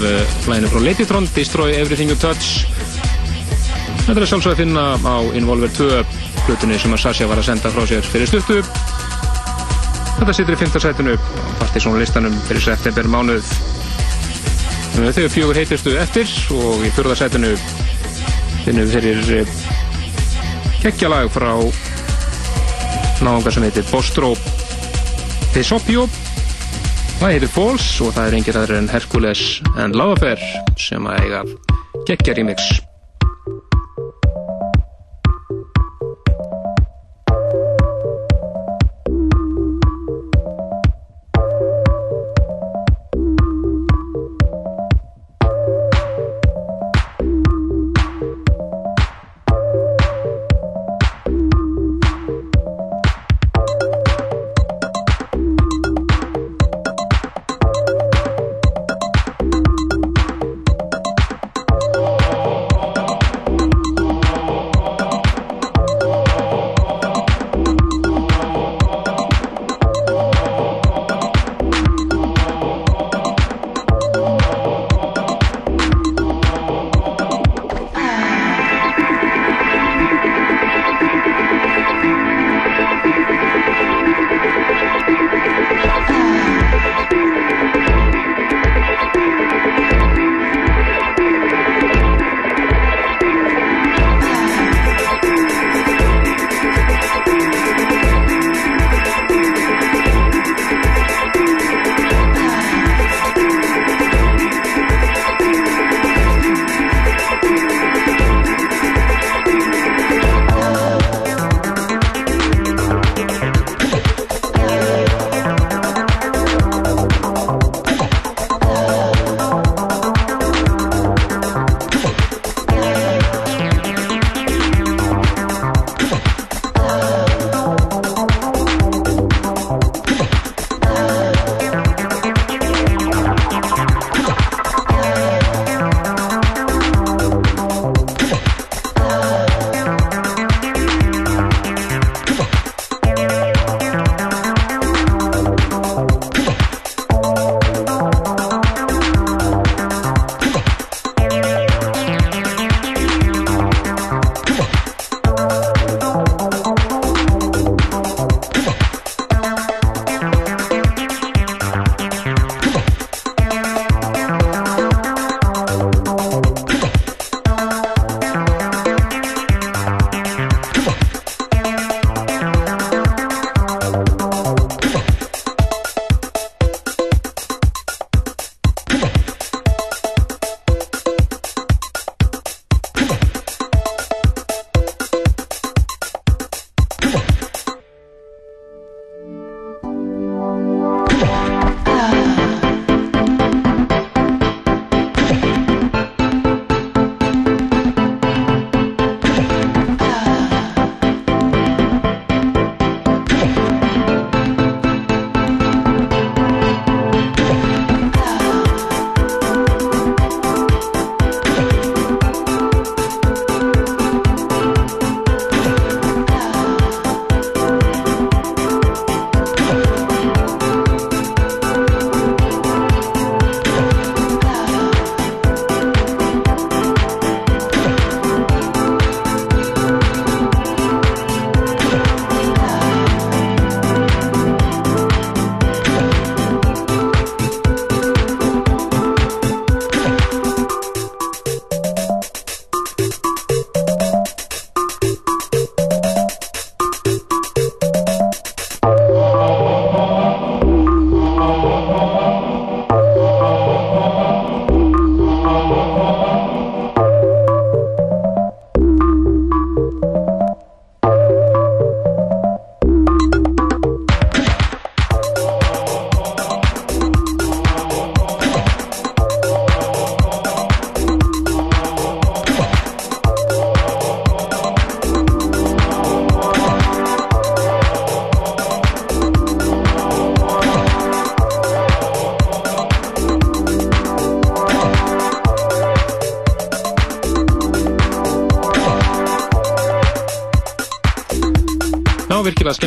læginu 0.48 0.70
frá 0.72 0.80
Ladytron, 0.84 1.28
Destroy 1.36 1.74
Everything 1.76 2.10
You 2.12 2.18
Touch. 2.20 2.66
Þetta 4.04 4.20
er 4.20 4.28
sjálfsög 4.28 4.54
að 4.54 4.62
finna 4.64 4.84
á 5.00 5.16
Involver 5.38 5.72
2 5.78 5.88
hlutunni 6.48 6.80
sem 6.82 6.96
að 6.96 7.02
Sasha 7.04 7.28
var 7.30 7.40
að 7.40 7.48
senda 7.48 7.72
frá 7.72 7.86
sér 7.88 8.04
fyrir 8.08 8.28
stuttu. 8.32 8.58
Þetta 10.18 10.36
situr 10.36 10.58
í 10.58 10.60
5. 10.64 10.82
sætinu 10.86 11.14
á 11.16 11.22
Partizón 11.62 12.00
listanum 12.02 12.36
fyrir 12.48 12.66
september 12.66 13.08
mánuð. 13.12 13.54
Þau 14.96 15.30
fjögur 15.34 15.60
heitistu 15.62 15.96
eftir 16.00 16.30
og 16.58 16.84
í 16.84 16.92
4. 16.96 17.16
sætinu 17.20 17.54
finnum 18.66 18.88
við 18.88 18.94
fyrir 18.98 19.56
kekkjalag 20.84 21.32
frá 21.32 21.54
náðungar 23.24 23.56
sem 23.56 23.64
heitir 23.68 23.88
Bostro 23.92 24.34
Pesopio 25.54 26.10
það 27.24 27.38
heitir 27.38 27.52
Falls 27.54 27.86
og 28.04 28.10
það 28.18 28.26
er 28.26 28.36
engir 28.36 28.58
aðra 28.60 28.80
en 28.82 28.90
Hercules 28.92 29.44
en 29.80 29.96
Lavafer 29.96 30.42
sem 30.76 31.08
að 31.08 31.22
eiga 31.24 31.44
geggja 32.10 32.36
remix. 32.36 32.74
Já, 32.74 32.83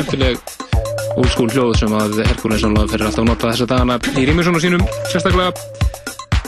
skemmtileg 0.07 0.39
school 1.27 1.49
hljóð 1.51 1.73
sem 1.81 1.93
að 1.97 2.21
Herkules 2.23 2.61
sannlega 2.63 2.87
fyrir 2.93 3.07
alltaf 3.09 3.23
að 3.23 3.27
nota 3.27 3.49
þessa 3.51 3.65
dagana 3.67 3.95
í 4.15 4.23
rýmisónu 4.27 4.59
sínum 4.63 4.83
sérstaklega. 5.11 5.51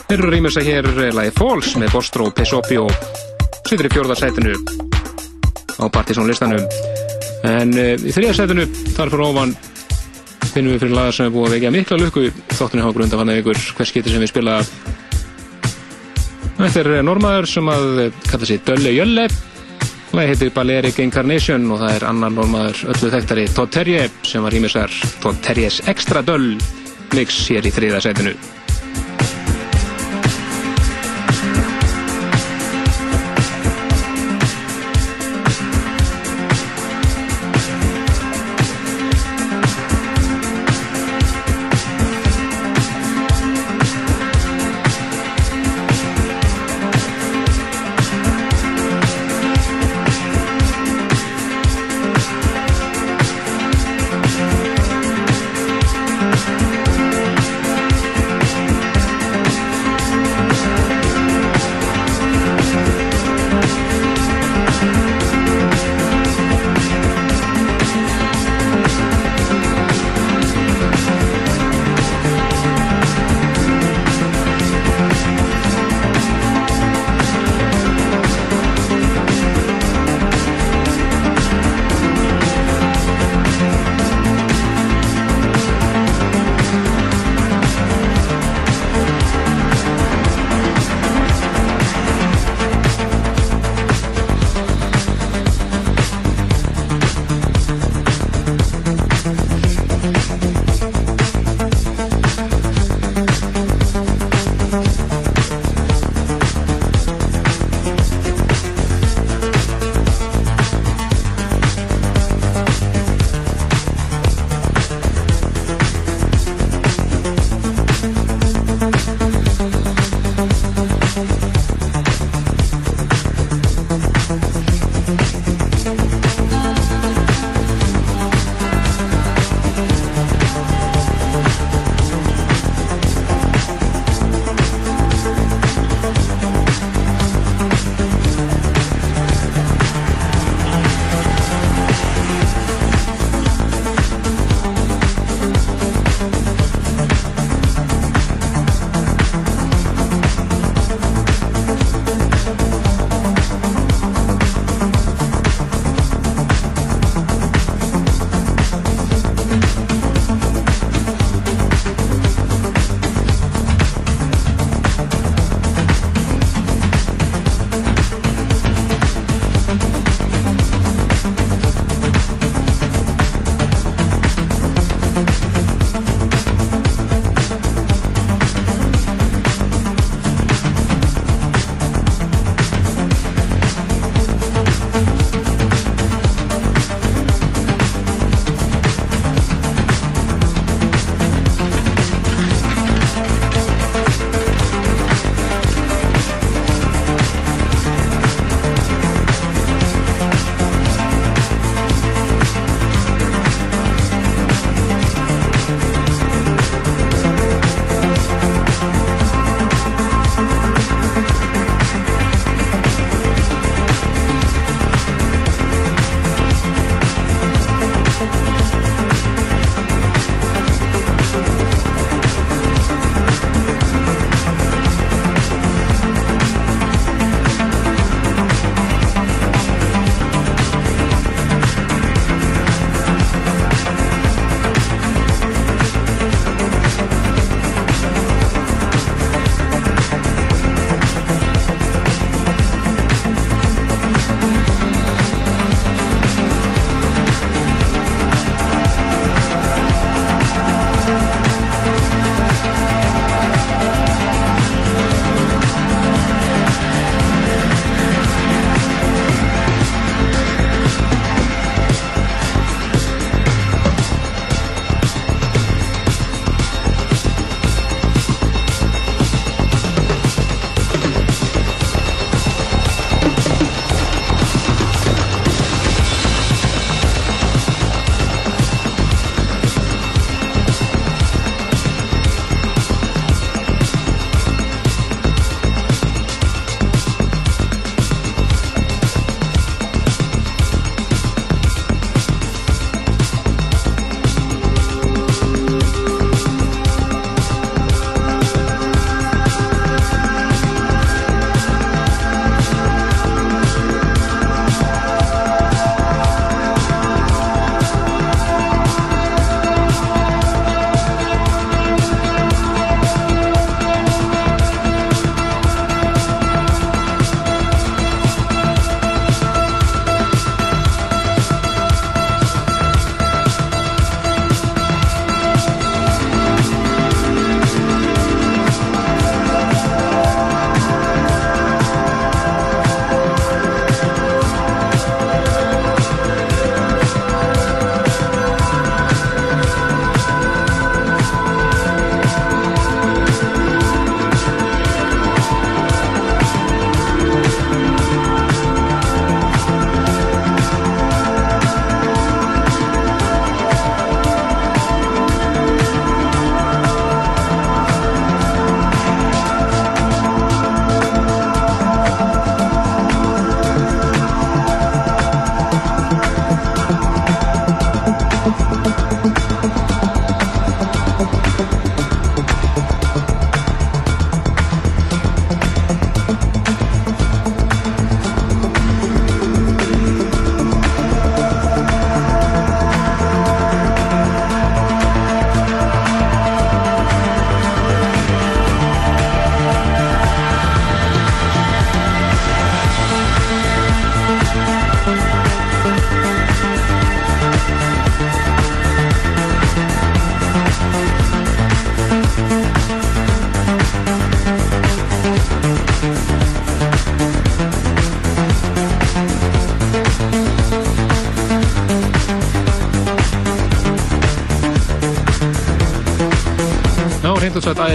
Þeir 0.08 0.16
eru 0.16 0.30
að 0.30 0.36
rýmisa 0.36 0.64
hér 0.64 0.88
lagi 1.18 1.34
Falls 1.36 1.74
með 1.82 1.92
Bostro 1.98 2.30
Pesopio 2.32 2.86
situr 3.68 3.90
í 3.90 3.92
fjórða 3.92 4.16
sætinu 4.18 4.56
á 5.76 5.86
Partizón 5.92 6.30
listanum 6.30 6.64
en 7.50 7.76
uh, 7.76 7.92
í 8.00 8.14
þriða 8.16 8.38
sætinu 8.38 8.66
þar 8.96 9.12
fyrir 9.12 9.26
ofan 9.28 9.54
finnum 10.54 10.74
við 10.74 10.86
fyrir 10.86 10.96
laga 10.96 11.18
sem 11.18 11.28
er 11.28 11.36
búið 11.36 11.50
að 11.50 11.56
vekja 11.58 11.74
mikla 11.76 12.00
lukku 12.00 12.26
þóttunni 12.56 12.86
hafa 12.86 12.96
grunda 12.96 13.20
fann 13.20 13.36
ykkur 13.36 13.62
hvers 13.76 13.94
getur 13.98 14.16
sem 14.16 14.24
við 14.24 14.34
spila 14.34 14.58
Þetta 16.60 16.82
er 16.82 17.06
normaður 17.08 17.46
sem 17.48 17.70
að 17.72 18.10
kalla 18.28 18.48
sig 18.48 18.64
Dölle 18.68 18.96
Jölle 18.96 19.30
Lagi 20.20 20.34
heitir 20.34 20.50
Balearic 20.52 20.98
Incarnation 21.00 21.70
og 21.72 21.80
það 21.80 21.94
er 21.96 22.06
annar 22.10 22.34
normaður 22.36 22.82
öllu 22.92 23.12
þekktari 23.14 23.46
Todd 23.56 23.72
Terje 23.72 24.02
sem 24.28 24.44
var 24.44 24.52
rýmisar 24.52 25.00
Todd 25.24 25.40
Terjes 25.48 25.80
Extra 25.88 26.20
Döll 26.28 26.58
mix 27.16 27.46
hér 27.48 27.64
í 27.64 27.72
þriða 27.72 28.04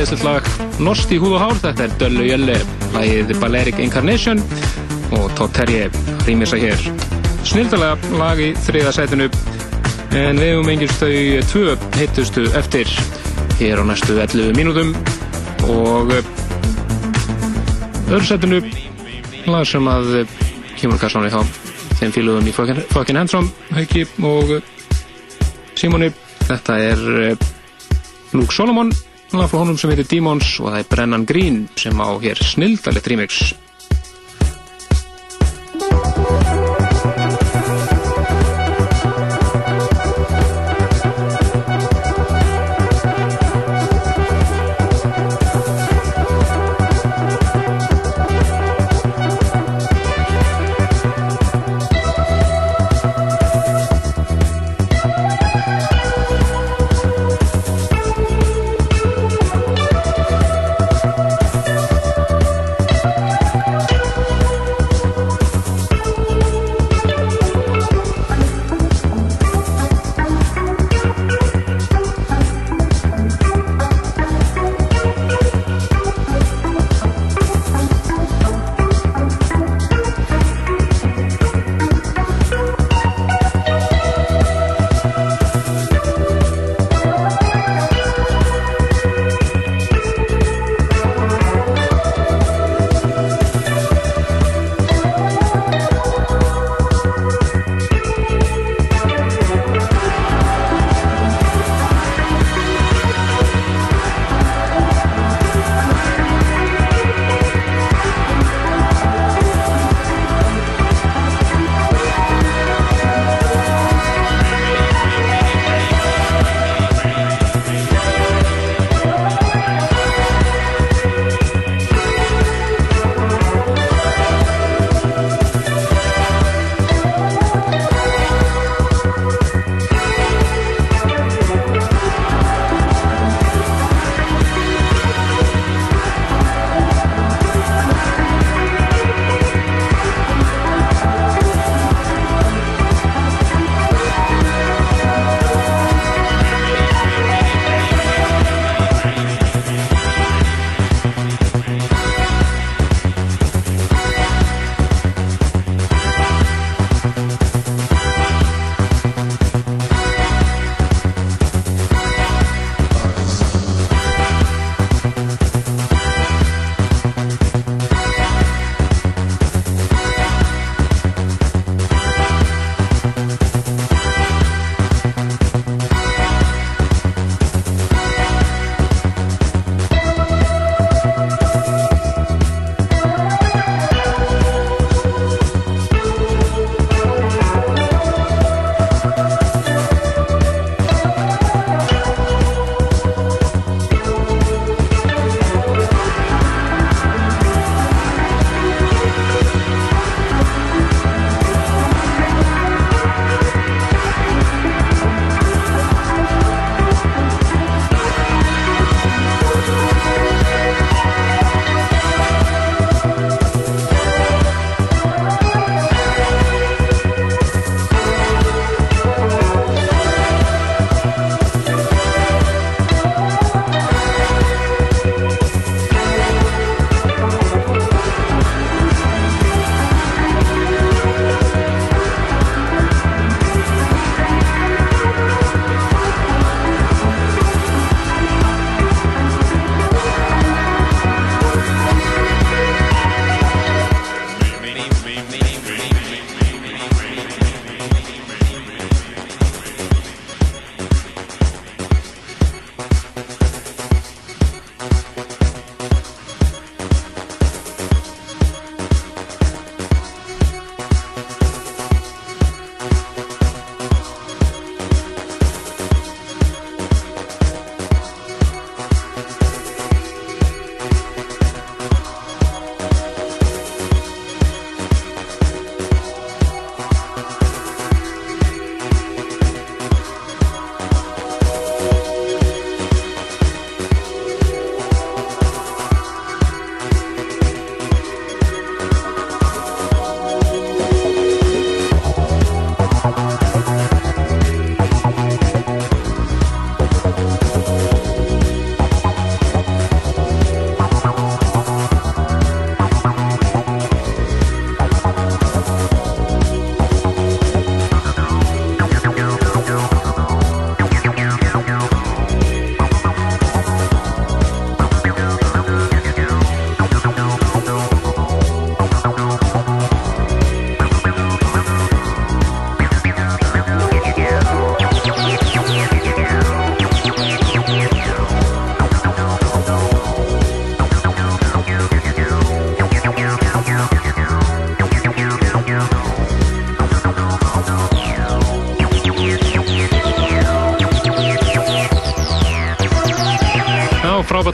æðislegt 0.05 0.24
lag 0.26 0.49
Nost 0.84 1.12
í 1.15 1.16
húð 1.16 1.39
og 1.39 1.41
hár, 1.41 1.58
þetta 1.62 1.84
er 1.86 1.92
Döllu 2.00 2.24
Jölle 2.26 2.57
lagið 2.92 3.31
Balearic 3.41 3.78
Incarnation 3.81 4.41
og 5.16 5.31
Todd 5.39 5.55
Terje 5.57 5.86
rýmisa 6.26 6.58
hér. 6.60 6.81
Snildalega 7.47 8.10
lag 8.18 8.41
í 8.42 8.50
þriða 8.66 8.92
sætinu 8.92 9.28
en 10.18 10.41
við 10.41 10.50
hefum 10.50 10.68
engist 10.74 11.00
þau 11.00 11.47
tvö 11.52 11.76
hittustu 11.97 12.44
eftir 12.58 12.91
hér 13.60 13.81
á 13.81 13.84
næstu 13.89 14.18
11 14.18 14.52
mínútum. 14.58 14.92
Og 15.73 16.12
eh, 16.12 16.28
öðru 18.10 18.28
sætinu 18.28 18.60
lag 19.49 19.65
sem 19.70 19.89
að 19.89 20.12
eh, 20.20 20.36
kemur 20.83 21.00
kassan 21.00 21.31
í 21.31 21.33
þá 21.33 21.41
þeim 22.02 22.15
fíluðum 22.18 22.50
í 22.50 22.57
Fucking 22.92 23.23
Handsome 23.23 23.73
Hauki 23.73 24.05
og 24.20 24.58
eh, 24.58 24.70
Simoni. 25.81 26.12
Þetta 26.44 26.81
er 26.92 27.08
Luke 28.34 28.52
Solomon 28.52 28.92
lag 29.40 29.50
frá 29.50 29.60
honum 29.62 29.78
sem 29.80 29.90
heitir 29.90 30.06
Demons 30.10 30.46
og 30.60 30.68
það 30.68 30.78
er 30.78 30.88
Brennan 30.90 31.24
Green 31.26 31.62
sem 31.80 31.98
á 31.98 32.10
hér 32.22 32.38
snildalegt 32.38 33.08
remix 33.10 33.38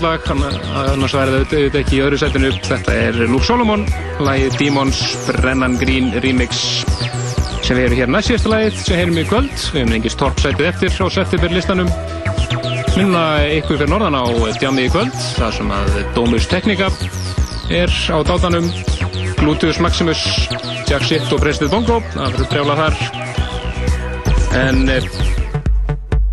uppáhaldlag 0.01 0.55
annars 0.95 1.13
væri 1.13 1.33
það 1.33 1.41
auðvitað 1.41 1.81
ekki 1.81 1.97
í 1.97 2.03
öðru 2.05 2.19
setinu. 2.21 2.51
Þetta 2.65 2.93
er 2.97 3.19
Luke 3.29 3.45
Solomon 3.45 3.83
lagið 4.25 4.57
Demons 4.61 5.01
Brennan 5.27 5.77
Green 5.81 6.09
Remix 6.25 6.63
sem 7.61 7.77
við 7.77 7.85
erum 7.85 7.99
hér 7.99 8.13
næst 8.15 8.31
síðasta 8.31 8.53
lagið 8.53 8.79
sem 8.81 9.01
heyrum 9.01 9.19
við 9.19 9.29
kvöld. 9.29 9.53
Við 9.75 9.83
hefum 9.83 9.95
engist 9.99 10.21
torpsætið 10.21 10.69
eftir 10.71 10.97
á 10.97 11.07
september 11.13 11.53
listanum 11.53 11.93
minna 12.97 13.25
ykkur 13.59 13.77
fyrir 13.77 13.93
norðan 13.93 14.17
á 14.17 14.25
djamið 14.57 14.89
í 14.89 14.93
kvöld 14.95 15.21
þar 15.37 15.55
sem 15.59 15.75
að 15.77 16.01
Domus 16.17 16.49
Technica 16.49 16.91
er 17.69 17.93
á 18.09 18.19
dátanum. 18.25 18.73
Gluteus 19.41 19.81
Maximus 19.81 20.25
Jack 20.89 21.07
Sitt 21.09 21.33
og 21.33 21.45
Prested 21.45 21.73
Bongo 21.73 22.01
það 22.15 22.39
verður 22.39 22.51
brjála 22.55 22.81
þar. 22.85 22.99
En 24.65 24.83
eh, 24.89 25.13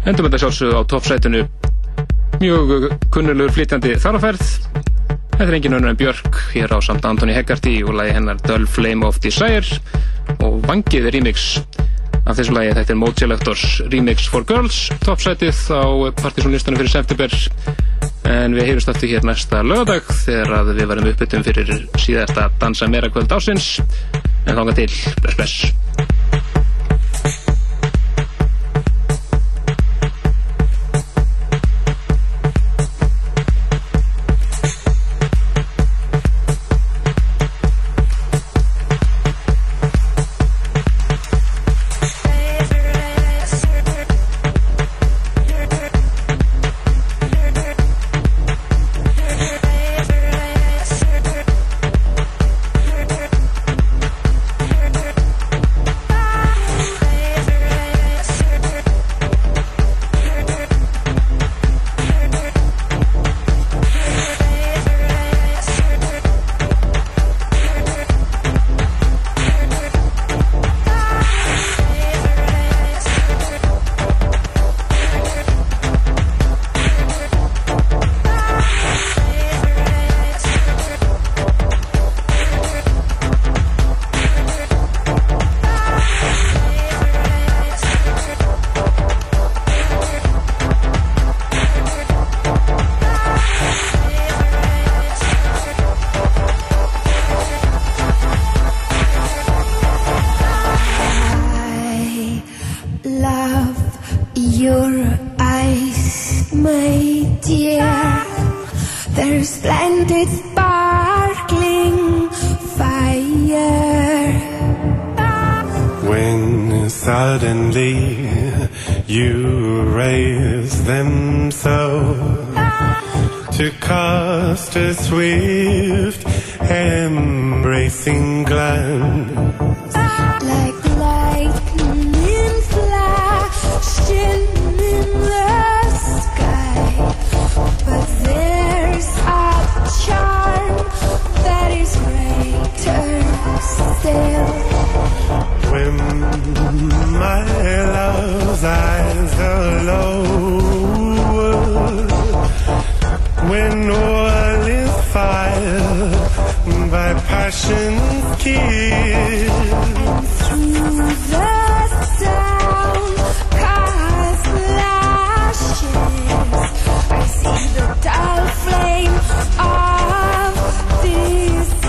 endum 0.08 0.28
þetta 0.28 0.44
sjálfsögðu 0.46 0.80
á 0.80 0.82
toppsætinu 0.88 1.47
mjög 2.42 2.92
kunnulegur 3.14 3.54
flytjandi 3.56 3.96
þarferð 4.02 4.44
þetta 5.38 5.46
er 5.48 5.56
engin 5.58 5.78
önnur 5.78 5.92
en 5.92 5.98
Björk 6.00 6.40
hér 6.54 6.74
á 6.74 6.78
samt 6.82 7.06
Antoni 7.06 7.36
Heggarty 7.36 7.76
og 7.86 7.96
lagi 7.98 8.16
hennar 8.16 8.40
Dull 8.46 8.66
Flame 8.70 9.06
of 9.06 9.20
Desire 9.22 9.80
og 10.42 10.60
vangið 10.66 11.12
remix. 11.14 11.60
Af 12.28 12.40
þessu 12.40 12.56
lagi 12.58 12.74
þetta 12.76 12.94
er 12.94 13.00
Mode 13.00 13.22
Selectors 13.22 13.66
Remix 13.94 14.28
for 14.34 14.46
Girls 14.50 14.88
toppsætið 15.06 15.62
á 15.78 15.86
partysónlistanum 16.22 16.82
fyrir 16.82 16.94
september. 16.98 17.38
En 18.28 18.58
við 18.58 18.72
heyrumst 18.72 18.92
aftur 18.92 19.14
hér 19.14 19.26
næsta 19.28 19.64
lögadag 19.64 20.10
þegar 20.26 20.74
við 20.74 20.90
varum 20.92 21.12
uppbyttum 21.14 21.46
fyrir 21.48 21.74
síðasta 22.02 22.50
dansa 22.62 22.90
meira 22.92 23.14
kvöld 23.14 23.32
ásins 23.32 23.78
en 24.48 24.56
þánga 24.56 24.80
til, 24.82 24.90
bless 25.22 25.38
bless 25.38 25.87